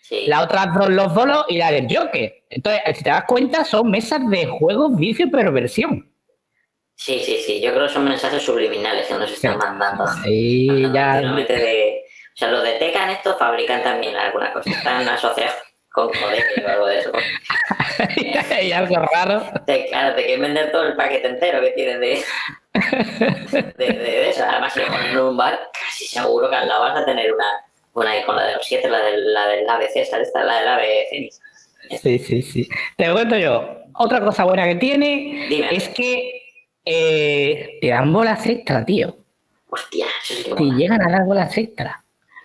Sí. 0.01 0.23
La 0.27 0.41
otra 0.41 0.65
dos 0.67 0.89
los 0.89 1.13
bolos 1.13 1.45
y 1.49 1.57
la 1.57 1.69
del 1.71 1.85
Joker. 1.93 2.33
Entonces, 2.49 2.81
si 2.97 3.03
te 3.03 3.09
das 3.11 3.25
cuenta, 3.25 3.63
son 3.65 3.91
mesas 3.91 4.27
de 4.29 4.45
juegos, 4.47 4.95
vicio 4.97 5.25
y 5.27 5.29
perversión. 5.29 6.09
sí, 6.95 7.19
sí, 7.19 7.37
sí. 7.45 7.61
Yo 7.61 7.71
creo 7.73 7.87
que 7.87 7.93
son 7.93 8.05
mensajes 8.05 8.41
subliminales 8.41 9.05
que 9.07 9.13
nos 9.13 9.31
están 9.31 9.57
mandando. 9.57 10.05
Y 10.25 10.91
ya. 10.91 11.21
De- 11.21 12.01
o 12.33 12.37
sea, 12.39 12.49
los 12.51 12.63
de 12.63 12.71
Tecan 12.79 13.09
estos 13.09 13.37
fabrican 13.37 13.83
también 13.83 14.15
alguna 14.15 14.51
cosa. 14.53 14.69
Están 14.71 15.07
asociados 15.09 15.53
o 16.07 16.67
algo 16.67 16.85
de 16.87 16.99
eso. 16.99 17.11
hay 18.55 18.71
algo 18.71 18.95
raro. 19.13 19.43
Te, 19.65 19.87
claro, 19.87 20.15
te 20.15 20.23
quieren 20.23 20.41
vender 20.41 20.71
todo 20.71 20.83
el 20.83 20.95
paquete 20.95 21.27
entero 21.27 21.61
que 21.61 21.71
tienen 21.71 21.99
de, 21.99 22.23
de, 22.73 23.61
de, 23.77 23.93
de 23.93 24.29
eso. 24.29 24.43
Además, 24.47 24.73
si 24.73 24.79
lo 24.79 24.87
ponen 24.87 25.11
en 25.11 25.19
un 25.19 25.37
bar, 25.37 25.59
casi 25.73 26.05
seguro 26.05 26.49
que 26.49 26.55
al 26.55 26.67
lado 26.67 26.81
vas 26.81 27.01
a 27.01 27.05
tener 27.05 27.33
una, 27.33 27.45
una 27.93 28.25
con 28.25 28.35
la 28.35 28.45
de 28.45 28.53
los 28.55 28.65
siete, 28.65 28.89
la 28.89 28.99
del, 28.99 29.33
la 29.33 29.47
del 29.47 29.69
ave 29.69 29.89
César, 29.89 30.21
esta, 30.21 30.43
la 30.43 30.59
del 30.59 30.67
ave 30.67 31.07
Fénix. 31.09 31.41
Sí, 32.01 32.19
sí, 32.19 32.41
sí. 32.41 32.69
Te 32.97 33.11
cuento 33.11 33.37
yo. 33.37 33.77
Otra 33.95 34.21
cosa 34.21 34.45
buena 34.45 34.65
que 34.65 34.75
tiene 34.75 35.47
Dime. 35.49 35.69
es 35.71 35.89
que 35.89 36.41
eh, 36.85 37.79
te 37.81 37.87
dan 37.87 38.13
bolas 38.13 38.45
extra, 38.45 38.85
tío. 38.85 39.15
Hostia, 39.69 40.05
eso 40.23 40.33
sí 40.33 40.43
que 40.43 40.55
te 40.55 40.63
llegan 40.63 41.01
a 41.01 41.11
dar 41.11 41.25
bolas 41.25 41.57
extra. 41.57 42.03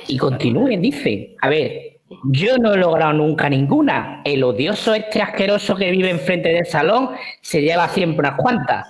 Y 0.08 0.18
continúen, 0.18 0.82
dicen. 0.82 1.36
A 1.40 1.48
ver, 1.48 1.93
yo 2.24 2.58
no 2.58 2.74
he 2.74 2.76
logrado 2.76 3.12
nunca 3.12 3.48
ninguna. 3.48 4.22
El 4.24 4.44
odioso 4.44 4.94
este 4.94 5.20
asqueroso 5.22 5.74
que 5.76 5.90
vive 5.90 6.10
enfrente 6.10 6.50
del 6.50 6.66
salón 6.66 7.16
se 7.40 7.62
lleva 7.62 7.88
siempre 7.88 8.20
unas 8.28 8.40
cuantas. 8.40 8.86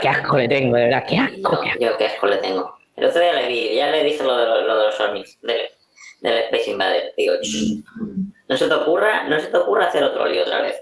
Qué 0.00 0.08
asco 0.08 0.38
le 0.38 0.48
tengo, 0.48 0.76
de 0.76 0.84
verdad, 0.84 1.04
qué 1.08 1.18
asco. 1.18 1.52
Yo, 1.52 1.60
qué 1.60 1.68
asco. 1.70 1.80
yo 1.80 1.96
qué 1.98 2.06
asco 2.06 2.26
le 2.26 2.36
tengo. 2.38 2.76
El 2.96 3.04
otro 3.06 3.20
día 3.20 3.32
le 3.32 3.48
vi, 3.48 3.74
ya 3.74 3.90
le 3.90 4.04
dije 4.04 4.22
lo 4.22 4.36
de, 4.36 4.46
lo, 4.46 4.60
lo 4.62 4.78
de 4.78 4.86
los 4.86 5.00
ovnis, 5.00 5.38
del, 5.42 5.60
del 6.20 6.38
Space 6.44 6.70
Invader. 6.70 7.12
Digo, 7.16 7.34
"Shh, 7.42 7.82
no 8.48 8.56
se 8.56 8.68
te 8.68 8.74
ocurra, 8.74 9.24
no 9.28 9.40
se 9.40 9.46
te 9.48 9.56
ocurra 9.56 9.86
hacer 9.86 10.04
otro 10.04 10.26
lío 10.26 10.42
otra 10.42 10.62
vez. 10.62 10.76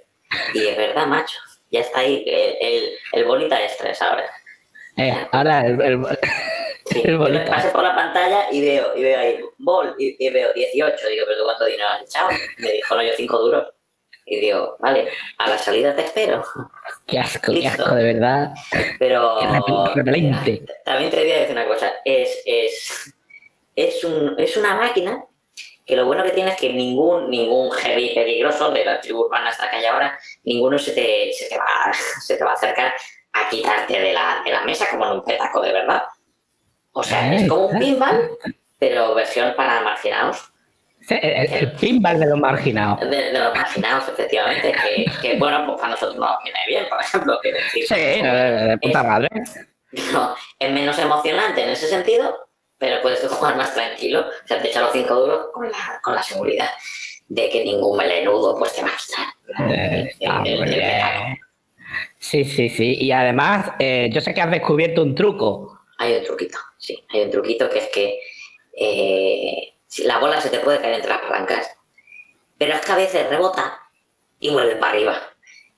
Y 0.54 0.66
es 0.66 0.76
verdad, 0.76 1.06
macho. 1.06 1.38
Ya 1.70 1.80
está 1.80 2.00
ahí 2.00 2.22
el, 2.26 2.56
el, 2.60 2.90
el 3.12 3.24
bolita 3.24 3.62
extra 3.62 3.92
ahora. 4.06 4.24
Eh, 4.98 5.26
ahora, 5.32 5.66
el- 5.66 5.80
el- 5.80 6.06
Sí, 6.92 7.02
me 7.04 7.40
pasé 7.40 7.70
por 7.70 7.82
la 7.82 7.94
pantalla 7.94 8.46
y 8.50 8.60
veo, 8.60 8.96
y 8.96 9.02
veo 9.02 9.18
ahí, 9.18 9.40
bol, 9.58 9.94
y, 9.98 10.16
y 10.18 10.30
veo 10.30 10.52
18. 10.52 11.08
Digo, 11.08 11.24
¿pero 11.26 11.38
tú 11.38 11.44
cuánto 11.44 11.64
dinero 11.64 11.88
has 11.88 12.02
echado? 12.02 12.30
Me 12.58 12.72
dijo, 12.72 12.94
no, 12.94 13.02
yo 13.02 13.12
5 13.16 13.38
duros. 13.38 13.66
Y 14.24 14.40
digo, 14.40 14.76
vale, 14.78 15.08
a 15.38 15.50
la 15.50 15.58
salida 15.58 15.94
te 15.94 16.02
espero. 16.02 16.44
Qué 17.06 17.18
asco, 17.18 17.52
qué 17.52 17.66
asco, 17.66 17.94
de 17.94 18.14
verdad. 18.14 18.52
Pero 18.98 19.40
repelente. 19.94 20.64
también 20.84 21.10
te 21.10 21.16
voy 21.20 21.32
a 21.32 21.40
decir 21.40 21.52
una 21.52 21.66
cosa. 21.66 21.92
Es, 22.04 22.42
es, 22.46 23.14
es, 23.74 24.04
un, 24.04 24.36
es 24.38 24.56
una 24.56 24.76
máquina 24.76 25.24
que 25.84 25.96
lo 25.96 26.06
bueno 26.06 26.22
que 26.22 26.30
tiene 26.30 26.50
es 26.50 26.56
que 26.56 26.72
ningún, 26.72 27.30
ningún 27.30 27.70
heavy 27.72 28.14
peligroso 28.14 28.70
de 28.70 28.84
la 28.84 29.00
tribu 29.00 29.26
urbana 29.26 29.48
hasta 29.48 29.68
que 29.68 29.76
hay 29.76 29.84
ahora, 29.86 30.18
ninguno 30.44 30.78
se 30.78 30.92
te, 30.92 31.32
se 31.32 31.48
te, 31.48 31.58
va, 31.58 31.92
se 31.92 32.36
te 32.36 32.44
va 32.44 32.52
a 32.52 32.54
acercar 32.54 32.94
a 33.32 33.48
quitarte 33.48 33.98
de 33.98 34.12
la, 34.12 34.42
de 34.44 34.52
la 34.52 34.62
mesa 34.62 34.86
como 34.90 35.04
en 35.06 35.12
un 35.12 35.24
petaco 35.24 35.60
de 35.60 35.72
verdad. 35.72 36.04
O 36.92 37.02
sea, 37.02 37.34
es 37.34 37.48
como 37.48 37.66
un 37.66 37.78
pinball, 37.78 38.30
pero 38.78 39.14
versión 39.14 39.54
para 39.56 39.80
marginados. 39.82 40.48
El, 41.08 41.18
el- 41.30 41.52
el 41.54 41.72
pinball 41.72 42.20
de 42.20 42.26
los 42.26 42.38
marginados. 42.38 43.00
De, 43.00 43.32
de 43.32 43.38
los 43.38 43.54
marginados, 43.54 44.08
efectivamente, 44.08 44.72
que, 44.72 45.04
que, 45.20 45.36
bueno, 45.38 45.64
pues 45.66 45.78
para 45.80 45.90
nosotros 45.92 46.16
no 46.16 46.26
nos 46.26 46.42
viene 46.44 46.58
bien, 46.68 46.84
por 46.88 47.00
ejemplo. 47.00 47.38
decir, 47.42 47.84
Sí, 47.88 47.94
de, 47.94 48.22
de 48.22 48.78
puta 48.78 49.02
madre. 49.02 49.28
No, 50.10 50.34
es 50.58 50.72
menos 50.72 50.98
emocionante 50.98 51.62
en 51.62 51.68
ese 51.68 51.86
sentido, 51.86 52.48
pero 52.78 53.02
puedes 53.02 53.26
jugar 53.28 53.56
más 53.56 53.74
tranquilo. 53.74 54.20
O 54.20 54.46
sea, 54.48 54.62
te 54.62 54.68
echas 54.68 54.84
los 54.84 54.92
5 54.92 55.14
duros 55.14 55.46
con 55.52 55.70
la, 55.70 56.00
con 56.02 56.14
la 56.14 56.22
seguridad 56.22 56.70
de 57.28 57.50
que 57.50 57.62
ningún 57.62 57.98
melenudo 57.98 58.56
pues 58.58 58.72
te 58.74 58.80
va 58.82 58.88
a 58.88 58.96
quitar. 58.96 59.70
Eh. 59.70 61.36
Sí, 62.18 62.44
sí, 62.44 62.68
sí. 62.70 62.94
Y 63.00 63.12
además, 63.12 63.72
eh, 63.78 64.08
yo 64.12 64.20
sé 64.22 64.32
que 64.32 64.40
has 64.40 64.50
descubierto 64.50 65.02
un 65.02 65.14
truco. 65.14 65.80
Hay 66.02 66.16
un 66.16 66.24
truquito, 66.24 66.58
sí, 66.78 67.00
hay 67.10 67.20
un 67.20 67.30
truquito 67.30 67.70
que 67.70 67.78
es 67.78 67.88
que 67.90 68.20
eh, 68.76 69.74
la 69.98 70.18
bola 70.18 70.40
se 70.40 70.50
te 70.50 70.58
puede 70.58 70.80
caer 70.80 70.94
entre 70.94 71.10
las 71.10 71.20
palancas, 71.20 71.70
pero 72.58 72.74
es 72.74 72.80
que 72.80 72.90
a 72.90 72.96
veces 72.96 73.28
rebota 73.28 73.80
y 74.40 74.50
vuelve 74.50 74.74
para 74.74 74.94
arriba. 74.94 75.31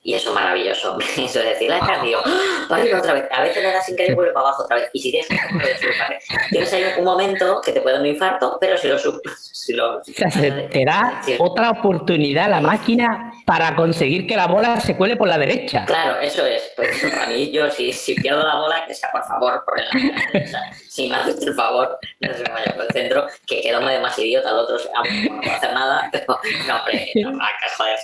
Y 0.07 0.13
eso 0.13 0.29
es 0.29 0.35
maravilloso. 0.35 0.99
Eso 1.17 1.39
es 1.39 1.45
decir, 1.45 1.67
la 1.67 1.79
he 1.79 1.83
perdido. 1.83 2.19
¡Ah! 2.23 2.65
Para 2.69 2.83
arriba 2.83 2.99
otra 2.99 3.13
vez. 3.13 3.25
A 3.31 3.41
veces 3.41 3.63
le 3.63 3.71
das 3.71 3.85
sin 3.87 3.95
querer 3.95 4.11
y 4.11 4.13
vuelve 4.13 4.33
para 4.33 4.47
abajo 4.49 4.63
otra 4.63 4.75
vez. 4.75 4.89
Y 4.93 4.99
si 5.01 5.09
tienes 5.09 5.27
que 5.27 5.35
para. 5.35 6.19
Tienes 6.51 6.73
ahí 6.73 6.83
un 6.99 7.05
momento 7.05 7.59
que 7.61 7.71
te 7.71 7.81
puede 7.81 7.95
dar 7.95 8.01
un 8.03 8.07
infarto, 8.09 8.57
pero 8.61 8.77
si 8.77 8.87
lo 8.87 8.99
si 8.99 9.73
lo 9.73 9.97
O 9.97 10.03
sea, 10.03 10.29
se 10.29 10.51
te 10.51 10.85
da 10.85 11.21
Sí. 11.25 11.35
otra 11.39 11.71
oportunidad 11.71 12.49
la 12.51 12.61
máquina 12.61 13.31
para 13.47 13.75
conseguir 13.75 14.27
que 14.27 14.35
la 14.35 14.45
bola 14.45 14.79
se 14.79 14.95
cuele 14.95 15.17
por 15.17 15.27
la 15.27 15.39
derecha. 15.39 15.85
Claro, 15.85 16.19
eso 16.21 16.45
es. 16.45 16.71
Pues 16.75 17.03
a 17.03 17.25
mí, 17.25 17.49
yo, 17.51 17.71
si, 17.71 17.91
si 17.91 18.13
pierdo 18.13 18.45
la 18.45 18.57
bola, 18.57 18.85
que 18.85 18.93
sea 18.93 19.09
por 19.11 19.23
favor 19.23 19.63
por 19.65 19.79
el 19.79 19.87
o 19.87 20.47
sea, 20.47 20.71
Si 20.87 21.09
me 21.09 21.15
haces 21.15 21.41
el 21.41 21.55
favor, 21.55 21.97
no 22.19 22.31
se 22.33 22.43
me 22.43 22.49
vaya 22.51 22.75
por 22.75 22.85
el 22.85 22.91
centro, 22.91 23.25
que 23.47 23.59
quedo 23.61 23.79
de 23.79 23.99
más 23.99 24.19
idiota 24.19 24.49
al 24.49 24.59
otro, 24.59 24.77
aunque 24.95 25.29
no 25.31 25.41
puedo 25.41 25.55
hacer 25.55 25.73
nada, 25.73 26.09
pero 26.11 26.25
no, 26.67 26.77
hombre, 26.77 27.11
no, 27.15 27.31
joder. 27.77 27.97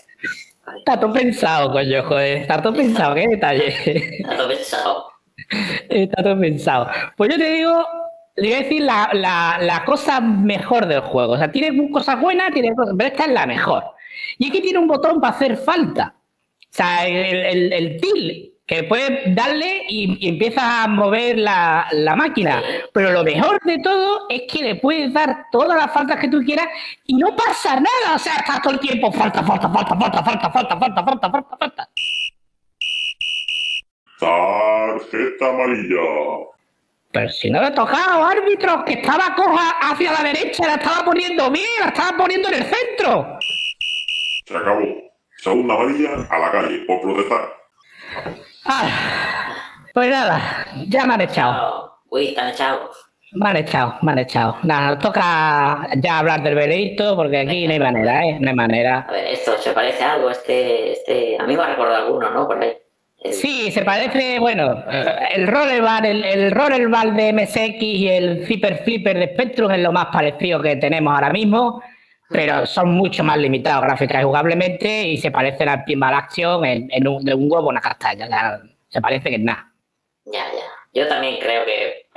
Está 0.77 0.99
todo 0.99 1.13
pensado, 1.13 1.71
coño, 1.71 2.03
joder. 2.03 2.37
Está 2.39 2.61
todo 2.61 2.73
pensado, 2.73 3.15
qué 3.15 3.27
detalle. 3.27 3.67
Está 4.19 4.37
todo 4.37 4.47
pensado. 4.49 5.07
Está 5.89 6.23
todo 6.23 6.39
pensado. 6.39 6.89
Pues 7.17 7.31
yo 7.31 7.37
te 7.37 7.49
digo, 7.51 7.85
le 8.35 8.47
voy 8.49 8.53
a 8.57 8.63
decir 8.63 8.81
la, 8.83 9.09
la- 9.13 9.57
la 9.61 9.83
cosa 9.85 10.19
mejor 10.21 10.85
del 10.87 11.01
juego. 11.01 11.33
O 11.33 11.37
sea, 11.37 11.51
tiene 11.51 11.89
cosas 11.91 12.19
buenas, 12.19 12.51
tiene 12.53 12.73
cosas, 12.75 12.95
pero 12.97 13.09
esta 13.09 13.25
es 13.25 13.31
la 13.31 13.45
mejor. 13.45 13.83
Y 14.37 14.47
es 14.47 14.51
que 14.51 14.61
tiene 14.61 14.79
un 14.79 14.87
botón 14.87 15.19
para 15.21 15.33
hacer 15.35 15.57
falta. 15.57 16.15
O 16.17 16.73
sea, 16.73 17.05
el, 17.07 17.15
el, 17.45 17.73
el 17.73 18.01
til, 18.01 18.50
que 18.71 18.83
puedes 18.83 19.35
darle 19.35 19.83
y, 19.89 20.25
y 20.25 20.29
empiezas 20.29 20.63
a 20.63 20.87
mover 20.87 21.37
la, 21.37 21.89
la 21.91 22.15
máquina. 22.15 22.63
Pero 22.93 23.11
lo 23.11 23.21
mejor 23.21 23.59
de 23.65 23.77
todo 23.79 24.27
es 24.29 24.43
que 24.49 24.63
le 24.63 24.75
puedes 24.75 25.11
dar 25.11 25.47
todas 25.51 25.77
las 25.77 25.91
faltas 25.91 26.17
que 26.21 26.29
tú 26.29 26.39
quieras 26.39 26.67
y 27.05 27.15
no 27.15 27.35
pasa 27.35 27.75
nada. 27.75 28.15
O 28.15 28.17
sea, 28.17 28.35
estás 28.35 28.61
todo 28.61 28.75
el 28.75 28.79
tiempo 28.79 29.11
falta, 29.11 29.43
falta, 29.43 29.67
falta, 29.69 29.93
falta, 29.97 30.23
falta, 30.23 30.51
falta, 30.51 30.77
falta, 30.79 31.03
falta, 31.03 31.29
falta, 31.29 31.57
falta. 31.57 31.89
Tarjeta 34.21 35.49
amarilla. 35.49 35.99
Pero 37.11 37.29
si 37.29 37.49
no 37.49 37.59
le 37.59 37.67
he 37.67 37.71
tocado, 37.71 38.23
árbitro, 38.23 38.85
que 38.85 38.93
estaba 38.93 39.35
coja 39.35 39.69
hacia 39.81 40.13
la 40.13 40.23
derecha, 40.23 40.65
la 40.65 40.75
estaba 40.75 41.03
poniendo 41.03 41.51
bien, 41.51 41.65
la 41.81 41.87
estaba 41.87 42.15
poniendo 42.15 42.47
en 42.47 42.53
el 42.53 42.63
centro. 42.63 43.37
Se 44.45 44.55
acabó. 44.55 45.11
Segunda 45.35 45.73
amarilla 45.73 46.25
a 46.29 46.39
la 46.39 46.51
calle 46.51 46.77
por 46.87 47.01
protestar. 47.01 47.49
Ah, 48.65 48.89
pues 49.93 50.09
nada, 50.09 50.65
ya 50.87 51.05
me 51.05 51.13
han 51.15 51.21
echado. 51.21 51.97
Uy, 52.09 52.27
están 52.29 52.49
echados. 52.49 52.95
Me 53.33 53.49
han 53.49 53.57
echado, 53.57 53.95
me 54.01 54.11
han 54.11 54.19
echado. 54.19 54.57
Nada, 54.63 54.89
nos 54.95 54.99
toca 54.99 55.87
ya 55.97 56.19
hablar 56.19 56.43
del 56.43 56.55
veredicto 56.55 57.15
porque 57.15 57.39
aquí 57.39 57.65
no 57.65 57.73
hay 57.73 57.79
manera, 57.79 58.25
¿eh? 58.25 58.37
No 58.39 58.49
hay 58.49 58.55
manera. 58.55 59.05
A 59.07 59.11
ver, 59.11 59.25
esto 59.27 59.57
se 59.57 59.71
parece 59.71 60.03
a 60.03 60.13
algo, 60.13 60.29
este, 60.29 60.91
este. 60.93 61.37
A 61.39 61.45
mí 61.45 61.55
me 61.55 61.63
ha 61.63 61.67
recordado 61.67 62.05
alguno, 62.07 62.29
¿no? 62.31 62.45
Por 62.47 62.61
ahí. 62.61 62.73
El- 63.23 63.33
Sí, 63.33 63.71
se 63.71 63.83
parece, 63.83 64.39
bueno, 64.39 64.83
eh, 64.91 65.05
el 65.35 65.47
rollerball, 65.47 66.05
el, 66.05 66.23
el 66.25 66.51
rollerball 66.51 67.15
de 67.15 67.31
MSX 67.33 67.81
y 67.81 68.09
el 68.09 68.45
Flipper 68.45 68.79
Flipper 68.83 69.17
de 69.17 69.27
Spectrum 69.33 69.71
es 69.71 69.79
lo 69.79 69.91
más 69.93 70.07
parecido 70.07 70.59
que 70.61 70.75
tenemos 70.77 71.13
ahora 71.13 71.29
mismo, 71.29 71.81
pero 72.31 72.65
son 72.65 72.91
mucho 72.93 73.23
más 73.23 73.37
limitados 73.37 73.83
gráfica 73.83 74.21
y 74.21 74.23
jugablemente 74.23 75.03
y 75.03 75.17
se 75.17 75.31
parecen 75.31 75.69
al 75.69 75.83
Pinball 75.83 76.13
Action 76.13 76.63
en, 76.65 76.87
en 76.91 77.07
un, 77.07 77.23
de 77.23 77.33
un 77.33 77.51
huevo 77.51 77.69
una 77.69 77.81
castaña. 77.81 78.25
o 78.25 78.29
sea, 78.29 78.61
se 78.87 79.01
parece 79.01 79.29
que 79.29 79.35
es 79.35 79.41
nada. 79.41 79.71
Ya, 80.25 80.45
ya. 80.51 80.65
Yo 80.93 81.07
también 81.07 81.39
creo 81.39 81.65
que 81.65 82.07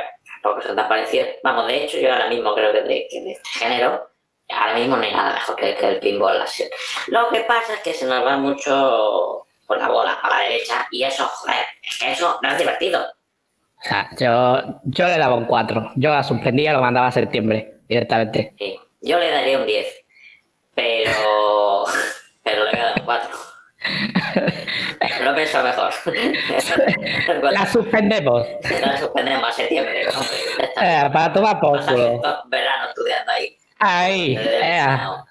tampoco 0.42 0.62
son 0.62 0.76
tan 0.76 0.88
parecidos. 0.88 1.28
Vamos, 1.42 1.66
de 1.66 1.84
hecho, 1.84 1.98
yo 1.98 2.12
ahora 2.12 2.28
mismo 2.28 2.54
creo 2.54 2.72
que 2.72 2.82
de, 2.82 3.06
que 3.10 3.20
de 3.20 3.32
este 3.32 3.48
género, 3.50 4.10
ahora 4.50 4.74
mismo 4.74 4.96
no 4.96 5.02
hay 5.02 5.12
nada 5.12 5.34
mejor 5.34 5.56
que, 5.56 5.74
que 5.74 5.88
el 5.88 6.00
pinball 6.00 6.40
así. 6.40 6.64
Lo 7.08 7.28
que 7.30 7.40
pasa 7.40 7.74
es 7.74 7.80
que 7.80 7.94
se 7.94 8.06
nos 8.06 8.24
va 8.24 8.36
mucho 8.36 9.46
por 9.66 9.78
la 9.78 9.88
bola 9.88 10.12
a 10.12 10.28
la 10.28 10.38
derecha 10.40 10.86
y 10.90 11.04
eso, 11.04 11.24
joder, 11.24 11.64
es 11.82 11.98
que 11.98 12.12
eso 12.12 12.38
no 12.42 12.48
es 12.50 12.58
divertido. 12.58 13.00
O 13.00 13.86
sea, 13.86 14.08
yo, 14.18 14.80
yo 14.84 15.06
le 15.06 15.18
daba 15.18 15.34
un 15.34 15.44
4. 15.44 15.92
Yo 15.96 16.10
la 16.10 16.22
suspendía 16.22 16.72
lo 16.72 16.80
mandaba 16.80 17.08
a 17.08 17.12
septiembre 17.12 17.74
directamente. 17.88 18.54
Sí. 18.58 18.78
Yo 19.02 19.18
le 19.18 19.30
daría 19.30 19.58
un 19.58 19.66
10, 19.66 20.03
pero, 20.74 21.84
pero 22.42 22.64
le 22.64 22.78
dar 22.78 22.94
un 22.98 23.04
4. 23.04 23.30
Lo 25.24 25.34
pienso 25.34 25.62
mejor. 25.62 25.92
La 27.52 27.66
suspendemos. 27.66 28.46
La 28.80 28.96
suspendemos 28.98 29.48
a 29.48 29.52
septiembre. 29.52 30.04
¿no? 30.04 30.20
Eh, 30.82 31.10
para 31.12 31.32
tomar 31.32 31.60
por 31.60 31.78
verano 32.48 32.88
estudiando 32.88 33.32
ahí. 33.32 33.56
Ahí. 33.78 34.36
eh. 34.38 34.86
No. 35.02 35.23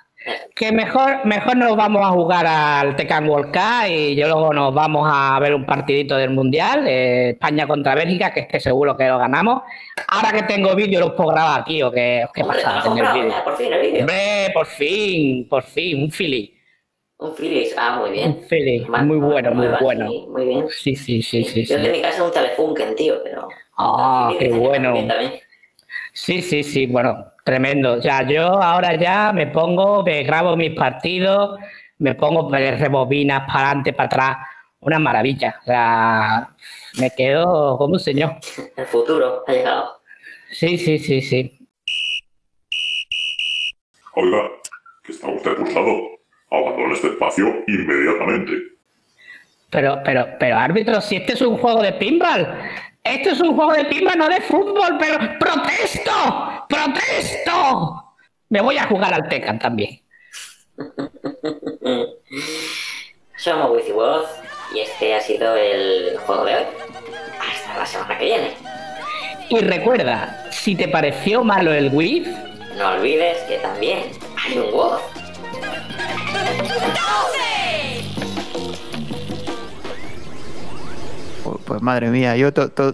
Que 0.56 0.72
mejor, 0.72 1.26
mejor 1.26 1.58
nos 1.58 1.76
vamos 1.76 2.06
a 2.06 2.10
jugar 2.12 2.46
al 2.46 2.96
Tekken 2.96 3.28
World 3.28 3.52
Cup 3.52 3.90
y 3.90 4.16
yo 4.16 4.28
luego 4.28 4.54
nos 4.54 4.72
vamos 4.72 5.10
a 5.12 5.40
ver 5.40 5.56
un 5.56 5.66
partidito 5.66 6.16
del 6.16 6.30
Mundial, 6.30 6.88
eh, 6.88 7.32
España 7.32 7.66
contra 7.66 7.96
Bélgica, 7.96 8.32
que 8.32 8.42
esté 8.42 8.60
seguro 8.60 8.96
que 8.96 9.08
lo 9.08 9.18
ganamos. 9.18 9.64
Ahora 10.10 10.32
que 10.32 10.44
tengo 10.44 10.76
vídeo, 10.76 11.00
los 11.00 11.14
puedo 11.14 11.30
grabar 11.30 11.62
aquí, 11.62 11.82
o 11.82 11.92
qué, 11.92 12.26
pasa, 12.36 12.84
por 13.44 13.58
fin 13.58 13.74
el 13.74 13.82
vídeo. 13.82 14.02
Hombre, 14.02 14.52
por 14.54 14.68
fin, 14.68 15.48
por 15.50 15.64
fin, 15.64 16.04
un 16.04 16.12
Philly. 16.12 16.56
Un 17.18 17.34
Philips, 17.36 17.74
ah, 17.76 17.98
muy 18.00 18.12
bien. 18.12 18.30
Un 18.32 18.48
Philly, 18.48 18.86
Más- 18.86 19.06
muy 19.06 19.18
bueno, 19.18 19.52
muy 19.56 19.68
bueno. 19.82 20.06
muy 20.28 20.46
bien. 20.46 20.66
Sí, 20.70 20.96
sí, 20.96 21.24
sí, 21.24 21.44
sí. 21.46 21.66
Yo 21.66 21.80
de 21.80 21.92
mi 21.92 22.02
casa 22.02 22.24
un 22.24 22.32
Telefunken, 22.32 22.96
tío, 22.96 23.16
pero. 23.24 23.48
Ah, 23.78 24.32
qué 24.38 24.50
bueno. 24.50 24.94
Sí, 26.12 26.42
sí, 26.44 26.62
sí, 26.64 26.86
bueno, 26.86 27.33
tremendo. 27.44 27.94
O 27.94 28.02
sea, 28.02 28.28
yo 28.28 28.62
ahora 28.62 28.96
ya 28.96 29.32
me 29.34 29.48
pongo, 29.48 30.04
me 30.04 30.24
grabo 30.24 30.56
mis 30.56 30.72
partidos, 30.72 31.60
me 32.00 32.16
pongo 32.16 32.50
rebobinas 32.52 33.42
para 33.48 33.68
adelante, 33.68 33.94
para 33.94 34.08
atrás. 34.08 34.38
Una 34.80 35.00
maravilla. 35.00 35.56
O 35.62 35.66
sea, 35.66 36.50
me 37.00 37.10
quedo 37.12 37.78
como 37.78 37.94
un 37.94 38.00
señor. 38.00 38.36
El 38.76 38.86
futuro 38.86 39.44
ha 39.48 39.52
llegado. 39.52 40.02
Sí, 40.52 40.78
sí, 40.78 41.00
sí, 41.00 41.22
sí. 41.22 41.68
Oiga, 44.16 44.50
que 45.04 45.12
está 45.14 45.30
usted 45.30 45.56
pulsado. 45.56 46.14
Abandone 46.52 46.94
este 46.94 47.08
espacio 47.08 47.48
inmediatamente. 47.68 48.52
Pero, 49.72 50.02
pero, 50.06 50.28
pero, 50.40 50.58
árbitro, 50.58 51.02
si 51.02 51.16
este 51.16 51.34
es 51.34 51.42
un 51.42 51.58
juego 51.58 51.82
de 51.82 51.94
pinball. 51.94 52.48
Esto 53.04 53.32
es 53.32 53.42
un 53.42 53.56
juego 53.56 53.74
de 53.74 53.84
pinball, 53.86 54.18
no 54.18 54.30
de 54.30 54.40
fútbol, 54.40 54.98
pero 54.98 55.18
¡protesto! 55.38 56.66
¡Protesto! 56.70 58.16
Me 58.48 58.62
voy 58.62 58.78
a 58.78 58.88
jugar 58.88 59.14
al 59.14 59.28
Tekken 59.28 59.60
también. 59.60 60.02
Somos 63.36 63.72
WiziWoz 63.72 64.26
y 64.74 64.80
este 64.80 65.16
ha 65.16 65.20
sido 65.20 65.54
el 65.58 66.18
juego 66.20 66.46
de 66.46 66.56
hoy. 66.56 66.64
Hasta 67.42 67.78
la 67.78 67.86
semana 67.86 68.18
que 68.18 68.26
viene. 68.26 68.54
Y 69.50 69.60
recuerda, 69.60 70.48
si 70.52 70.74
te 70.76 70.88
pareció 70.88 71.44
malo 71.44 71.74
el 71.74 71.90
Wii, 71.94 72.22
No 72.78 72.92
olvides 72.92 73.38
que 73.44 73.58
también 73.58 74.12
hay 74.38 74.58
un 74.58 74.74
Woz. 74.74 75.02
Pues 81.74 81.82
madre 81.82 82.12
mía, 82.12 82.38
yo 82.38 82.54
to- 82.54 82.70
to- 82.70 82.94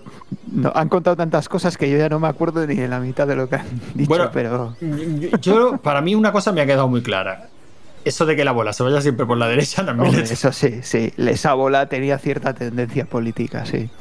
no, 0.53 0.71
han 0.73 0.87
contado 0.87 1.17
tantas 1.17 1.49
cosas 1.49 1.75
que 1.75 1.89
yo 1.91 1.97
ya 1.97 2.07
no 2.07 2.17
me 2.17 2.29
acuerdo 2.29 2.65
ni 2.65 2.75
de 2.75 2.87
la 2.87 3.01
mitad 3.01 3.27
de 3.27 3.35
lo 3.35 3.49
que 3.49 3.57
han 3.57 3.65
dicho, 3.93 4.07
Bueno, 4.07 4.29
pero 4.33 4.73
Yo, 5.41 5.75
para 5.79 5.99
mí, 5.99 6.15
una 6.15 6.31
cosa 6.31 6.53
me 6.53 6.61
ha 6.61 6.65
quedado 6.65 6.87
muy 6.87 7.01
clara. 7.01 7.49
Eso 8.05 8.25
de 8.25 8.37
que 8.37 8.45
la 8.45 8.53
bola 8.53 8.71
se 8.71 8.81
vaya 8.81 9.01
siempre 9.01 9.25
por 9.25 9.37
la 9.37 9.49
derecha 9.49 9.85
también 9.85 10.07
hombre, 10.07 10.23
es- 10.23 10.31
eso 10.31 10.53
sí, 10.53 10.79
sí, 10.81 11.11
esa 11.17 11.55
bola 11.55 11.87
tenía 11.89 12.17
cierta 12.19 12.53
tendencia 12.53 13.03
política, 13.03 13.65
sí. 13.65 13.89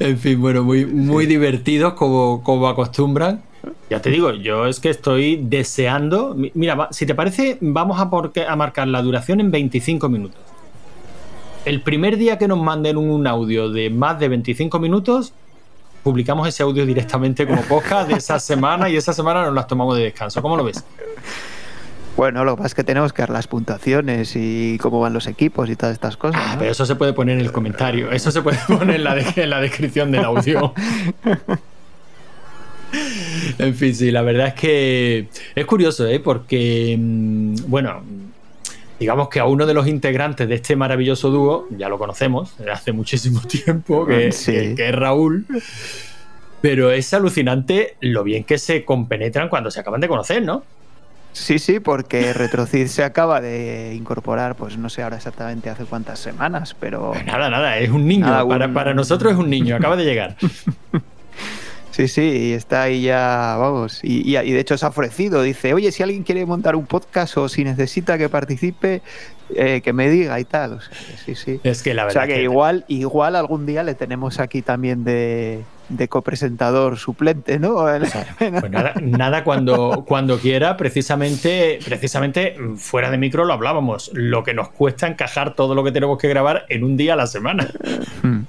En 0.00 0.18
fin, 0.18 0.40
bueno, 0.40 0.64
muy, 0.64 0.86
muy 0.86 1.26
divertidos 1.26 1.94
como, 1.94 2.42
como 2.42 2.66
acostumbran. 2.68 3.42
Ya 3.90 4.00
te 4.00 4.10
digo, 4.10 4.32
yo 4.32 4.66
es 4.66 4.80
que 4.80 4.90
estoy 4.90 5.40
deseando. 5.42 6.34
mi- 6.34 6.50
Mira, 6.54 6.88
si 6.92 7.04
te 7.06 7.14
parece, 7.14 7.58
vamos 7.60 8.00
a, 8.00 8.08
por- 8.10 8.32
a 8.48 8.56
marcar 8.56 8.86
la 8.88 9.02
duración 9.02 9.40
en 9.40 9.50
25 9.50 10.08
minutos. 10.08 10.40
El 11.68 11.82
primer 11.82 12.16
día 12.16 12.38
que 12.38 12.48
nos 12.48 12.58
manden 12.58 12.96
un 12.96 13.26
audio 13.26 13.68
de 13.68 13.90
más 13.90 14.18
de 14.18 14.28
25 14.28 14.78
minutos, 14.78 15.34
publicamos 16.02 16.48
ese 16.48 16.62
audio 16.62 16.86
directamente 16.86 17.46
como 17.46 17.60
podcast 17.60 18.08
de 18.08 18.14
esa 18.14 18.38
semana 18.40 18.88
y 18.88 18.96
esa 18.96 19.12
semana 19.12 19.44
nos 19.44 19.52
las 19.52 19.66
tomamos 19.66 19.94
de 19.98 20.04
descanso. 20.04 20.40
¿Cómo 20.40 20.56
lo 20.56 20.64
ves? 20.64 20.82
Bueno, 22.16 22.42
lo 22.42 22.52
que 22.52 22.56
pasa 22.56 22.66
es 22.68 22.74
que 22.74 22.84
tenemos 22.84 23.12
que 23.12 23.20
dar 23.20 23.28
las 23.28 23.48
puntuaciones 23.48 24.32
y 24.34 24.78
cómo 24.80 24.98
van 25.00 25.12
los 25.12 25.26
equipos 25.26 25.68
y 25.68 25.76
todas 25.76 25.92
estas 25.92 26.16
cosas. 26.16 26.40
Ah, 26.42 26.56
pero 26.58 26.70
eso 26.72 26.86
se 26.86 26.94
puede 26.96 27.12
poner 27.12 27.38
en 27.38 27.44
el 27.44 27.52
comentario, 27.52 28.10
eso 28.12 28.30
se 28.30 28.40
puede 28.40 28.56
poner 28.66 28.96
en 28.96 29.04
la, 29.04 29.14
de- 29.14 29.26
en 29.36 29.50
la 29.50 29.60
descripción 29.60 30.10
del 30.10 30.24
audio. 30.24 30.72
En 33.58 33.74
fin, 33.74 33.94
sí, 33.94 34.10
la 34.10 34.22
verdad 34.22 34.46
es 34.48 34.54
que 34.54 35.28
es 35.54 35.66
curioso, 35.66 36.06
¿eh? 36.06 36.20
Porque, 36.20 36.96
mm, 36.98 37.56
bueno, 37.66 38.00
digamos 38.98 39.28
que 39.28 39.40
a 39.40 39.44
uno 39.44 39.64
de 39.66 39.74
los 39.74 39.86
integrantes 39.86 40.48
de 40.48 40.54
este 40.56 40.74
maravilloso 40.76 41.30
dúo, 41.30 41.66
ya 41.70 41.88
lo 41.88 41.98
conocemos 41.98 42.56
de 42.58 42.70
hace 42.70 42.92
muchísimo 42.92 43.40
tiempo, 43.48 44.06
que, 44.06 44.32
Sí. 44.32 44.52
que- 44.52 44.74
que 44.74 44.88
es 44.88 44.94
Raúl, 44.94 45.46
pero 46.60 46.90
es 46.90 47.12
alucinante 47.14 47.96
lo 48.00 48.24
bien 48.24 48.44
que 48.44 48.58
se 48.58 48.84
compenetran 48.84 49.48
cuando 49.48 49.70
se 49.70 49.80
acaban 49.80 50.00
de 50.00 50.08
conocer, 50.08 50.42
¿no? 50.42 50.62
Sí, 51.32 51.58
sí, 51.60 51.78
porque 51.78 52.32
Retrocid 52.32 52.86
se 52.88 53.04
acaba 53.04 53.40
de 53.40 53.94
incorporar, 53.94 54.56
pues 54.56 54.76
no 54.76 54.88
sé 54.88 55.02
ahora 55.02 55.18
exactamente 55.18 55.70
hace 55.70 55.84
cuántas 55.84 56.18
semanas, 56.18 56.74
pero 56.80 57.12
Nada, 57.26 57.48
nada, 57.50 57.78
es 57.78 57.90
un 57.90 58.08
niño, 58.08 58.26
Nada, 58.26 58.48
para, 58.48 58.66
un- 58.66 58.74
para 58.74 58.94
nosotros 58.94 59.32
es 59.34 59.38
un 59.38 59.48
niño, 59.50 59.76
acaba 59.76 59.94
de 59.96 60.04
llegar. 60.04 60.36
sí, 61.98 62.06
sí, 62.08 62.22
y 62.22 62.52
está 62.52 62.82
ahí 62.82 63.02
ya, 63.02 63.56
vamos, 63.58 63.98
y, 64.04 64.22
y- 64.30 64.38
y 64.38 64.52
de 64.52 64.60
hecho 64.60 64.78
se 64.78 64.86
ha 64.86 64.88
ofrecido, 64.90 65.42
dice, 65.42 65.74
oye, 65.74 65.90
si 65.92 66.02
alguien 66.04 66.22
quiere 66.22 66.46
montar 66.46 66.76
un 66.76 66.86
podcast 66.86 67.36
o 67.36 67.48
si 67.48 67.64
necesita 67.64 68.16
que 68.16 68.28
participe, 68.28 69.02
eh, 69.54 69.80
que 69.82 69.92
me 69.92 70.08
diga 70.08 70.38
y 70.38 70.44
tal, 70.44 70.74
o 70.74 70.80
sea, 70.80 70.92
sí, 71.24 71.34
sí. 71.34 71.60
Es 71.64 71.82
que 71.82 71.94
la 71.94 72.04
O 72.04 72.06
verdad 72.06 72.26
sea 72.26 72.34
que 72.34 72.42
igual, 72.42 72.84
igual 72.88 73.34
algún 73.36 73.66
día 73.66 73.82
le 73.82 73.94
tenemos 73.94 74.38
aquí 74.40 74.62
también 74.62 75.02
de, 75.04 75.64
de 75.88 76.08
copresentador 76.08 76.98
suplente, 76.98 77.58
¿no? 77.58 77.76
Pues 78.38 78.70
nada, 78.70 78.92
nada 79.02 79.42
cuando, 79.44 80.04
cuando 80.06 80.38
quiera, 80.38 80.76
precisamente, 80.76 81.78
precisamente 81.84 82.56
fuera 82.76 83.10
de 83.10 83.18
micro 83.18 83.44
lo 83.44 83.54
hablábamos, 83.54 84.10
lo 84.14 84.44
que 84.44 84.54
nos 84.54 84.68
cuesta 84.68 85.06
encajar 85.08 85.54
todo 85.54 85.74
lo 85.74 85.82
que 85.82 85.92
tenemos 85.92 86.18
que 86.18 86.28
grabar 86.28 86.64
en 86.68 86.84
un 86.84 86.96
día 86.96 87.14
a 87.14 87.16
la 87.16 87.26
semana. 87.26 87.70
Mm. 88.22 88.40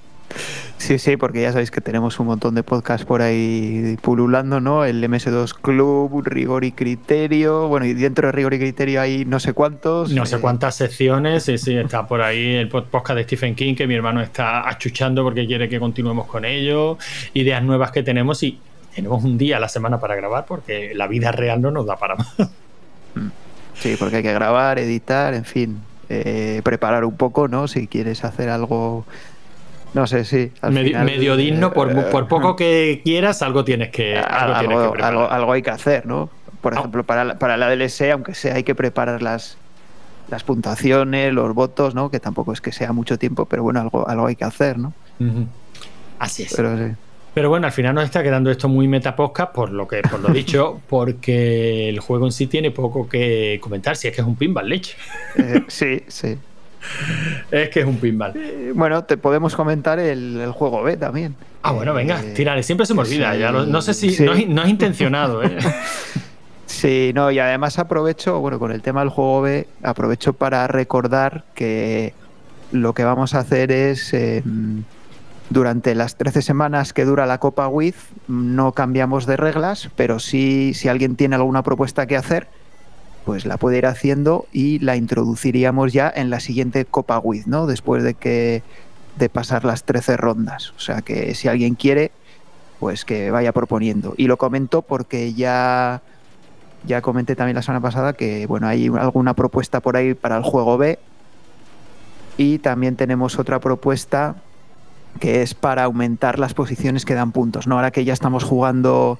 Sí, 0.79 0.97
sí, 0.97 1.17
porque 1.17 1.41
ya 1.41 1.51
sabéis 1.51 1.71
que 1.71 1.81
tenemos 1.81 2.19
un 2.21 2.27
montón 2.27 2.55
de 2.55 2.63
podcasts 2.63 3.05
por 3.05 3.21
ahí 3.21 3.97
pululando, 4.01 4.61
¿no? 4.61 4.85
El 4.85 5.03
MS2 5.03 5.53
Club, 5.61 6.23
Rigor 6.25 6.63
y 6.63 6.71
Criterio, 6.71 7.67
bueno, 7.67 7.85
y 7.85 7.93
dentro 7.93 8.27
de 8.27 8.31
Rigor 8.31 8.53
y 8.53 8.59
Criterio 8.59 9.01
hay 9.01 9.25
no 9.25 9.41
sé 9.41 9.51
cuántos. 9.53 10.11
No 10.13 10.25
sé 10.25 10.37
eh, 10.37 10.39
cuántas 10.39 10.75
secciones, 10.75 11.43
sí, 11.43 11.57
sí, 11.57 11.75
está 11.75 12.07
por 12.07 12.21
ahí 12.21 12.55
el 12.55 12.71
pod- 12.71 12.85
podcast 12.85 13.17
de 13.17 13.23
Stephen 13.25 13.55
King, 13.55 13.75
que 13.75 13.87
mi 13.87 13.93
hermano 13.95 14.21
está 14.21 14.67
achuchando 14.69 15.21
porque 15.21 15.45
quiere 15.45 15.67
que 15.67 15.79
continuemos 15.81 16.27
con 16.27 16.45
ello, 16.45 16.97
ideas 17.33 17.61
nuevas 17.61 17.91
que 17.91 18.01
tenemos 18.01 18.41
y 18.43 18.57
tenemos 18.95 19.21
un 19.23 19.37
día 19.37 19.57
a 19.57 19.59
la 19.59 19.69
semana 19.69 19.99
para 19.99 20.15
grabar 20.15 20.45
porque 20.47 20.93
la 20.95 21.07
vida 21.07 21.31
real 21.33 21.61
no 21.61 21.71
nos 21.71 21.85
da 21.85 21.97
para 21.97 22.15
más. 22.15 22.33
Sí, 23.75 23.95
porque 23.97 24.17
hay 24.17 24.23
que 24.23 24.33
grabar, 24.33 24.77
editar, 24.77 25.33
en 25.33 25.45
fin, 25.45 25.79
eh, 26.09 26.61
preparar 26.63 27.05
un 27.05 27.15
poco, 27.15 27.47
¿no? 27.47 27.67
Si 27.69 27.87
quieres 27.87 28.25
hacer 28.25 28.49
algo, 28.49 29.05
no 29.93 30.05
sé, 30.07 30.23
sí. 30.25 30.51
al 30.61 30.71
Medio, 30.71 30.87
final, 30.89 31.05
medio 31.05 31.35
digno, 31.35 31.73
por, 31.73 31.91
eh, 31.91 32.25
poco 32.29 32.55
que 32.55 33.01
quieras, 33.05 33.41
algo 33.41 33.63
tienes 33.63 33.89
que, 33.89 34.17
algo 34.17 34.59
tienes 34.59 34.77
que 34.97 35.03
algo, 35.03 35.29
algo- 35.29 35.53
hay 35.53 35.61
que 35.61 35.71
hacer, 35.71 36.05
¿no? 36.05 36.29
Por 36.61 36.73
Ah. 36.75 36.79
ejemplo, 36.79 37.03
para, 37.03 37.23
la- 37.23 37.39
para 37.39 37.57
la 37.57 37.67
DLC, 37.69 38.11
aunque 38.11 38.33
sea, 38.35 38.55
hay 38.55 38.63
que 38.63 38.75
preparar 38.75 39.21
las, 39.21 39.57
las 40.29 40.43
puntuaciones, 40.43 41.33
los 41.33 41.53
votos, 41.55 41.95
¿no? 41.95 42.11
Que 42.11 42.19
tampoco 42.19 42.53
es 42.53 42.61
que 42.61 42.71
sea 42.71 42.91
mucho 42.93 43.17
tiempo, 43.17 43.45
pero 43.45 43.63
bueno, 43.63 43.79
algo, 43.81 44.07
algo 44.07 44.27
hay 44.27 44.35
que 44.35 44.43
hacer, 44.45 44.77
¿no? 44.77 44.93
Así 46.19 46.43
es. 46.43 46.53
Pero 46.55 46.77
sí. 46.77 46.93
Pero 47.33 47.49
bueno, 47.49 47.67
al 47.67 47.71
final 47.71 47.95
nos 47.95 48.03
está 48.05 48.21
quedando 48.23 48.49
esto 48.51 48.67
muy 48.67 48.87
metapodcast 48.87 49.53
por 49.53 49.71
lo 49.71 49.87
que 49.87 50.01
por 50.01 50.19
lo 50.19 50.29
dicho, 50.33 50.81
porque 50.89 51.87
el 51.87 51.99
juego 51.99 52.25
en 52.25 52.31
sí 52.31 52.47
tiene 52.47 52.71
poco 52.71 53.07
que 53.07 53.59
comentar, 53.61 53.95
si 53.95 54.07
es 54.07 54.15
que 54.15 54.21
es 54.21 54.27
un 54.27 54.35
pinball, 54.35 54.67
leche. 54.67 54.95
Eh, 55.37 55.63
sí, 55.67 56.03
sí. 56.07 56.37
Es 57.51 57.69
que 57.69 57.81
es 57.81 57.85
un 57.85 57.97
pinball. 57.97 58.33
Eh, 58.35 58.71
Bueno, 58.75 59.03
te 59.03 59.17
podemos 59.17 59.55
comentar 59.55 59.99
el, 59.99 60.39
el 60.39 60.51
juego 60.51 60.81
B 60.83 60.97
también. 60.97 61.35
Ah, 61.63 61.71
bueno, 61.71 61.93
venga, 61.93 62.21
Eh, 62.21 62.33
tírale, 62.35 62.63
siempre 62.63 62.85
se 62.85 62.93
me 62.93 63.01
olvida. 63.01 63.33
sí, 63.33 63.39
ya 63.39 63.51
lo- 63.51 63.65
no 63.65 63.81
sé 63.81 63.93
si 63.93 64.11
sí. 64.11 64.23
no, 64.23 64.33
es, 64.33 64.47
no 64.47 64.63
es 64.63 64.69
intencionado, 64.69 65.43
¿eh? 65.43 65.57
Sí, 66.65 67.11
no, 67.15 67.31
y 67.31 67.39
además 67.39 67.79
aprovecho, 67.79 68.39
bueno, 68.39 68.59
con 68.59 68.71
el 68.71 68.81
tema 68.81 68.99
del 69.01 69.09
juego 69.09 69.41
B, 69.41 69.67
aprovecho 69.83 70.33
para 70.33 70.67
recordar 70.67 71.43
que 71.55 72.13
lo 72.71 72.93
que 72.93 73.03
vamos 73.03 73.33
a 73.33 73.39
hacer 73.39 73.71
es, 73.71 74.13
eh, 74.13 74.43
durante 75.49 75.95
las 75.95 76.15
13 76.15 76.43
semanas 76.43 76.93
que 76.93 77.05
dura 77.05 77.25
la 77.25 77.39
Copa 77.39 77.67
WIZ, 77.67 77.95
no 78.27 78.71
cambiamos 78.73 79.25
de 79.25 79.35
reglas, 79.35 79.89
pero 79.95 80.19
sí, 80.19 80.73
si 80.75 80.87
alguien 80.87 81.15
tiene 81.15 81.35
alguna 81.35 81.63
propuesta 81.63 82.05
que 82.05 82.15
hacer, 82.15 82.47
pues 83.29 83.45
la 83.45 83.57
puede 83.57 83.77
ir 83.77 83.85
haciendo 83.85 84.47
y 84.51 84.79
la 84.79 84.95
introduciríamos 84.95 85.93
ya 85.93 86.11
en 86.15 86.31
la 86.31 86.39
siguiente 86.39 86.83
Copa 86.85 87.19
WIZ, 87.19 87.45
¿no? 87.45 87.67
Después 87.67 88.01
de 88.01 88.15
que 88.15 88.63
de 89.19 89.29
pasar 89.29 89.65
las 89.65 89.83
13 89.83 90.17
rondas. 90.17 90.73
O 90.75 90.79
sea 90.79 91.03
que 91.03 91.35
si 91.35 91.47
alguien 91.47 91.75
quiere, 91.75 92.11
pues 92.79 93.05
que 93.05 93.29
vaya 93.29 93.51
proponiendo. 93.51 94.15
Y 94.17 94.25
lo 94.25 94.37
comento 94.37 94.81
porque 94.81 95.35
ya 95.35 96.01
ya 96.87 97.01
comenté 97.03 97.35
también 97.35 97.53
la 97.53 97.61
semana 97.61 97.81
pasada 97.81 98.13
que 98.13 98.47
bueno, 98.47 98.67
hay 98.67 98.87
alguna 98.87 99.35
propuesta 99.35 99.79
por 99.79 99.95
ahí 99.95 100.15
para 100.15 100.35
el 100.35 100.43
juego 100.43 100.79
B. 100.79 100.97
Y 102.35 102.57
también 102.57 102.95
tenemos 102.95 103.37
otra 103.37 103.59
propuesta 103.59 104.37
que 105.19 105.43
es 105.43 105.53
para 105.53 105.83
aumentar 105.83 106.39
las 106.39 106.55
posiciones 106.55 107.05
que 107.05 107.13
dan 107.13 107.31
puntos. 107.31 107.67
¿no? 107.67 107.75
Ahora 107.75 107.91
que 107.91 108.05
ya 108.05 108.13
estamos 108.13 108.43
jugando 108.43 109.19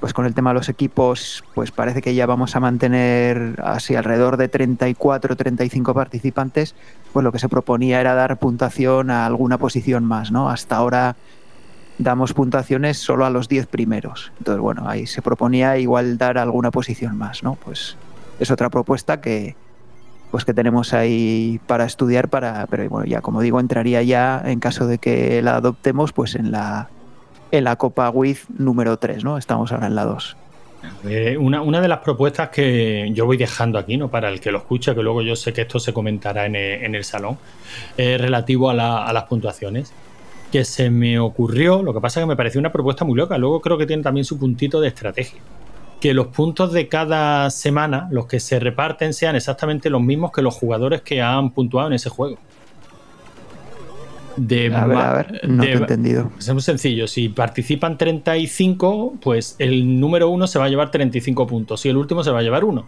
pues 0.00 0.12
con 0.12 0.26
el 0.26 0.34
tema 0.34 0.50
de 0.50 0.54
los 0.54 0.68
equipos, 0.68 1.42
pues 1.54 1.70
parece 1.70 2.02
que 2.02 2.14
ya 2.14 2.26
vamos 2.26 2.54
a 2.54 2.60
mantener 2.60 3.60
así 3.64 3.94
alrededor 3.94 4.36
de 4.36 4.48
34 4.48 5.36
35 5.36 5.94
participantes, 5.94 6.74
pues 7.12 7.24
lo 7.24 7.32
que 7.32 7.38
se 7.38 7.48
proponía 7.48 8.00
era 8.00 8.14
dar 8.14 8.38
puntuación 8.38 9.10
a 9.10 9.26
alguna 9.26 9.58
posición 9.58 10.04
más, 10.04 10.30
¿no? 10.30 10.50
Hasta 10.50 10.76
ahora 10.76 11.16
damos 11.98 12.34
puntuaciones 12.34 12.98
solo 12.98 13.24
a 13.24 13.30
los 13.30 13.48
10 13.48 13.66
primeros. 13.66 14.32
Entonces, 14.38 14.60
bueno, 14.60 14.88
ahí 14.88 15.06
se 15.06 15.22
proponía 15.22 15.78
igual 15.78 16.18
dar 16.18 16.38
alguna 16.38 16.70
posición 16.70 17.16
más, 17.16 17.42
¿no? 17.42 17.54
Pues 17.54 17.96
es 18.38 18.50
otra 18.50 18.68
propuesta 18.68 19.20
que 19.20 19.56
pues 20.30 20.44
que 20.44 20.52
tenemos 20.52 20.92
ahí 20.92 21.60
para 21.66 21.84
estudiar 21.84 22.28
para 22.28 22.66
pero 22.66 22.88
bueno, 22.90 23.06
ya 23.06 23.20
como 23.20 23.40
digo, 23.40 23.60
entraría 23.60 24.02
ya 24.02 24.42
en 24.44 24.60
caso 24.60 24.86
de 24.86 24.98
que 24.98 25.40
la 25.40 25.56
adoptemos 25.56 26.12
pues 26.12 26.34
en 26.34 26.50
la 26.50 26.90
en 27.58 27.64
la 27.64 27.76
Copa 27.76 28.10
WIZ 28.10 28.46
número 28.58 28.98
3, 28.98 29.24
¿no? 29.24 29.38
Estamos 29.38 29.72
ahora 29.72 29.86
en 29.86 29.94
la 29.94 30.04
2. 30.04 30.36
Eh, 31.08 31.36
una, 31.38 31.80
de 31.80 31.88
las 31.88 32.00
propuestas 32.00 32.50
que 32.50 33.10
yo 33.12 33.26
voy 33.26 33.36
dejando 33.36 33.78
aquí, 33.78 33.96
¿no? 33.96 34.08
Para 34.08 34.28
el 34.28 34.40
que 34.40 34.50
lo 34.50 34.58
escucha, 34.58 34.94
que 34.94 35.02
luego 35.02 35.22
yo 35.22 35.36
sé 35.36 35.52
que 35.52 35.62
esto 35.62 35.78
se 35.80 35.92
comentará 35.92 36.46
en 36.46 36.54
el, 36.54 37.04
salón, 37.04 37.38
eh, 37.96 38.18
relativo 38.18 38.70
a, 38.70 39.06
a 39.06 39.12
las 39.12 39.24
puntuaciones, 39.24 39.92
que 40.52 40.64
se 40.64 40.90
me 40.90 41.18
ocurrió, 41.18 41.82
lo 41.82 41.92
que 41.92 42.00
pasa 42.00 42.20
es 42.20 42.24
que 42.24 42.28
me 42.28 42.36
pareció 42.36 42.60
una 42.60 42.72
propuesta 42.72 43.04
muy 43.04 43.16
loca, 43.16 43.36
luego 43.38 43.60
creo 43.60 43.78
que 43.78 43.86
tiene 43.86 44.02
también 44.02 44.24
su 44.24 44.38
puntito 44.38 44.80
de 44.80 44.88
estrategia. 44.88 45.40
Que 46.00 46.12
los 46.12 46.28
puntos 46.28 46.72
de 46.72 46.88
cada 46.88 47.48
semana, 47.50 48.08
los 48.10 48.26
que 48.26 48.38
se 48.38 48.60
reparten, 48.60 49.14
sean 49.14 49.34
exactamente 49.34 49.90
los 49.90 50.02
mismos 50.02 50.30
que 50.30 50.42
los 50.42 50.54
jugadores 50.54 51.00
que 51.00 51.22
han 51.22 51.50
puntuado 51.50 51.88
en 51.88 51.94
ese 51.94 52.10
juego. 52.10 52.38
De 54.36 54.74
A 54.74 54.86
ver, 54.86 54.98
a 54.98 55.12
ver, 55.14 55.40
no 55.48 55.62
de- 55.62 55.68
te 55.70 55.74
he 55.74 55.76
entendido. 55.78 56.30
es 56.38 56.52
muy 56.52 56.62
sencillo. 56.62 57.06
Si 57.06 57.28
participan 57.28 57.96
35, 57.98 59.14
pues 59.20 59.56
el 59.58 59.98
número 60.00 60.28
uno 60.28 60.46
se 60.46 60.58
va 60.58 60.66
a 60.66 60.68
llevar 60.68 60.90
35 60.90 61.46
puntos 61.46 61.84
y 61.86 61.88
el 61.88 61.96
último 61.96 62.22
se 62.22 62.30
va 62.30 62.40
a 62.40 62.42
llevar 62.42 62.64
uno. 62.64 62.86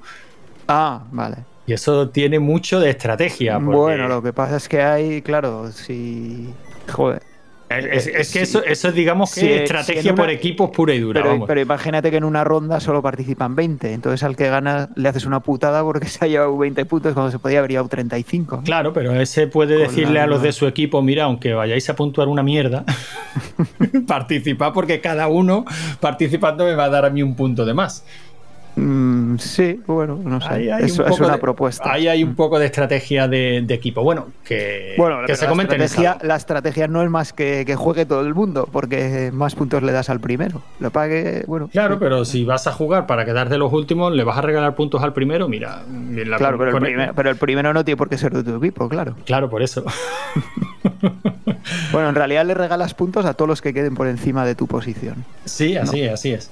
Ah, 0.66 1.04
vale. 1.12 1.36
Y 1.66 1.72
eso 1.72 2.08
tiene 2.10 2.38
mucho 2.38 2.80
de 2.80 2.90
estrategia. 2.90 3.54
porque- 3.58 3.76
Bueno, 3.76 4.08
lo 4.08 4.22
que 4.22 4.32
pasa 4.32 4.56
es 4.56 4.68
que 4.68 4.82
hay, 4.82 5.22
claro, 5.22 5.70
si. 5.72 6.48
Joder. 6.90 7.22
Es, 7.70 8.32
que 8.32 8.40
eso, 8.40 8.64
eso 8.64 8.88
es, 8.88 8.94
digamos, 8.94 9.34
que 9.34 9.40
Sí, 9.40 9.52
estrategia 9.52 10.00
sí, 10.02 10.08
en 10.08 10.14
una- 10.14 10.22
por 10.22 10.30
equipos 10.30 10.70
pura 10.70 10.94
y 10.94 11.00
dura. 11.00 11.20
Pero, 11.20 11.32
vamos. 11.34 11.46
pero 11.46 11.60
imagínate 11.60 12.10
que 12.10 12.16
en 12.16 12.24
una 12.24 12.42
ronda 12.42 12.80
solo 12.80 13.02
participan 13.02 13.54
20. 13.54 13.92
Entonces 13.92 14.22
al 14.22 14.36
que 14.36 14.48
gana 14.48 14.88
le 14.94 15.08
haces 15.08 15.26
una 15.26 15.40
putada 15.40 15.82
porque 15.82 16.06
se 16.08 16.24
ha 16.24 16.28
llevado 16.28 16.56
20 16.56 16.84
puntos 16.86 17.12
cuando 17.12 17.30
se 17.30 17.38
podía 17.38 17.58
haber 17.58 17.72
llevado 17.72 17.88
35. 17.90 18.56
¿no? 18.56 18.62
Claro, 18.62 18.92
pero 18.94 19.12
ese 19.20 19.48
puede 19.48 19.74
Con 19.76 19.82
decirle 19.88 20.14
la- 20.14 20.24
a 20.24 20.26
los 20.26 20.40
de 20.40 20.52
su 20.52 20.66
equipo, 20.66 21.02
mira, 21.02 21.24
aunque 21.24 21.52
vayáis 21.52 21.90
a 21.90 21.94
puntuar 21.94 22.28
una 22.28 22.42
mierda, 22.42 22.84
participad 24.06 24.72
porque 24.72 25.00
cada 25.00 25.28
uno 25.28 25.64
participando 26.00 26.64
me 26.64 26.74
va 26.74 26.84
a 26.84 26.88
dar 26.88 27.04
a 27.04 27.10
mí 27.10 27.22
un 27.22 27.34
punto 27.34 27.64
de 27.64 27.74
más. 27.74 28.04
Mm, 28.76 29.17
sí, 29.38 29.80
bueno, 29.86 30.18
no 30.22 30.40
sé. 30.40 30.48
Ahí 30.48 30.70
hay 30.70 30.84
Eso 30.84 31.02
un 31.02 31.08
es 31.08 31.12
poco 31.14 31.24
una 31.26 31.34
de- 31.34 31.40
propuesta. 31.40 31.92
Ahí 31.92 32.08
hay 32.08 32.22
un 32.24 32.34
poco 32.34 32.58
de 32.58 32.66
estrategia 32.66 33.28
de, 33.28 33.62
de 33.64 33.74
equipo. 33.74 34.02
Bueno, 34.02 34.28
que, 34.44 34.94
Bueno, 34.96 35.18
que 35.26 35.36
se 35.36 35.44
la, 35.44 35.50
comente 35.50 35.74
en 35.74 35.80
el 35.80 35.86
estrategia, 35.86 36.26
la 36.26 36.36
estrategia 36.36 36.88
no 36.88 37.02
es 37.02 37.10
más 37.10 37.32
que, 37.32 37.64
que 37.66 37.76
juegue 37.76 38.06
todo 38.06 38.20
el 38.22 38.34
mundo, 38.34 38.68
porque 38.70 39.30
más 39.32 39.54
puntos 39.54 39.82
le 39.82 39.92
das 39.92 40.08
al 40.10 40.20
primero. 40.20 40.62
Lo 40.80 40.90
pague, 40.90 41.44
bueno. 41.46 41.68
Claro, 41.68 41.94
sí. 41.94 42.00
pero 42.00 42.24
si 42.24 42.44
vas 42.44 42.66
a 42.66 42.72
jugar 42.72 43.06
para 43.06 43.24
quedar 43.24 43.48
de 43.48 43.58
los 43.58 43.72
últimos, 43.72 44.12
le 44.14 44.24
vas 44.24 44.38
a 44.38 44.42
regalar 44.42 44.74
puntos 44.74 45.02
al 45.02 45.12
primero, 45.12 45.48
mira. 45.48 45.82
la- 46.14 46.36
Claro, 46.38 46.58
pero 46.58 46.70
el, 46.76 46.82
primero, 46.82 47.12
pero 47.14 47.30
el 47.30 47.36
primero 47.36 47.72
no 47.74 47.84
tiene 47.84 47.96
por 47.96 48.08
qué 48.08 48.16
ser 48.18 48.32
de 48.32 48.42
tu 48.44 48.56
equipo, 48.56 48.88
claro. 48.88 49.14
Claro, 49.24 49.50
por 49.50 49.62
eso. 49.62 49.84
Bueno, 51.92 52.08
en 52.10 52.14
realidad 52.14 52.46
le 52.46 52.54
regalas 52.54 52.94
puntos 52.94 53.24
a 53.26 53.34
todos 53.34 53.48
los 53.48 53.62
que 53.62 53.74
queden 53.74 53.94
por 53.94 54.06
encima 54.06 54.44
de 54.46 54.54
tu 54.54 54.66
posición. 54.66 55.24
Sí, 55.44 55.76
así 55.76 56.02
es, 56.02 56.12
así 56.12 56.32
es. 56.32 56.50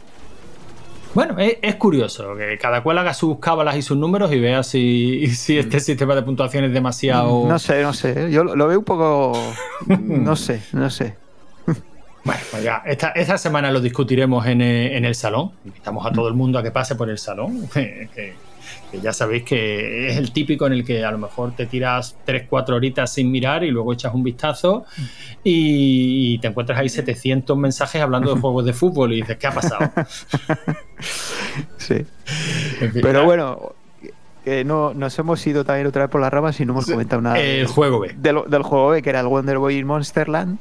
Bueno, 1.17 1.39
es, 1.39 1.57
es 1.63 1.77
curioso 1.77 2.37
que 2.37 2.59
cada 2.59 2.83
cual 2.83 2.99
haga 2.99 3.15
sus 3.15 3.39
cábalas 3.39 3.75
y 3.77 3.81
sus 3.81 3.97
números 3.97 4.31
y 4.35 4.39
vea 4.39 4.63
si, 4.63 5.29
si 5.29 5.57
este 5.59 5.81
sistema 5.81 6.15
de 6.15 6.21
puntuación 6.21 6.65
es 6.65 6.75
demasiado. 6.75 7.49
No 7.49 7.59
sé, 7.59 7.83
no 7.83 7.95
sé. 7.95 8.31
Yo 8.31 8.45
lo, 8.45 8.55
lo 8.55 8.69
veo 8.69 8.81
un 8.81 8.85
poco. 8.85 9.33
No 9.87 10.37
sé, 10.37 10.61
no 10.75 10.91
sé. 10.91 11.17
Bueno, 12.23 12.41
pues 12.51 12.63
ya, 12.63 12.83
esta, 12.85 13.13
esta 13.13 13.39
semana 13.39 13.71
lo 13.71 13.81
discutiremos 13.81 14.45
en, 14.47 14.61
eh, 14.61 14.95
en 14.95 15.07
el 15.07 15.15
salón. 15.15 15.53
Invitamos 15.65 16.05
a 16.05 16.13
todo 16.13 16.29
el 16.29 16.35
mundo 16.35 16.59
a 16.59 16.63
que 16.63 16.71
pase 16.71 16.97
por 16.97 17.09
el 17.09 17.17
salón. 17.17 17.67
que, 18.91 19.01
ya 19.01 19.13
sabéis 19.13 19.45
que 19.45 20.09
es 20.09 20.17
el 20.17 20.33
típico 20.33 20.67
en 20.67 20.73
el 20.73 20.85
que 20.85 21.05
a 21.05 21.11
lo 21.11 21.19
mejor 21.19 21.53
te 21.55 21.67
tiras 21.67 22.17
3-4 22.27 22.71
horitas 22.75 23.13
sin 23.13 23.31
mirar 23.31 23.65
y 23.65 23.71
luego 23.71 23.93
echas 23.93 24.15
un 24.15 24.23
vistazo 24.23 24.85
y, 25.45 26.35
y 26.35 26.39
te 26.39 26.49
encuentras 26.49 26.79
ahí 26.79 26.89
700 26.89 27.57
mensajes 27.57 28.01
hablando 28.01 28.35
de 28.35 28.41
juegos 28.41 28.65
de 28.65 28.73
fútbol 28.73 29.13
y 29.13 29.17
dices, 29.17 29.37
¿qué 29.37 29.47
ha 29.47 29.53
pasado? 29.53 29.91
Sí. 31.79 32.05
En 32.81 32.93
fin, 32.93 33.03
Pero 33.03 33.25
bueno, 33.25 33.75
que 34.45 34.65
no, 34.65 34.95
nos 34.95 35.19
hemos 35.19 35.45
ido 35.47 35.65
también 35.65 35.87
otra 35.87 36.03
vez 36.03 36.11
por 36.11 36.21
las 36.21 36.33
ramas 36.33 36.61
y 36.61 36.65
no 36.65 36.73
hemos 36.73 36.87
comentado 36.87 37.21
nada 37.21 37.39
El 37.39 37.67
juego 37.67 38.01
B. 38.01 38.15
del, 38.17 38.43
del 38.49 38.63
juego 38.63 38.91
B, 38.91 39.03
que 39.03 39.11
era 39.11 39.21
el 39.21 39.27
Wonder 39.27 39.59
Boy 39.59 39.77
in 39.77 39.87
Monsterland, 39.87 40.59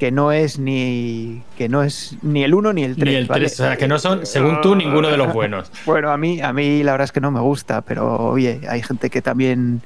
que 0.00 0.10
no 0.10 0.32
es 0.32 0.58
ni 0.58 1.42
que 1.58 1.68
no 1.68 1.82
es 1.82 2.16
ni 2.22 2.42
el 2.42 2.54
1 2.54 2.72
ni 2.72 2.84
el 2.84 2.96
3. 2.96 3.06
Ni 3.06 3.14
el 3.16 3.28
3, 3.28 3.52
o 3.52 3.56
sea, 3.56 3.76
que 3.76 3.86
no 3.86 3.98
son, 3.98 4.24
según 4.26 4.62
tú, 4.62 4.74
ninguno 4.74 5.08
de 5.08 5.18
los 5.18 5.32
buenos. 5.32 5.70
Bueno, 5.84 6.10
a 6.10 6.16
mí, 6.16 6.40
a 6.40 6.54
mí 6.54 6.82
la 6.82 6.92
verdad 6.92 7.04
es 7.04 7.12
que 7.12 7.20
no 7.20 7.30
me 7.30 7.40
gusta, 7.40 7.82
pero 7.82 8.16
oye, 8.16 8.62
hay 8.66 8.82
gente 8.82 9.10
que 9.10 9.20
también 9.20 9.82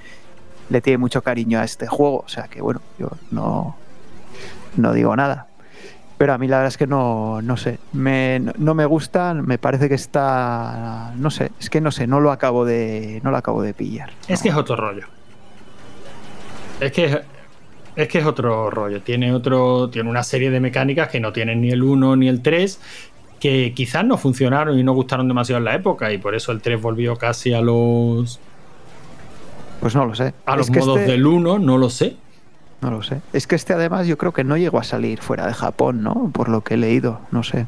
le 0.71 0.81
tiene 0.81 0.99
mucho 0.99 1.21
cariño 1.23 1.59
a 1.59 1.65
este 1.65 1.89
juego, 1.89 2.23
o 2.25 2.29
sea 2.29 2.45
que 2.45 2.63
bueno, 2.63 2.81
yo 2.97 3.11
no, 3.33 3.77
no 4.77 4.93
digo 4.93 5.17
nada. 5.17 5.49
Pero 6.17 6.33
a 6.33 6.39
mí 6.39 6.47
la 6.47 6.59
verdad 6.59 6.69
es 6.69 6.79
que 6.79 6.87
no, 6.87 7.43
no 7.43 7.57
sé, 7.57 7.81
me, 7.93 8.39
no, 8.39 8.75
me 8.75 8.87
gusta, 8.87 9.35
me 9.35 9.59
parece 9.59 9.89
que 9.89 9.97
está, 9.97 11.13
no 11.17 11.33
sé, 11.33 11.51
es 11.59 11.69
que 11.71 11.81
no 11.81 11.91
sé, 11.91 12.07
no 12.07 12.21
lo 12.21 12.31
acabo 12.31 12.65
de, 12.65 13.21
no 13.25 13.33
lo 13.33 13.37
acabo 13.37 13.63
de 13.63 13.75
pillar. 13.75 14.11
Es 14.29 14.43
que 14.43 14.51
es 14.51 14.55
otro 14.55 14.77
rollo. 14.77 15.07
Es 16.79 16.93
que 16.93 17.34
es, 17.97 18.09
que 18.09 18.19
es 18.19 18.27
otro 18.27 18.71
rollo. 18.71 19.01
Tiene 19.03 19.33
otro. 19.33 19.89
Tiene 19.91 20.09
una 20.11 20.23
serie 20.23 20.51
de 20.51 20.61
mecánicas 20.61 21.09
que 21.09 21.21
no 21.21 21.33
tienen 21.33 21.61
ni 21.61 21.71
el 21.71 21.83
1 21.83 22.17
ni 22.17 22.29
el 22.29 22.43
3. 22.43 22.81
Que 23.41 23.73
quizás 23.75 24.05
no 24.05 24.17
funcionaron 24.17 24.79
y 24.79 24.83
no 24.83 24.93
gustaron 24.95 25.29
demasiado 25.29 25.59
en 25.59 25.65
la 25.65 25.75
época. 25.75 26.13
Y 26.13 26.19
por 26.19 26.35
eso 26.35 26.53
el 26.53 26.61
3 26.61 26.81
volvió 26.81 27.17
casi 27.17 27.53
a 27.55 27.61
los. 27.61 28.41
Pues 29.81 29.95
no 29.95 30.07
lo 30.07 30.15
sé. 30.15 30.33
a 30.47 30.57
los 30.57 30.69
Es 30.69 30.73
que 30.73 30.81
modos 30.81 31.01
este- 31.01 31.13
del 31.13 31.27
1, 31.27 31.59
no 31.59 31.79
lo 31.79 31.91
sé. 31.91 32.17
No 32.81 32.91
lo 32.91 33.03
sé. 33.03 33.21
Es 33.33 33.47
que 33.47 33.55
este 33.55 33.73
además 33.73 34.07
yo 34.07 34.19
creo 34.19 34.33
que 34.33 34.45
no 34.45 34.57
llegó 34.57 34.79
a 34.79 34.85
salir 34.85 35.21
fuera 35.21 35.47
de 35.47 35.55
Japón, 35.55 36.03
¿no? 36.03 36.31
Por 36.33 36.49
lo 36.49 36.63
que 36.63 36.75
he 36.75 36.77
leído, 36.77 37.21
no 37.31 37.43
sé. 37.43 37.67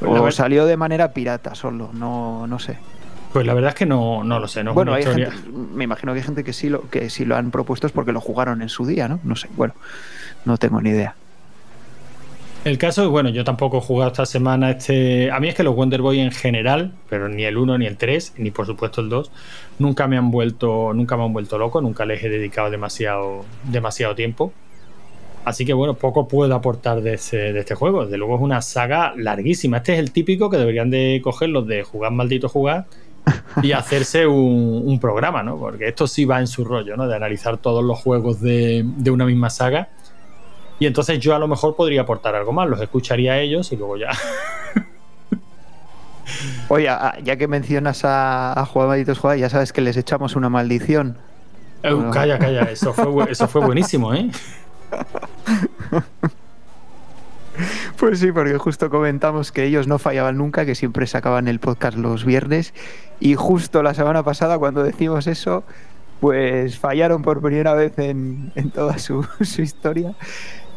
Pues 0.00 0.20
O 0.20 0.30
salió 0.30 0.66
de 0.66 0.76
manera 0.76 1.12
pirata 1.12 1.54
solo, 1.54 1.90
no, 1.92 2.46
no 2.46 2.58
sé. 2.58 2.76
Pues 3.34 3.44
la 3.46 3.52
verdad 3.52 3.70
es 3.70 3.74
que 3.74 3.84
no, 3.84 4.22
no 4.22 4.38
lo 4.38 4.46
sé. 4.46 4.62
No 4.62 4.74
bueno, 4.74 4.94
hay 4.94 5.02
gente, 5.02 5.28
me 5.74 5.82
imagino 5.82 6.12
que 6.12 6.20
hay 6.20 6.24
gente 6.24 6.44
que 6.44 6.52
sí 6.52 6.68
lo 6.68 6.88
que 6.88 7.10
sí 7.10 7.24
lo 7.24 7.34
han 7.34 7.50
propuesto 7.50 7.88
es 7.88 7.92
porque 7.92 8.12
lo 8.12 8.20
jugaron 8.20 8.62
en 8.62 8.68
su 8.68 8.86
día, 8.86 9.08
¿no? 9.08 9.18
No 9.24 9.34
sé, 9.34 9.48
bueno, 9.56 9.74
no 10.44 10.56
tengo 10.56 10.80
ni 10.80 10.90
idea. 10.90 11.16
El 12.64 12.78
caso 12.78 13.02
es, 13.02 13.08
bueno, 13.08 13.30
yo 13.30 13.42
tampoco 13.42 13.78
he 13.78 13.80
jugado 13.80 14.12
esta 14.12 14.24
semana 14.24 14.70
este... 14.70 15.32
A 15.32 15.40
mí 15.40 15.48
es 15.48 15.56
que 15.56 15.64
los 15.64 15.74
Wonder 15.74 16.00
Boy 16.00 16.20
en 16.20 16.30
general, 16.30 16.92
pero 17.10 17.28
ni 17.28 17.42
el 17.42 17.58
1 17.58 17.76
ni 17.76 17.86
el 17.86 17.96
3, 17.96 18.34
ni 18.38 18.52
por 18.52 18.66
supuesto 18.66 19.00
el 19.00 19.08
2, 19.08 19.32
nunca 19.80 20.06
me 20.06 20.16
han 20.16 20.30
vuelto, 20.30 20.92
nunca 20.94 21.16
me 21.16 21.24
han 21.24 21.32
vuelto 21.32 21.58
loco, 21.58 21.80
nunca 21.80 22.04
les 22.06 22.22
he 22.22 22.28
dedicado 22.28 22.70
demasiado, 22.70 23.44
demasiado 23.64 24.14
tiempo. 24.14 24.52
Así 25.44 25.66
que 25.66 25.72
bueno, 25.74 25.94
poco 25.94 26.28
puedo 26.28 26.54
aportar 26.54 27.02
de, 27.02 27.14
ese- 27.14 27.52
de 27.52 27.58
este 27.58 27.74
juego. 27.74 28.04
Desde 28.04 28.16
luego 28.16 28.36
es 28.36 28.40
una 28.42 28.62
saga 28.62 29.12
larguísima. 29.16 29.78
Este 29.78 29.94
es 29.94 29.98
el 29.98 30.12
típico 30.12 30.48
que 30.48 30.56
deberían 30.56 30.88
de 30.88 31.20
coger 31.22 31.48
los 31.48 31.66
de 31.66 31.82
jugar 31.82 32.12
maldito 32.12 32.48
jugar 32.48 32.86
y 33.62 33.72
hacerse 33.72 34.26
un, 34.26 34.82
un 34.84 35.00
programa, 35.00 35.42
¿no? 35.42 35.56
Porque 35.58 35.88
esto 35.88 36.06
sí 36.06 36.24
va 36.24 36.40
en 36.40 36.46
su 36.46 36.64
rollo, 36.64 36.96
¿no? 36.96 37.06
De 37.08 37.16
analizar 37.16 37.56
todos 37.58 37.82
los 37.84 37.98
juegos 37.98 38.40
de, 38.40 38.82
de 38.84 39.10
una 39.10 39.24
misma 39.24 39.50
saga. 39.50 39.88
Y 40.78 40.86
entonces 40.86 41.18
yo 41.20 41.34
a 41.34 41.38
lo 41.38 41.48
mejor 41.48 41.76
podría 41.76 42.02
aportar 42.02 42.34
algo 42.34 42.52
más, 42.52 42.68
los 42.68 42.80
escucharía 42.80 43.34
a 43.34 43.38
ellos 43.40 43.70
y 43.72 43.76
luego 43.76 43.96
ya. 43.96 44.10
Oye, 46.68 46.88
ya 47.22 47.36
que 47.36 47.48
mencionas 47.48 48.04
a, 48.04 48.58
a 48.58 48.66
Juan 48.66 48.88
Malditos 48.88 49.20
ya 49.38 49.48
sabes 49.48 49.72
que 49.72 49.80
les 49.80 49.96
echamos 49.96 50.36
una 50.36 50.48
maldición. 50.48 51.16
Eh, 51.82 51.92
Bueno. 51.92 52.10
calla, 52.10 52.38
calla, 52.38 52.62
eso 52.62 52.92
fue, 52.92 53.30
eso 53.30 53.46
fue 53.46 53.64
buenísimo, 53.64 54.14
¿eh? 54.14 54.30
Pues 57.96 58.18
sí, 58.18 58.32
porque 58.32 58.58
justo 58.58 58.90
comentamos 58.90 59.52
que 59.52 59.64
ellos 59.64 59.86
no 59.86 59.98
fallaban 59.98 60.38
nunca, 60.38 60.66
que 60.66 60.74
siempre 60.74 61.06
sacaban 61.06 61.48
el 61.48 61.60
podcast 61.60 61.96
los 61.96 62.24
viernes. 62.24 62.74
Y 63.20 63.34
justo 63.34 63.82
la 63.82 63.94
semana 63.94 64.22
pasada, 64.22 64.58
cuando 64.58 64.82
decimos 64.82 65.26
eso, 65.26 65.64
pues 66.20 66.78
fallaron 66.78 67.22
por 67.22 67.40
primera 67.40 67.74
vez 67.74 67.98
en, 67.98 68.52
en 68.54 68.70
toda 68.70 68.98
su, 68.98 69.26
su 69.42 69.62
historia. 69.62 70.14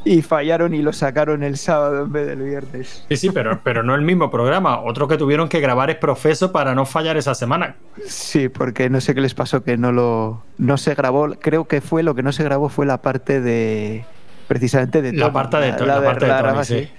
Y 0.06 0.22
fallaron 0.22 0.74
y 0.74 0.82
lo 0.82 0.94
sacaron 0.94 1.44
el 1.44 1.58
sábado 1.58 2.06
en 2.06 2.12
vez 2.14 2.28
del 2.28 2.42
viernes. 2.42 3.04
Sí, 3.10 3.18
sí, 3.18 3.30
pero, 3.30 3.60
pero 3.62 3.84
no 3.84 3.94
el 3.94 4.04
mismo 4.04 4.32
programa. 4.32 4.80
Otro 4.80 5.08
que 5.10 5.18
tuvieron 5.18 5.50
que 5.50 5.60
grabar 5.60 5.90
es 5.90 5.98
Profeso 5.98 6.54
para 6.54 6.74
no 6.76 6.86
fallar 6.86 7.18
esa 7.18 7.36
semana. 7.36 7.76
Sí, 8.06 8.48
porque 8.48 8.90
no 8.90 9.02
sé 9.02 9.14
qué 9.16 9.20
les 9.22 9.34
pasó 9.34 9.64
que 9.64 9.76
no 9.76 9.92
lo 9.92 10.44
no 10.58 10.78
se 10.78 10.96
grabó. 10.96 11.32
Creo 11.42 11.66
que 11.66 11.82
fue 11.82 12.04
lo 12.04 12.16
que 12.16 12.24
no 12.24 12.32
se 12.32 12.46
grabó 12.46 12.70
fue 12.70 12.86
la 12.86 13.02
parte 13.02 13.42
de 13.42 14.06
precisamente 14.48 15.02
de 15.02 15.14
La 15.14 15.32
parte 15.32 15.58
de 15.58 15.74
Tony, 15.74 15.88
la 15.88 16.02
parte 16.02 16.26
de 16.26 16.32
Tony, 16.32 16.42
graba 16.42 16.64
sí. 16.64 16.90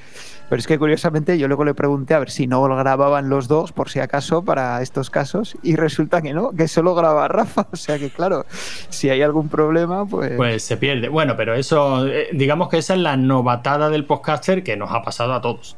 Pero 0.49 0.61
es 0.61 0.67
que 0.67 0.79
curiosamente 0.79 1.39
yo 1.39 1.47
luego 1.47 1.65
le 1.65 1.75
pregunté 1.75 2.15
a 2.15 2.19
ver 2.21 2.31
si 2.31 2.47
no 2.47 2.67
lo 2.69 2.77
grababan 2.77 3.29
los 3.29 3.49
dos 3.49 3.73
por 3.73 3.91
si 3.91 4.01
acaso 4.01 4.43
para 4.43 4.81
estos 4.81 5.11
casos 5.11 5.57
y 5.63 5.77
resulta 5.77 6.23
que 6.23 6.33
no, 6.33 6.53
que 6.53 6.69
solo 6.69 6.95
graba 6.95 7.29
Rafa. 7.29 7.67
O 7.73 7.77
sea 7.77 7.99
que 7.99 8.09
claro, 8.09 8.47
si 8.89 9.11
hay 9.11 9.21
algún 9.21 9.49
problema, 9.49 10.07
pues, 10.07 10.33
Pues 10.37 10.63
se 10.63 10.77
pierde. 10.79 11.09
Bueno, 11.09 11.37
pero 11.37 11.55
eso, 11.55 12.07
eh, 12.07 12.29
digamos 12.33 12.69
que 12.69 12.79
esa 12.79 12.95
es 12.95 13.01
la 13.01 13.17
novatada 13.17 13.91
del 13.91 14.07
podcaster 14.07 14.63
que 14.63 14.77
nos 14.77 14.91
ha 14.91 15.03
pasado 15.03 15.35
a 15.35 15.43
todos. 15.43 15.77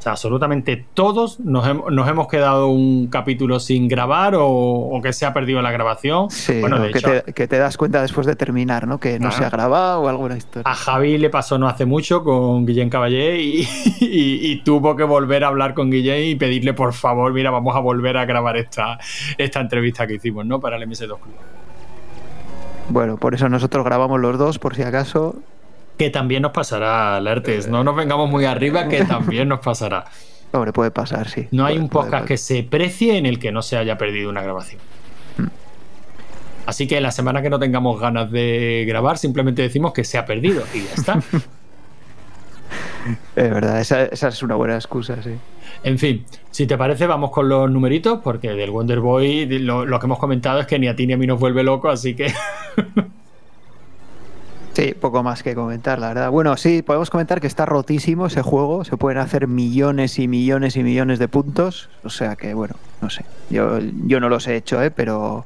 O 0.00 0.02
sea, 0.02 0.12
absolutamente 0.12 0.82
todos 0.94 1.40
nos, 1.40 1.66
hem- 1.66 1.90
nos 1.90 2.08
hemos 2.08 2.26
quedado 2.26 2.68
un 2.68 3.08
capítulo 3.08 3.60
sin 3.60 3.86
grabar 3.86 4.34
o, 4.34 4.46
o 4.48 5.02
que 5.02 5.12
se 5.12 5.26
ha 5.26 5.34
perdido 5.34 5.60
la 5.60 5.70
grabación. 5.70 6.30
sí, 6.30 6.58
bueno, 6.62 6.78
de 6.78 6.90
que, 6.90 6.98
hecho, 7.00 7.22
te, 7.22 7.32
que 7.34 7.46
te 7.46 7.58
das 7.58 7.76
cuenta 7.76 8.00
después 8.00 8.26
de 8.26 8.34
terminar, 8.34 8.86
¿no? 8.88 8.98
Que 8.98 9.20
no 9.20 9.30
se 9.30 9.44
ha 9.44 9.50
grabado 9.50 10.00
o 10.00 10.08
alguna 10.08 10.38
historia. 10.38 10.62
a 10.72 10.74
Javi 10.74 11.18
le 11.18 11.28
pasó 11.28 11.58
no 11.58 11.68
hace 11.68 11.84
mucho 11.84 12.24
con 12.24 12.64
Guillén 12.64 12.88
Caballé 12.88 13.42
y, 13.42 13.60
y- 14.00 14.50
y 14.52 14.62
tuvo 14.62 14.96
que 14.96 15.04
volver 15.04 15.44
a 15.44 15.48
hablar 15.48 15.74
con 15.74 15.90
Guillén 15.90 16.24
y 16.30 16.34
pedirle 16.34 16.72
por 16.72 16.94
favor, 16.94 17.34
mira, 17.34 17.50
vamos 17.50 17.76
a 17.76 17.80
volver 17.80 18.16
a 18.16 18.24
grabar 18.24 18.56
esta, 18.56 18.98
esta 19.36 19.60
entrevista 19.60 20.06
que 20.06 20.14
hicimos, 20.14 20.46
¿no? 20.46 20.60
Para 20.60 20.76
el 20.78 20.88
MS2 20.88 21.08
Club. 21.08 21.34
Bueno, 22.88 23.18
por 23.18 23.34
eso 23.34 23.48
nosotros 23.50 23.84
grabamos 23.84 24.18
los 24.18 24.38
dos 24.38 24.58
por 24.58 24.74
si 24.74 24.82
acaso. 24.82 25.36
Que 26.00 26.08
también 26.08 26.40
nos 26.40 26.52
pasará, 26.52 27.18
alertes. 27.18 27.68
No 27.68 27.84
nos 27.84 27.94
vengamos 27.94 28.30
muy 28.30 28.46
arriba, 28.46 28.88
que 28.88 29.04
también 29.04 29.48
nos 29.48 29.60
pasará. 29.60 30.06
Hombre, 30.50 30.72
puede 30.72 30.90
pasar, 30.90 31.28
sí. 31.28 31.46
No 31.50 31.66
hay 31.66 31.76
un 31.76 31.90
puede 31.90 32.06
podcast 32.06 32.26
que 32.26 32.38
se 32.38 32.62
precie 32.62 33.18
en 33.18 33.26
el 33.26 33.38
que 33.38 33.52
no 33.52 33.60
se 33.60 33.76
haya 33.76 33.98
perdido 33.98 34.30
una 34.30 34.40
grabación. 34.40 34.80
Así 36.64 36.86
que 36.86 37.02
la 37.02 37.12
semana 37.12 37.42
que 37.42 37.50
no 37.50 37.58
tengamos 37.58 38.00
ganas 38.00 38.30
de 38.30 38.86
grabar, 38.88 39.18
simplemente 39.18 39.60
decimos 39.60 39.92
que 39.92 40.04
se 40.04 40.16
ha 40.16 40.24
perdido 40.24 40.64
y 40.72 40.84
ya 40.84 40.94
está. 40.94 41.20
Es 43.36 43.50
verdad, 43.50 43.78
esa, 43.80 44.04
esa 44.04 44.28
es 44.28 44.42
una 44.42 44.54
buena 44.54 44.76
excusa, 44.76 45.22
sí. 45.22 45.32
En 45.82 45.98
fin, 45.98 46.24
si 46.50 46.66
te 46.66 46.78
parece, 46.78 47.06
vamos 47.06 47.30
con 47.30 47.46
los 47.48 47.70
numeritos, 47.70 48.20
porque 48.24 48.52
del 48.52 48.70
Wonder 48.70 49.00
Boy 49.00 49.46
lo, 49.58 49.84
lo 49.84 49.98
que 49.98 50.06
hemos 50.06 50.18
comentado 50.18 50.60
es 50.60 50.66
que 50.66 50.78
ni 50.78 50.88
a 50.88 50.96
ti 50.96 51.06
ni 51.06 51.12
a 51.12 51.18
mí 51.18 51.26
nos 51.26 51.40
vuelve 51.40 51.62
loco, 51.62 51.90
así 51.90 52.14
que 52.14 52.32
Sí, 54.80 54.94
poco 54.94 55.22
más 55.22 55.42
que 55.42 55.54
comentar, 55.54 55.98
la 55.98 56.08
verdad. 56.08 56.30
Bueno, 56.30 56.56
sí, 56.56 56.80
podemos 56.80 57.10
comentar 57.10 57.40
que 57.40 57.46
está 57.46 57.66
rotísimo 57.66 58.26
ese 58.26 58.40
juego. 58.40 58.82
Se 58.84 58.96
pueden 58.96 59.18
hacer 59.18 59.46
millones 59.46 60.18
y 60.18 60.26
millones 60.26 60.76
y 60.76 60.82
millones 60.82 61.18
de 61.18 61.28
puntos. 61.28 61.90
O 62.02 62.08
sea 62.08 62.34
que, 62.36 62.54
bueno, 62.54 62.76
no 63.02 63.10
sé. 63.10 63.26
Yo, 63.50 63.78
yo 64.06 64.20
no 64.20 64.30
los 64.30 64.46
he 64.48 64.56
hecho, 64.56 64.82
¿eh? 64.82 64.90
pero, 64.90 65.44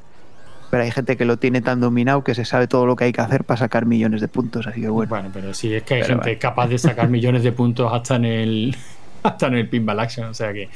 pero 0.71 0.85
hay 0.85 0.93
gente 0.93 1.17
que 1.17 1.25
lo 1.25 1.37
tiene 1.37 1.63
tan 1.63 1.81
dominado 1.81 2.23
que 2.23 2.37
se 2.37 2.45
sabe 2.45 2.69
todo 2.69 2.87
lo 2.87 2.95
que 2.95 3.05
hay 3.05 3.13
que 3.13 3.23
hacer 3.23 3.43
para 3.43 3.59
sacar 3.59 3.87
millones 3.87 4.21
de 4.21 4.29
puntos. 4.29 4.69
Así 4.69 4.81
que, 4.81 4.89
bueno. 4.89 5.11
Bueno, 5.11 5.31
pero 5.33 5.53
sí, 5.53 5.75
es 5.75 5.83
que 5.83 5.95
hay 5.95 6.03
Pero 6.03 6.15
gente 6.15 6.31
bueno. 6.31 6.41
capaz 6.41 6.69
de 6.69 6.79
sacar 6.79 7.09
millones 7.09 7.43
de 7.43 7.51
puntos 7.51 7.93
hasta 7.93 8.15
en 8.15 8.27
el 8.27 8.77
hasta 9.25 9.49
en 9.49 9.55
el 9.55 9.69
pinball 9.69 9.99
action, 9.99 10.27
o 10.29 10.35
sea 10.35 10.53
que 10.53 10.69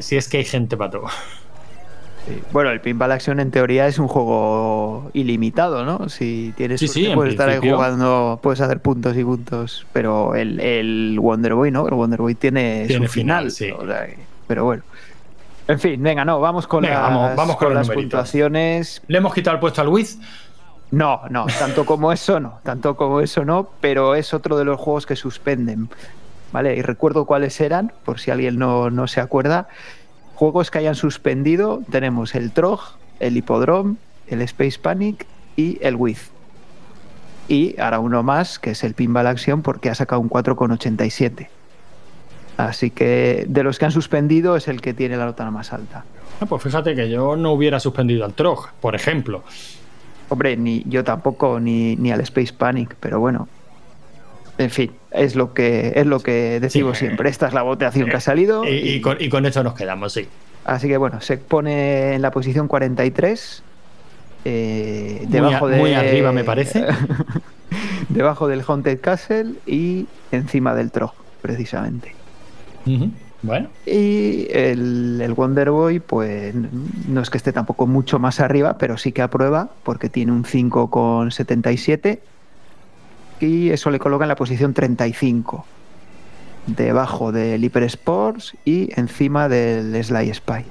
sí 0.00 0.16
es 0.16 0.28
que 0.28 0.38
hay 0.38 0.44
gente 0.44 0.76
para 0.76 0.90
todo. 0.90 1.06
Sí. 2.28 2.42
Bueno, 2.52 2.70
el 2.70 2.80
Pinball 2.80 3.12
Action 3.12 3.40
en 3.40 3.50
teoría 3.50 3.86
es 3.86 3.98
un 3.98 4.08
juego 4.08 5.10
ilimitado, 5.14 5.84
¿no? 5.84 6.08
Si 6.08 6.52
tienes 6.56 6.80
Sí, 6.80 6.88
suerte, 6.88 7.08
sí, 7.10 7.14
puedes 7.14 7.32
estar 7.34 7.48
ahí 7.48 7.58
jugando, 7.58 8.38
puedes 8.42 8.60
hacer 8.60 8.80
puntos 8.80 9.16
y 9.16 9.24
puntos. 9.24 9.86
Pero 9.92 10.34
el, 10.34 10.60
el 10.60 11.18
Wonder 11.20 11.54
Boy, 11.54 11.70
¿no? 11.70 11.86
El 11.88 11.94
Wonder 11.94 12.20
Boy 12.20 12.34
tiene, 12.34 12.84
Tiene 12.86 13.06
su 13.06 13.12
final. 13.12 13.50
final, 13.50 13.50
sí. 13.50 13.70
o 13.70 13.86
sea 13.86 14.06
pero 14.46 14.64
bueno. 14.64 14.82
En 15.66 15.78
fin, 15.78 16.02
venga, 16.02 16.24
no, 16.24 16.40
vamos 16.40 16.66
con 16.66 16.82
Venga, 16.82 16.94
las, 16.94 17.02
vamos- 17.10 17.36
vamos 17.36 17.56
con 17.56 17.74
las 17.74 17.90
puntuaciones. 17.90 19.02
Le 19.08 19.18
hemos 19.18 19.34
quitado 19.34 19.54
el 19.56 19.60
puesto 19.60 19.82
al 19.82 19.88
Wiz. 19.88 20.18
No, 20.90 21.20
no, 21.28 21.44
tanto 21.58 21.84
como 21.84 22.12
eso 22.12 22.40
no, 22.40 22.60
tanto 22.62 22.96
como 22.96 23.20
eso 23.20 23.44
no, 23.44 23.68
pero 23.82 24.14
es 24.14 24.32
otro 24.32 24.56
de 24.56 24.64
los 24.64 24.80
juegos 24.80 25.04
que 25.04 25.16
suspenden. 25.16 25.90
¿Vale? 26.50 26.74
Y 26.76 26.80
recuerdo 26.80 27.26
cuáles 27.26 27.60
eran, 27.60 27.92
por 28.06 28.18
si 28.20 28.30
alguien 28.30 28.58
no, 28.58 28.88
no 28.88 29.06
se 29.06 29.20
acuerda. 29.20 29.68
Juegos 30.38 30.70
que 30.70 30.78
hayan 30.78 30.94
suspendido, 30.94 31.82
tenemos 31.90 32.36
el 32.36 32.52
Trog, 32.52 32.78
el 33.18 33.36
Hippodrome, 33.36 33.96
el 34.28 34.40
Space 34.42 34.78
Panic 34.78 35.26
y 35.56 35.80
el 35.80 35.96
Wiz. 35.96 36.30
Y 37.48 37.74
ahora 37.80 37.98
uno 37.98 38.22
más, 38.22 38.60
que 38.60 38.70
es 38.70 38.84
el 38.84 38.94
Pinball 38.94 39.26
Action, 39.26 39.62
porque 39.62 39.90
ha 39.90 39.96
sacado 39.96 40.20
un 40.20 40.30
4,87. 40.30 41.48
Así 42.56 42.90
que 42.92 43.46
de 43.48 43.64
los 43.64 43.80
que 43.80 43.86
han 43.86 43.90
suspendido 43.90 44.54
es 44.54 44.68
el 44.68 44.80
que 44.80 44.94
tiene 44.94 45.16
la 45.16 45.24
nota 45.24 45.50
más 45.50 45.72
alta. 45.72 46.04
Ah, 46.40 46.46
pues 46.46 46.62
fíjate 46.62 46.94
que 46.94 47.10
yo 47.10 47.34
no 47.34 47.50
hubiera 47.50 47.80
suspendido 47.80 48.24
al 48.24 48.34
Trog, 48.34 48.70
por 48.80 48.94
ejemplo. 48.94 49.42
Hombre, 50.28 50.56
ni 50.56 50.84
yo 50.86 51.02
tampoco, 51.02 51.58
ni, 51.58 51.96
ni 51.96 52.12
al 52.12 52.20
Space 52.20 52.52
Panic, 52.52 52.94
pero 53.00 53.18
bueno. 53.18 53.48
En 54.58 54.70
fin, 54.70 54.90
es 55.12 55.36
lo 55.36 55.54
que 55.54 55.92
es 55.94 56.06
lo 56.06 56.20
que 56.20 56.58
decimos 56.60 56.98
Sí. 56.98 57.06
siempre. 57.06 57.30
Esta 57.30 57.46
es 57.48 57.54
la 57.54 57.62
votación 57.62 58.08
que 58.10 58.16
ha 58.16 58.20
salido. 58.20 58.64
Y, 58.64 58.70
y 58.70 59.00
con, 59.00 59.16
y 59.20 59.28
con 59.28 59.46
esto 59.46 59.62
nos 59.62 59.74
quedamos, 59.74 60.12
sí. 60.12 60.26
Así 60.64 60.88
que 60.88 60.96
bueno, 60.96 61.20
se 61.20 61.38
pone 61.38 62.14
en 62.14 62.22
la 62.22 62.30
posición 62.30 62.66
43. 62.68 63.62
eh, 64.44 65.18
Muy 65.22 65.26
debajo 65.32 65.68
de, 65.68 65.78
muy 65.78 65.94
arriba, 65.94 66.32
me 66.32 66.44
parece. 66.44 66.84
debajo 68.08 68.48
del 68.48 68.62
Haunted 68.66 69.00
Castle 69.00 69.52
y 69.66 70.06
encima 70.32 70.74
del 70.74 70.90
Trog, 70.90 71.12
precisamente. 71.42 72.12
Bueno, 73.42 73.68
Y 73.86 74.48
el, 74.50 75.20
el 75.22 75.32
Wonder 75.34 75.70
Boy, 75.70 76.00
pues 76.00 76.54
no 77.06 77.20
es 77.20 77.30
que 77.30 77.36
esté 77.38 77.52
tampoco 77.52 77.86
mucho 77.86 78.18
más 78.18 78.40
arriba, 78.40 78.78
pero 78.78 78.96
sí 78.98 79.12
que 79.12 79.22
aprueba 79.22 79.68
porque 79.84 80.08
tiene 80.08 80.32
un 80.32 80.44
5,77 80.44 82.18
y 83.40 83.70
eso 83.70 83.90
le 83.90 83.98
coloca 83.98 84.24
en 84.24 84.28
la 84.28 84.36
posición 84.36 84.74
35, 84.74 85.64
debajo 86.66 87.32
del 87.32 87.62
Hyper 87.64 87.82
Sports 87.84 88.56
y 88.64 88.90
encima 88.98 89.48
del 89.48 90.02
Sly 90.04 90.34
Spy. 90.34 90.64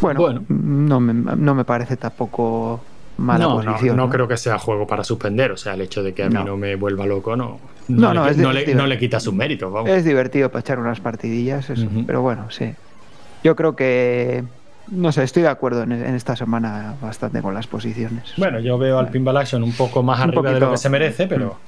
Bueno, 0.00 0.20
Bueno. 0.20 0.44
No, 0.48 1.00
me, 1.00 1.14
no 1.14 1.54
me 1.54 1.64
parece 1.64 1.96
tampoco 1.96 2.82
mala 3.18 3.44
no, 3.44 3.62
no, 3.62 3.72
posición. 3.72 3.96
no 3.96 4.04
¿no? 4.06 4.10
creo 4.10 4.28
que 4.28 4.36
sea 4.36 4.58
juego 4.58 4.86
para 4.86 5.04
suspender. 5.04 5.52
O 5.52 5.56
sea, 5.56 5.74
el 5.74 5.80
hecho 5.80 6.02
de 6.02 6.12
que 6.12 6.22
a 6.24 6.28
mí 6.28 6.34
No. 6.34 6.56
me 6.56 6.76
vuelva 6.76 7.06
loco 7.06 7.34
no, 7.36 7.58
No, 7.88 8.12
le, 8.12 8.30
es 8.30 8.36
le, 8.36 8.74
no 8.74 8.86
le 8.86 8.98
quita 8.98 9.20
sus 9.20 9.32
méritos. 9.32 9.72
Vamos. 9.72 9.88
Es 9.90 10.04
divertido 10.04 10.50
para 10.50 10.60
echar 10.60 10.78
unas 10.78 11.00
partidillas, 11.00 11.70
eso. 11.70 11.86
Pero 12.06 12.20
bueno, 12.20 12.50
sí. 12.50 12.74
Yo 13.42 13.56
creo 13.56 13.74
que, 13.76 14.44
no 14.88 15.12
sé, 15.12 15.22
estoy 15.22 15.42
de 15.42 15.48
acuerdo 15.48 15.82
en, 15.82 15.92
en 15.92 16.14
esta 16.14 16.36
semana 16.36 16.94
bastante 17.00 17.42
con 17.42 17.54
las 17.54 17.66
posiciones. 17.66 18.32
Bueno, 18.36 18.60
yo 18.60 18.78
veo 18.78 18.98
al 18.98 19.08
Pinball 19.08 19.36
Action 19.36 19.62
un 19.62 19.72
poco 19.72 20.02
más 20.02 20.18
Un 20.18 20.30
arriba 20.30 20.52
de 20.52 20.60
lo 20.60 20.70
que 20.72 20.78
se 20.78 20.88
merece, 20.88 21.26
pero 21.26 21.58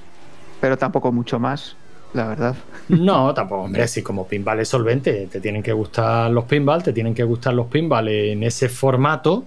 Pero 0.61 0.77
tampoco 0.77 1.13
mucho 1.13 1.39
más, 1.39 1.77
la 2.13 2.27
verdad. 2.27 2.57
no, 2.89 3.35
tampoco, 3.35 3.63
hombre, 3.63 3.87
si 3.89 4.03
como 4.03 4.27
pinball 4.27 4.61
es 4.61 4.69
solvente, 4.69 5.29
te 5.31 5.41
tienen 5.41 5.63
que 5.63 5.73
gustar 5.73 6.31
los 6.31 6.45
pinball, 6.45 6.83
te 6.83 6.93
tienen 6.93 7.15
que 7.15 7.25
gustar 7.25 7.55
los 7.55 7.67
pinball 7.67 8.09
en 8.09 8.43
ese 8.43 8.69
formato 8.69 9.45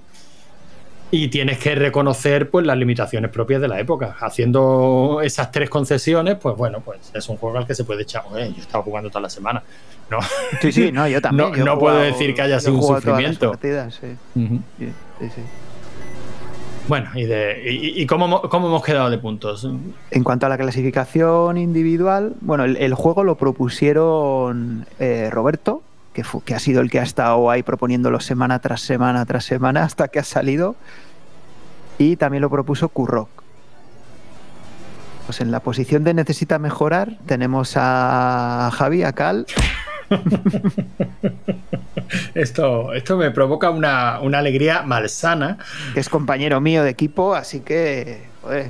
y 1.11 1.27
tienes 1.27 1.57
que 1.59 1.75
reconocer 1.75 2.49
pues 2.49 2.65
las 2.65 2.77
limitaciones 2.77 3.29
propias 3.31 3.61
de 3.61 3.67
la 3.67 3.79
época. 3.79 4.15
Haciendo 4.19 5.19
esas 5.23 5.51
tres 5.51 5.69
concesiones, 5.69 6.35
pues 6.41 6.55
bueno, 6.55 6.79
pues 6.83 7.11
es 7.13 7.27
un 7.29 7.37
juego 7.37 7.57
al 7.57 7.67
que 7.67 7.75
se 7.75 7.83
puede 7.83 8.03
echar. 8.03 8.23
Oye, 8.31 8.49
yo 8.51 8.57
he 8.57 8.61
estado 8.61 8.83
jugando 8.83 9.09
toda 9.09 9.21
la 9.21 9.29
semana. 9.29 9.61
No, 10.09 10.19
Sí, 10.61 10.71
sí, 10.71 10.91
no, 10.91 11.07
yo 11.07 11.21
también. 11.21 11.51
No- 11.51 11.55
yo 11.57 11.65
no 11.65 11.77
puedo 11.79 11.97
decir 11.99 12.33
que 12.33 12.41
haya 12.41 12.59
sido 12.59 12.75
un 12.75 12.83
sufrimiento. 12.83 13.49
partidas, 13.51 13.93
sí, 13.95 14.07
sí, 14.35 14.49
sí, 15.19 15.29
sí. 15.35 15.41
Bueno, 16.87 17.09
¿y, 17.15 17.25
de, 17.25 17.61
y, 17.71 18.01
y 18.01 18.05
cómo, 18.05 18.41
cómo 18.41 18.67
hemos 18.67 18.83
quedado 18.83 19.09
de 19.09 19.17
puntos? 19.17 19.67
En 20.09 20.23
cuanto 20.23 20.47
a 20.47 20.49
la 20.49 20.57
clasificación 20.57 21.57
individual, 21.57 22.33
bueno, 22.41 22.63
el, 22.65 22.75
el 22.77 22.93
juego 22.95 23.23
lo 23.23 23.35
propusieron 23.35 24.85
eh, 24.99 25.29
Roberto, 25.31 25.83
que, 26.13 26.23
fu- 26.23 26.41
que 26.41 26.53
ha 26.55 26.59
sido 26.59 26.81
el 26.81 26.89
que 26.89 26.99
ha 26.99 27.03
estado 27.03 27.49
ahí 27.49 27.63
proponiéndolo 27.63 28.19
semana 28.19 28.59
tras 28.59 28.81
semana 28.81 29.25
tras 29.25 29.45
semana 29.45 29.83
hasta 29.85 30.07
que 30.09 30.19
ha 30.19 30.23
salido. 30.23 30.75
Y 31.97 32.15
también 32.15 32.41
lo 32.41 32.49
propuso 32.49 32.89
Kurrock. 32.89 33.29
Pues 35.27 35.39
en 35.39 35.51
la 35.51 35.59
posición 35.59 36.03
de 36.03 36.13
necesita 36.13 36.57
mejorar 36.59 37.17
tenemos 37.25 37.73
a 37.75 38.69
Javi, 38.73 39.03
a 39.03 39.13
Cal. 39.13 39.45
Esto, 42.35 42.93
esto 42.93 43.17
me 43.17 43.31
provoca 43.31 43.69
una, 43.69 44.19
una 44.21 44.39
alegría 44.39 44.81
malsana. 44.83 45.57
es 45.95 46.09
compañero 46.09 46.59
mío 46.59 46.83
de 46.83 46.89
equipo, 46.89 47.33
así 47.35 47.61
que, 47.61 48.23
joder, 48.41 48.67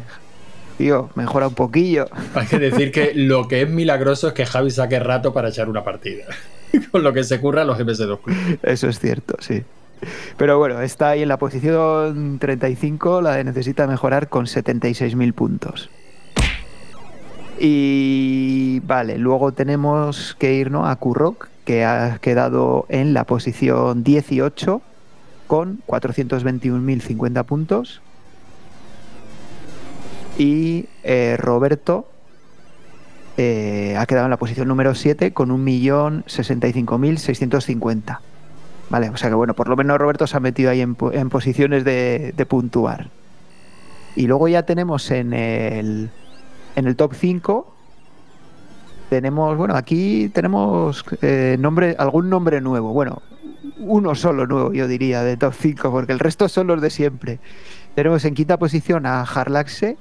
tío, 0.78 1.10
mejora 1.16 1.48
un 1.48 1.56
poquillo. 1.56 2.08
Hay 2.36 2.46
que 2.46 2.60
decir 2.60 2.92
que 2.92 3.14
lo 3.16 3.48
que 3.48 3.64
es 3.64 3.70
milagroso 3.70 4.28
es 4.28 4.34
que 4.34 4.46
Javi 4.46 4.70
saque 4.70 5.00
rato 5.00 5.34
para 5.34 5.50
echar 5.50 5.70
una 5.70 5.84
partida. 5.84 6.26
Con 6.92 7.04
lo 7.04 7.14
que 7.14 7.24
se 7.24 7.40
curra 7.40 7.64
los 7.64 7.78
MS2 7.80 8.20
Club. 8.22 8.60
Eso 8.64 8.88
es 8.88 9.00
cierto, 9.00 9.36
sí. 9.40 9.64
Pero 10.38 10.58
bueno, 10.58 10.82
está 10.82 11.10
ahí 11.10 11.22
en 11.22 11.28
la 11.28 11.38
posición 11.38 12.40
35, 12.40 13.22
la 13.22 13.36
de 13.36 13.44
necesita 13.44 13.86
mejorar 13.86 14.30
con 14.30 14.46
76.000 14.46 15.34
puntos. 15.34 15.90
Y 17.60 18.80
vale, 18.80 19.20
luego 19.20 19.52
tenemos 19.52 20.36
que 20.40 20.56
irnos 20.56 20.90
a 20.90 20.96
Kurrock, 20.96 21.50
que 21.66 21.86
ha 21.86 22.18
quedado 22.20 22.88
en 22.90 23.14
la 23.14 23.26
posición 23.26 24.04
18 24.04 24.82
con 25.46 25.82
421.050 25.86 27.46
puntos. 27.46 28.02
Y 30.40 30.88
eh, 31.04 31.38
Roberto 31.38 32.11
eh, 33.44 33.96
ha 33.98 34.06
quedado 34.06 34.26
en 34.28 34.32
la 34.32 34.38
posición 34.38 34.68
número 34.68 34.94
7 34.94 35.34
con 35.34 35.50
1.065.650. 35.50 38.20
Vale, 38.90 39.10
o 39.10 39.18
sea 39.18 39.30
que 39.30 39.36
bueno, 39.36 39.54
por 39.54 39.68
lo 39.70 39.76
menos 39.76 39.98
Roberto 39.98 40.28
se 40.28 40.38
ha 40.38 40.40
metido 40.40 40.70
ahí 40.70 40.82
en, 40.82 40.96
po- 40.96 41.12
en 41.14 41.30
posiciones 41.30 41.84
de, 41.84 42.34
de 42.36 42.46
puntuar. 42.46 43.10
Y 44.16 44.28
luego 44.28 44.48
ya 44.50 44.64
tenemos 44.64 45.10
en 45.12 45.34
el, 45.34 46.10
en 46.76 46.88
el 46.88 46.96
top 46.98 47.14
5, 47.16 47.74
tenemos, 49.10 49.58
bueno, 49.58 49.76
aquí 49.76 50.30
tenemos 50.34 51.06
eh, 51.22 51.56
nombre, 51.60 51.96
algún 51.98 52.30
nombre 52.30 52.60
nuevo. 52.62 52.92
Bueno, 52.94 53.22
uno 53.80 54.14
solo 54.16 54.46
nuevo, 54.46 54.74
yo 54.74 54.88
diría, 54.88 55.24
de 55.24 55.38
top 55.38 55.54
5, 55.58 55.90
porque 55.92 56.12
el 56.12 56.20
resto 56.20 56.50
son 56.50 56.68
los 56.68 56.82
de 56.82 56.90
siempre. 56.90 57.40
Tenemos 57.96 58.26
en 58.26 58.34
quinta 58.34 58.58
posición 58.58 59.06
a 59.06 59.22
Harlaxe 59.22 59.98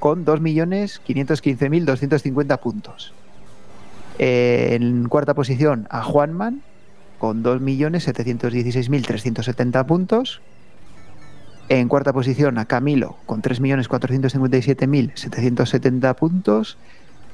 con 0.00 0.24
2.515.250 0.24 2.58
puntos. 2.58 3.12
En 4.18 5.08
cuarta 5.08 5.34
posición 5.34 5.86
a 5.90 6.02
Juanman 6.02 6.62
con 7.18 7.44
2.716.370 7.44 9.86
puntos. 9.86 10.40
En 11.68 11.86
cuarta 11.88 12.12
posición 12.12 12.58
a 12.58 12.64
Camilo 12.64 13.18
con 13.26 13.42
3.457.770 13.42 16.16
puntos. 16.16 16.76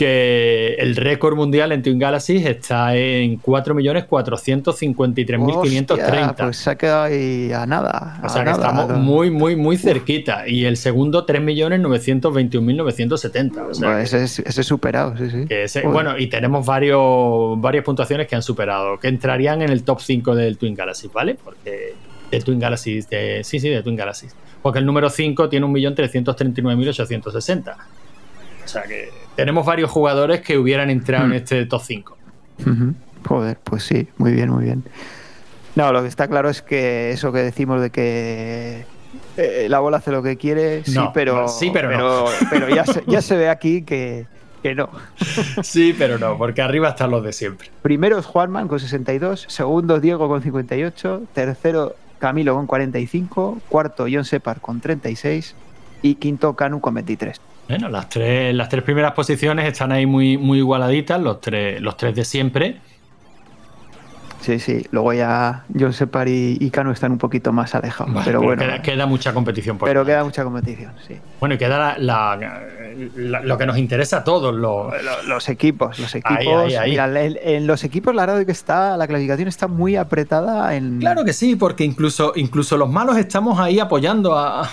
Que 0.00 0.76
el 0.78 0.96
récord 0.96 1.36
mundial 1.36 1.72
en 1.72 1.82
Twin 1.82 1.98
Galaxies 1.98 2.46
está 2.46 2.96
en 2.96 3.38
4.453.530. 3.38 5.92
Hostia, 5.92 6.34
Pues 6.38 6.56
se 6.56 6.70
ha 6.70 6.74
quedado 6.76 7.02
ahí 7.02 7.52
a 7.52 7.66
nada. 7.66 8.18
o 8.24 8.28
sea 8.30 8.42
que 8.44 8.50
nada, 8.50 8.66
estamos 8.66 8.96
muy, 8.98 9.30
muy, 9.30 9.56
muy 9.56 9.76
cerquita. 9.76 10.48
Y 10.48 10.64
el 10.64 10.78
segundo, 10.78 11.26
3.921.970. 11.26 13.60
O 13.70 13.74
sea, 13.74 13.92
Pues 13.92 14.14
ese, 14.14 14.24
es- 14.24 14.38
ese 14.38 14.60
es 14.62 14.66
superado, 14.66 15.14
sí, 15.18 15.28
sí. 15.30 15.44
ese- 15.50 15.82
bueno, 15.86 16.18
y 16.18 16.28
tenemos 16.28 16.64
varios, 16.64 17.60
varias 17.60 17.84
puntuaciones 17.84 18.26
que 18.26 18.36
han 18.36 18.42
superado, 18.42 18.98
que 18.98 19.08
entrarían 19.08 19.60
en 19.60 19.68
el 19.68 19.82
top 19.84 20.00
5 20.00 20.34
del 20.34 20.56
Twin 20.56 20.74
Galaxies, 20.74 21.12
¿vale? 21.12 21.36
Porque 21.44 21.92
del 22.30 22.42
Twin 22.42 22.58
Galaxies, 22.58 23.10
de, 23.10 23.44
sí, 23.44 23.60
sí, 23.60 23.68
de 23.68 23.82
Twin 23.82 23.96
Galaxies. 23.96 24.34
Porque 24.62 24.78
el 24.78 24.86
número 24.86 25.10
5 25.10 25.50
tiene 25.50 25.66
1.339.860. 25.66 27.76
O 28.64 28.68
sea 28.68 28.84
que 28.84 29.10
tenemos 29.40 29.64
varios 29.66 29.90
jugadores 29.90 30.40
que 30.40 30.58
hubieran 30.58 30.90
entrado 30.90 31.26
Hmm. 31.26 31.32
en 31.32 31.36
este 31.38 31.66
top 31.66 31.82
5. 31.82 32.16
Ujú. 32.66 32.94
Joder, 33.26 33.58
pues 33.64 33.82
sí, 33.84 34.08
muy 34.18 34.32
bien, 34.32 34.50
muy 34.50 34.64
bien. 34.64 34.84
No, 35.76 35.92
lo 35.92 36.02
que 36.02 36.08
está 36.08 36.28
claro 36.28 36.48
es 36.50 36.62
que 36.62 37.10
eso 37.12 37.32
que 37.32 37.38
decimos 37.40 37.80
de 37.80 37.90
que 37.90 38.84
eh, 39.36 39.66
la 39.68 39.78
bola 39.80 39.98
hace 39.98 40.10
lo 40.10 40.22
que 40.22 40.36
quiere, 40.36 40.84
sí, 40.84 40.98
pero, 41.14 41.48
sí, 41.48 41.70
pero 41.72 41.90
no. 41.90 41.96
pero, 41.96 42.48
pero 42.50 42.68
ya, 42.74 42.84
se, 42.84 43.02
ya 43.06 43.22
se 43.22 43.36
ve 43.36 43.48
aquí 43.48 43.82
que, 43.82 44.26
que 44.62 44.74
no. 44.74 44.90
Sí, 45.62 45.94
pero 45.96 46.18
no, 46.18 46.36
porque 46.36 46.60
arriba 46.62 46.88
están 46.90 47.10
los 47.10 47.22
de 47.22 47.32
siempre. 47.32 47.70
Primero 47.82 48.18
es 48.18 48.26
Juanman 48.26 48.68
con 48.68 48.78
62, 48.80 49.46
segundo 49.48 50.00
Diego 50.00 50.28
con 50.28 50.42
58, 50.42 51.22
tercero 51.32 51.94
Camilo 52.18 52.54
con 52.54 52.66
45, 52.66 53.60
cuarto 53.68 54.06
John 54.10 54.24
Separ 54.24 54.60
con 54.60 54.80
36 54.80 55.54
y 56.02 56.16
quinto 56.16 56.54
Canu 56.54 56.80
con 56.80 56.94
23. 56.94 57.40
Bueno, 57.70 57.88
las 57.88 58.08
tres, 58.08 58.54
las 58.54 58.68
tres 58.68 58.82
primeras 58.82 59.12
posiciones 59.12 59.64
están 59.66 59.92
ahí 59.92 60.04
muy, 60.04 60.36
muy 60.36 60.58
igualaditas, 60.58 61.20
los 61.20 61.40
tres, 61.40 61.80
los 61.80 61.96
tres 61.96 62.14
de 62.16 62.24
siempre. 62.24 62.80
Sí, 64.40 64.58
sí, 64.58 64.86
luego 64.90 65.12
ya 65.12 65.64
John 65.78 65.92
Separ 65.92 66.26
y, 66.26 66.56
y 66.58 66.70
Canu 66.70 66.90
están 66.92 67.12
un 67.12 67.18
poquito 67.18 67.52
más 67.52 67.74
alejados, 67.74 68.12
Vale, 68.12 68.24
pero 68.26 68.40
bueno. 68.40 68.62
queda, 68.62 68.80
queda 68.82 69.04
mucha 69.06 69.34
competición 69.34 69.76
por 69.76 69.86
pero 69.88 70.02
queda 70.04 70.24
mucha 70.24 70.42
competición, 70.42 70.92
sí. 71.06 71.14
Bueno, 71.38 71.56
y 71.56 71.58
queda 71.58 71.76
la- 71.78 71.98
la- 71.98 72.60
la- 73.16 73.40
lo 73.42 73.58
que 73.58 73.66
nos 73.66 73.76
interesa 73.76 74.16
a 74.18 74.24
todos, 74.24 74.54
lo- 74.54 74.90
Lo- 74.90 75.22
Los 75.28 75.48
equipos, 75.50 75.98
los 75.98 76.14
equipos. 76.14 76.38
Ahí, 76.38 76.48
ahí, 76.48 76.74
ahí. 76.74 76.90
mira, 76.90 77.22
en, 77.22 77.36
en 77.42 77.66
los 77.66 77.84
equipos, 77.84 78.14
la 78.14 78.22
verdad 78.22 78.40
es 78.40 78.46
que 78.46 78.52
está, 78.52 78.96
la 78.96 79.06
clasificación 79.06 79.46
está 79.46 79.68
muy 79.68 79.94
apretada 79.96 80.74
en. 80.74 80.98
Claro 81.00 81.22
que 81.24 81.34
sí, 81.34 81.54
porque 81.54 81.84
incluso, 81.84 82.32
incluso 82.34 82.78
los 82.78 82.88
malos 82.88 83.16
estamos 83.18 83.60
ahí 83.60 83.78
apoyando 83.78 84.36
a. 84.38 84.68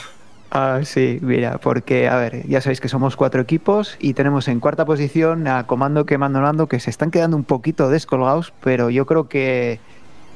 Ah, 0.49 0.79
sí, 0.83 1.19
mira, 1.21 1.57
porque, 1.57 2.07
a 2.07 2.15
ver, 2.15 2.47
ya 2.47 2.61
sabéis 2.61 2.79
que 2.79 2.87
somos 2.87 3.17
cuatro 3.17 3.41
equipos 3.41 3.97
y 3.99 4.13
tenemos 4.13 4.47
en 4.47 4.61
cuarta 4.61 4.85
posición 4.85 5.45
a 5.47 5.67
Comando 5.67 6.05
que 6.05 6.17
Nando 6.17 6.67
que 6.67 6.79
se 6.79 6.89
están 6.89 7.11
quedando 7.11 7.35
un 7.35 7.43
poquito 7.43 7.89
descolgados, 7.89 8.53
pero 8.63 8.89
yo 8.89 9.05
creo 9.05 9.27
que, 9.27 9.79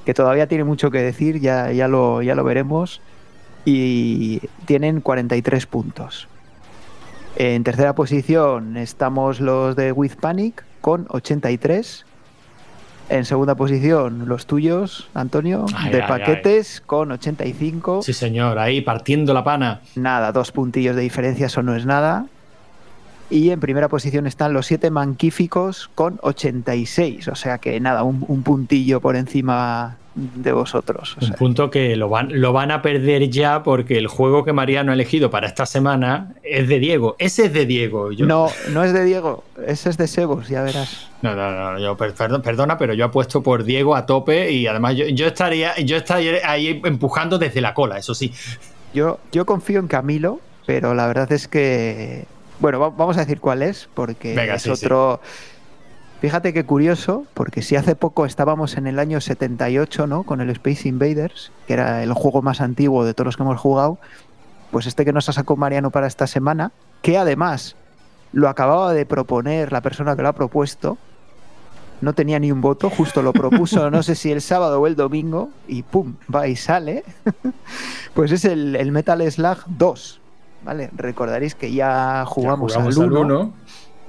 que 0.06 0.14
todavía 0.14 0.48
tiene 0.48 0.66
mucho 0.66 0.92
que 0.92 1.02
decir, 1.02 1.40
ya, 1.40 1.72
ya, 1.72 1.88
lo, 1.88 2.22
ya 2.22 2.36
lo 2.36 2.44
veremos. 2.44 3.02
Y 3.64 4.42
tienen 4.66 5.02
43 5.02 5.66
puntos. 5.68 6.28
En 7.36 7.64
tercera 7.64 7.94
posición 7.94 8.76
estamos 8.76 9.40
los 9.40 9.76
de 9.76 9.92
With 9.92 10.16
Panic 10.20 10.66
con 10.82 11.06
83. 11.10 12.06
En 13.12 13.26
segunda 13.26 13.56
posición 13.56 14.30
los 14.30 14.46
tuyos, 14.46 15.10
Antonio, 15.14 15.66
Ay, 15.76 15.92
de 15.92 16.02
ay, 16.02 16.08
paquetes 16.08 16.82
con 16.86 17.12
85. 17.12 18.04
Sí, 18.04 18.14
señor, 18.14 18.58
ahí 18.58 18.80
partiendo 18.80 19.34
la 19.34 19.44
pana. 19.44 19.82
Nada, 19.98 20.32
dos 20.32 20.54
puntillos 20.54 20.96
de 20.96 21.02
diferencia, 21.02 21.48
eso 21.48 21.62
no 21.62 21.76
es 21.76 21.86
nada. 21.86 22.28
Y 23.30 23.50
en 23.50 23.60
primera 23.60 23.90
posición 23.90 24.28
están 24.28 24.54
los 24.54 24.66
siete 24.66 24.92
manquíficos 24.92 25.90
con 25.94 26.20
86. 26.22 27.28
O 27.28 27.36
sea 27.36 27.58
que 27.58 27.78
nada, 27.82 28.04
un, 28.04 28.24
un 28.30 28.44
puntillo 28.44 29.02
por 29.02 29.18
encima 29.18 29.98
de 30.16 30.52
vosotros. 30.52 31.16
O 31.22 31.26
Un 31.26 31.32
punto 31.34 31.70
que 31.72 31.96
lo 31.96 32.10
van, 32.10 32.42
lo 32.42 32.52
van 32.54 32.72
a 32.72 32.82
perder 32.82 33.30
ya 33.30 33.64
porque 33.64 33.98
el 33.98 34.08
juego 34.08 34.44
que 34.44 34.52
Mariano 34.54 34.92
ha 34.92 34.94
elegido 34.96 35.30
para 35.32 35.48
esta 35.48 35.66
semana 35.66 36.34
es 36.44 36.68
de 36.68 36.80
Diego. 36.80 37.16
Ese 37.18 37.46
es 37.46 37.54
de 37.54 37.66
Diego. 37.66 38.12
Yo, 38.12 38.26
No, 38.26 38.50
no 38.72 38.84
es 38.84 38.92
de 38.94 39.06
Diego, 39.06 39.44
ese 39.66 39.90
es 39.90 39.98
de 39.98 40.08
Sebos, 40.08 40.50
ya 40.50 40.64
verás. 40.64 41.08
no, 41.22 41.34
no, 41.36 41.52
no, 41.74 41.80
yo, 41.80 41.96
perdón- 41.96 42.42
perdona, 42.42 42.78
pero 42.78 42.94
yo 42.94 43.06
apuesto 43.06 43.42
por 43.42 43.64
Diego 43.64 43.96
a 43.96 44.06
tope 44.06 44.52
y 44.52 44.68
además 44.68 44.96
yo, 44.98 45.06
yo 45.08 45.28
estaría, 45.28 45.76
yo 45.80 45.96
estaría 45.98 46.50
ahí 46.50 46.82
empujando 46.84 47.38
desde 47.38 47.62
la 47.62 47.74
cola, 47.74 47.98
eso 47.98 48.14
sí. 48.14 48.34
Yo, 48.94 49.20
yo 49.32 49.46
confío 49.46 49.80
en 49.80 49.88
Camilo, 49.88 50.42
pero 50.66 50.94
la 50.94 51.08
verdad 51.08 51.32
es 51.32 51.48
que. 51.48 52.26
Bueno, 52.60 52.80
va- 52.80 52.90
vamos 52.90 53.18
a 53.18 53.22
decir 53.22 53.40
cuál 53.40 53.62
es, 53.64 53.88
porque 53.94 54.36
Venga, 54.36 54.56
es 54.56 54.62
sí, 54.64 54.70
sí. 54.76 54.86
Fíjate 56.22 56.54
qué 56.54 56.64
curioso, 56.66 57.26
porque 57.34 57.64
si 57.64 57.76
hace 57.76 57.96
poco 57.96 58.28
estábamos 58.28 58.78
en 58.78 58.86
el 58.86 59.00
año 59.00 59.20
78, 59.20 60.06
¿no? 60.06 60.22
Con 60.22 60.40
el 60.40 60.52
Space 60.52 60.88
Invaders, 60.88 61.52
que 61.66 61.74
era 61.74 62.04
el 62.04 62.14
juego 62.14 62.44
más 62.44 62.62
antiguo 62.62 63.04
de 63.04 63.16
todos 63.16 63.26
los 63.26 63.38
que 63.38 63.44
hemos 63.44 63.60
jugado, 63.60 63.98
pues 64.70 64.86
este 64.86 65.04
que 65.04 65.14
nos 65.14 65.28
ha 65.30 65.34
sacado 65.34 65.56
Mariano 65.56 65.90
para 65.90 66.06
esta 66.06 66.28
semana, 66.28 66.72
que 67.02 67.18
además 67.18 67.76
lo 68.34 68.50
acababa 68.50 68.94
de 68.94 69.08
proponer 69.08 69.72
la 69.72 69.82
persona 69.82 70.16
que 70.16 70.22
lo 70.22 70.30
ha 70.30 70.34
propuesto, 70.34 71.00
no 72.02 72.14
tenía 72.14 72.38
ni 72.38 72.52
un 72.52 72.62
voto, 72.62 72.92
justo 72.92 73.24
lo 73.24 73.34
propuso, 73.34 73.90
no 73.92 74.04
sé 74.04 74.14
si 74.14 74.32
el 74.32 74.42
sábado 74.42 74.80
o 74.80 74.86
el 74.86 74.96
domingo, 74.96 75.50
y 75.68 75.82
pum, 75.82 76.18
va 76.34 76.48
y 76.48 76.56
sale. 76.56 77.04
Pues 78.14 78.32
es 78.34 78.44
el, 78.44 78.76
el 78.76 78.92
Metal 78.92 79.22
Slug 79.32 79.60
2. 79.68 80.20
¿Vale? 80.66 80.90
Recordaréis 80.94 81.56
que 81.56 81.72
ya 81.72 82.26
jugamos, 82.28 82.74
Ya 82.74 82.80
jugamos 82.80 82.98
al 83.00 83.04
al 83.06 83.14
1. 83.14 83.54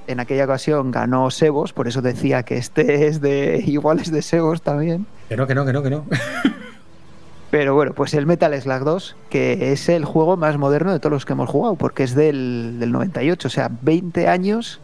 En 0.07 0.19
aquella 0.19 0.45
ocasión 0.45 0.91
ganó 0.91 1.31
Sebos, 1.31 1.73
por 1.73 1.87
eso 1.87 2.01
decía 2.01 2.43
que 2.43 2.57
este 2.57 3.07
es 3.07 3.21
de 3.21 3.63
igual 3.65 3.99
es 3.99 4.11
de 4.11 4.21
Sebos 4.21 4.61
también. 4.61 5.05
Que 5.29 5.37
no, 5.37 5.47
que 5.47 5.55
no, 5.55 5.65
que 5.65 5.73
no, 5.73 5.83
que 5.83 5.89
no. 5.89 6.05
Pero 7.51 7.75
bueno, 7.75 7.93
pues 7.93 8.15
el 8.15 8.25
Metal 8.25 8.59
Slug 8.59 8.83
2, 8.83 9.15
que 9.29 9.71
es 9.73 9.87
el 9.87 10.05
juego 10.05 10.37
más 10.37 10.57
moderno 10.57 10.91
de 10.91 10.99
todos 10.99 11.11
los 11.13 11.25
que 11.25 11.33
hemos 11.33 11.49
jugado, 11.49 11.75
porque 11.75 12.01
es 12.03 12.15
del, 12.15 12.77
del 12.79 12.91
98, 12.91 13.47
o 13.47 13.51
sea, 13.51 13.69
20 13.83 14.27
años 14.27 14.79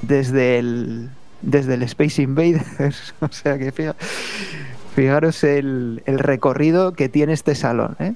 desde 0.00 0.58
el, 0.58 1.10
desde 1.42 1.74
el 1.74 1.82
Space 1.82 2.22
Invaders. 2.22 3.14
O 3.20 3.28
sea 3.30 3.58
que 3.58 3.70
fija- 3.72 3.94
fijaros 4.96 5.44
el, 5.44 6.02
el 6.06 6.18
recorrido 6.18 6.92
que 6.94 7.10
tiene 7.10 7.34
este 7.34 7.54
salón, 7.54 7.96
¿eh? 8.00 8.14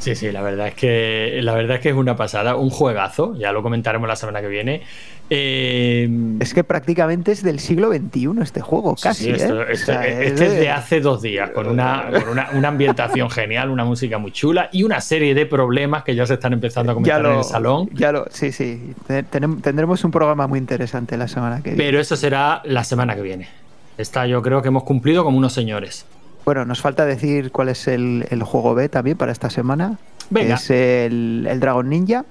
Sí, 0.00 0.14
sí, 0.16 0.32
la 0.32 0.42
verdad 0.42 0.68
es 0.68 0.74
que 0.74 1.38
la 1.42 1.54
verdad 1.54 1.76
es 1.76 1.82
que 1.82 1.90
es 1.90 1.94
una 1.94 2.16
pasada, 2.16 2.56
un 2.56 2.70
juegazo, 2.70 3.36
ya 3.36 3.52
lo 3.52 3.62
comentaremos 3.62 4.08
la 4.08 4.16
semana 4.16 4.40
que 4.40 4.48
viene. 4.48 4.82
Eh, 5.32 6.08
Es 6.40 6.54
que 6.54 6.64
prácticamente 6.64 7.30
es 7.30 7.42
del 7.44 7.60
siglo 7.60 7.88
XXI 7.92 8.30
este 8.42 8.60
juego, 8.60 8.96
casi. 9.00 9.24
sí, 9.24 9.30
esto- 9.30 9.60
¿eh? 9.62 9.64
O 9.64 9.68
esto- 9.68 9.86
sea, 9.92 10.06
este 10.06 10.24
es 10.32 10.40
de- 10.40 10.60
de 10.60 10.70
hace 10.70 11.00
dos 11.00 11.22
días, 11.22 11.50
con 11.50 11.68
una, 11.68 12.08
con 12.10 12.28
una, 12.30 12.48
una 12.54 12.68
ambientación 12.68 13.30
genial, 13.30 13.70
una 13.70 13.84
música 13.84 14.18
muy 14.18 14.32
chula 14.32 14.68
y 14.72 14.82
una 14.82 15.00
serie 15.00 15.34
de 15.34 15.46
problemas 15.46 16.02
que 16.02 16.14
ya 16.16 16.26
se 16.26 16.34
están 16.34 16.52
empezando 16.52 16.90
a 16.92 16.94
comentar 16.94 17.24
en 17.24 17.32
el 17.38 17.44
salón. 17.44 17.88
Ya 17.94 18.10
lo, 18.10 18.26
sí, 18.30 18.50
sí. 18.50 18.92
Tendremos 19.62 20.02
un 20.04 20.10
programa 20.10 20.46
muy 20.48 20.58
interesante 20.58 21.16
la 21.16 21.28
semana 21.28 21.56
que 21.62 21.70
viene. 21.70 21.76
Pero 21.84 22.00
eso 22.00 22.16
será 22.16 22.60
la 22.64 22.82
semana 22.84 23.14
que 23.14 23.22
viene. 23.22 23.48
Esta 23.98 24.26
yo 24.26 24.42
creo 24.42 24.62
que 24.62 24.68
hemos 24.68 24.82
cumplido 24.82 25.22
como 25.24 25.38
unos 25.38 25.52
señores. 25.52 26.06
Bueno, 26.50 26.64
nos 26.64 26.80
falta 26.80 27.06
decir 27.06 27.52
cuál 27.52 27.68
es 27.68 27.86
el, 27.86 28.26
el 28.28 28.42
juego 28.42 28.74
B 28.74 28.88
también 28.88 29.16
para 29.16 29.30
esta 29.30 29.50
semana. 29.50 30.00
Venga. 30.30 30.56
Es 30.56 30.68
el, 30.68 31.46
el 31.48 31.60
Dragon 31.60 31.88
Ninja, 31.88 32.24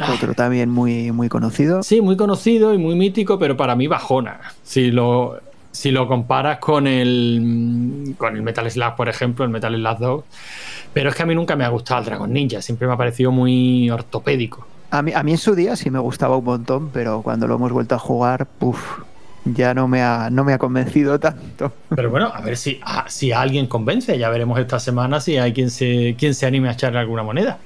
Ah. 0.00 0.10
otro 0.12 0.34
también 0.34 0.68
muy, 0.68 1.12
muy 1.12 1.28
conocido. 1.28 1.84
Sí, 1.84 2.00
muy 2.00 2.16
conocido 2.16 2.74
y 2.74 2.78
muy 2.78 2.96
mítico, 2.96 3.38
pero 3.38 3.56
para 3.56 3.76
mí 3.76 3.86
bajona. 3.86 4.40
Si 4.64 4.90
lo, 4.90 5.38
si 5.70 5.92
lo 5.92 6.08
comparas 6.08 6.58
con 6.58 6.88
el, 6.88 8.16
con 8.18 8.34
el 8.34 8.42
Metal 8.42 8.68
Slug, 8.68 8.96
por 8.96 9.08
ejemplo, 9.08 9.44
el 9.44 9.52
Metal 9.52 9.72
Slug 9.72 9.98
2. 10.00 10.24
Pero 10.92 11.10
es 11.10 11.14
que 11.14 11.22
a 11.22 11.26
mí 11.26 11.34
nunca 11.36 11.54
me 11.54 11.64
ha 11.64 11.68
gustado 11.68 12.00
el 12.00 12.06
Dragon 12.06 12.32
Ninja, 12.32 12.60
siempre 12.62 12.88
me 12.88 12.94
ha 12.94 12.96
parecido 12.96 13.30
muy 13.30 13.88
ortopédico. 13.90 14.66
A 14.90 15.02
mí, 15.02 15.12
a 15.14 15.22
mí 15.22 15.30
en 15.30 15.38
su 15.38 15.54
día 15.54 15.76
sí 15.76 15.88
me 15.88 16.00
gustaba 16.00 16.36
un 16.36 16.44
montón, 16.46 16.88
pero 16.92 17.22
cuando 17.22 17.46
lo 17.46 17.54
hemos 17.54 17.70
vuelto 17.70 17.94
a 17.94 17.98
jugar, 18.00 18.46
puf, 18.46 18.82
ya 19.44 19.74
no 19.74 19.88
me 19.88 20.02
ha, 20.02 20.28
no 20.30 20.44
me 20.44 20.52
ha 20.52 20.58
convencido 20.58 21.18
tanto. 21.18 21.72
Pero 21.94 22.10
bueno, 22.10 22.30
a 22.32 22.40
ver 22.40 22.56
si, 22.56 22.80
a, 22.84 23.08
si 23.08 23.32
alguien 23.32 23.66
convence. 23.66 24.16
Ya 24.18 24.28
veremos 24.28 24.58
esta 24.58 24.78
semana 24.78 25.20
si 25.20 25.36
hay 25.38 25.52
quien 25.52 25.70
se, 25.70 26.14
quien 26.18 26.34
se 26.34 26.46
anime 26.46 26.68
a 26.68 26.72
echarle 26.72 26.98
alguna 26.98 27.22
moneda. 27.22 27.58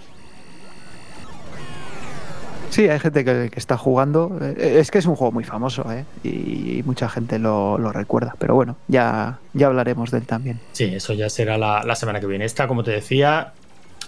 Sí, 2.70 2.88
hay 2.88 2.98
gente 2.98 3.24
que, 3.24 3.48
que 3.50 3.58
está 3.58 3.78
jugando. 3.78 4.38
Eh, 4.40 4.78
Es 4.80 4.90
que 4.90 4.98
es 4.98 5.06
un 5.06 5.16
juego 5.16 5.32
muy 5.32 5.44
famoso, 5.44 5.90
¿eh? 5.90 6.04
Y 6.24 6.82
mucha 6.84 7.08
gente 7.08 7.38
lo, 7.38 7.78
lo 7.78 7.90
recuerda. 7.92 8.34
Pero 8.38 8.54
bueno, 8.54 8.76
ya, 8.88 9.38
ya 9.54 9.68
hablaremos 9.68 10.10
de 10.10 10.18
él 10.18 10.26
también. 10.26 10.60
Sí, 10.72 10.84
eso 10.84 11.14
ya 11.14 11.30
será 11.30 11.56
la, 11.56 11.82
la 11.84 11.94
semana 11.94 12.20
que 12.20 12.26
viene. 12.26 12.44
Esta, 12.44 12.68
como 12.68 12.82
te 12.84 12.90
decía, 12.90 13.52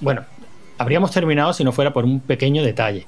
bueno, 0.01 0.23
habríamos 0.77 1.13
terminado 1.13 1.53
si 1.55 1.65
no 1.65 1.73
fuera 1.73 1.93
por 1.93 2.05
un 2.05 2.21
pequeño 2.21 2.63
detalle. 2.63 3.07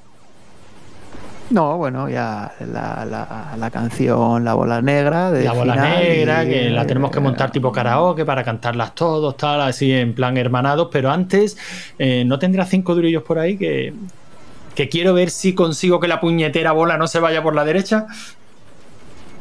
No, 1.50 1.76
bueno, 1.76 2.08
ya 2.08 2.52
la, 2.60 3.04
la- 3.04 3.54
la 3.58 3.70
canción 3.70 4.44
La 4.44 4.54
Bola 4.54 4.80
Negra. 4.80 5.32
De 5.32 5.42
la 5.44 5.52
bola 5.52 5.72
final 5.74 5.98
negra, 6.00 6.44
y- 6.44 6.48
que 6.48 6.70
la 6.70 6.86
tenemos 6.86 7.10
que 7.10 7.18
montar 7.18 7.50
tipo 7.50 7.72
karaoke 7.72 8.24
para 8.24 8.44
cantarlas 8.44 8.94
todos, 8.94 9.36
tal, 9.36 9.60
así 9.62 9.92
en 9.92 10.14
plan 10.14 10.36
hermanados. 10.36 10.88
Pero 10.92 11.10
antes, 11.10 11.56
eh, 11.98 12.24
¿no 12.24 12.38
tendrá 12.38 12.64
cinco 12.66 12.94
durillos 12.94 13.24
por 13.24 13.40
ahí 13.40 13.58
que, 13.58 13.92
que 14.76 14.88
quiero 14.88 15.12
ver 15.12 15.30
si 15.30 15.52
consigo 15.54 15.98
que 15.98 16.06
la 16.06 16.20
puñetera 16.20 16.70
bola 16.70 16.96
no 16.96 17.08
se 17.08 17.18
vaya 17.18 17.42
por 17.42 17.56
la 17.56 17.64
derecha? 17.64 18.06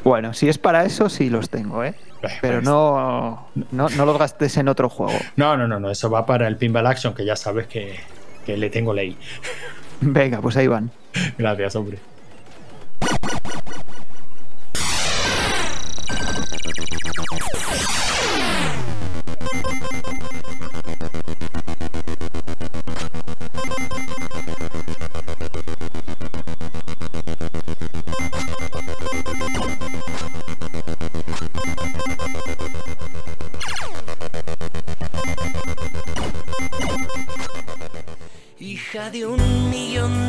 Bueno, 0.03 0.33
si 0.33 0.49
es 0.49 0.57
para 0.57 0.85
eso, 0.85 1.09
sí 1.09 1.29
los 1.29 1.49
tengo, 1.49 1.83
¿eh? 1.83 1.93
Pero 2.41 2.61
no, 2.61 3.47
no, 3.71 3.87
no 3.89 4.05
los 4.05 4.17
gastes 4.17 4.57
en 4.57 4.67
otro 4.67 4.89
juego. 4.89 5.13
No, 5.35 5.55
no, 5.57 5.67
no, 5.67 5.79
no, 5.79 5.91
eso 5.91 6.09
va 6.09 6.25
para 6.25 6.47
el 6.47 6.57
Pinball 6.57 6.87
Action, 6.87 7.13
que 7.13 7.23
ya 7.23 7.35
sabes 7.35 7.67
que, 7.67 7.95
que 8.45 8.57
le 8.57 8.69
tengo 8.71 8.93
ley. 8.93 9.15
Venga, 10.01 10.41
pues 10.41 10.57
ahí 10.57 10.67
van. 10.67 10.89
Gracias, 11.37 11.75
hombre. 11.75 11.99
Hija 38.61 39.09
de 39.09 39.25
un 39.25 39.48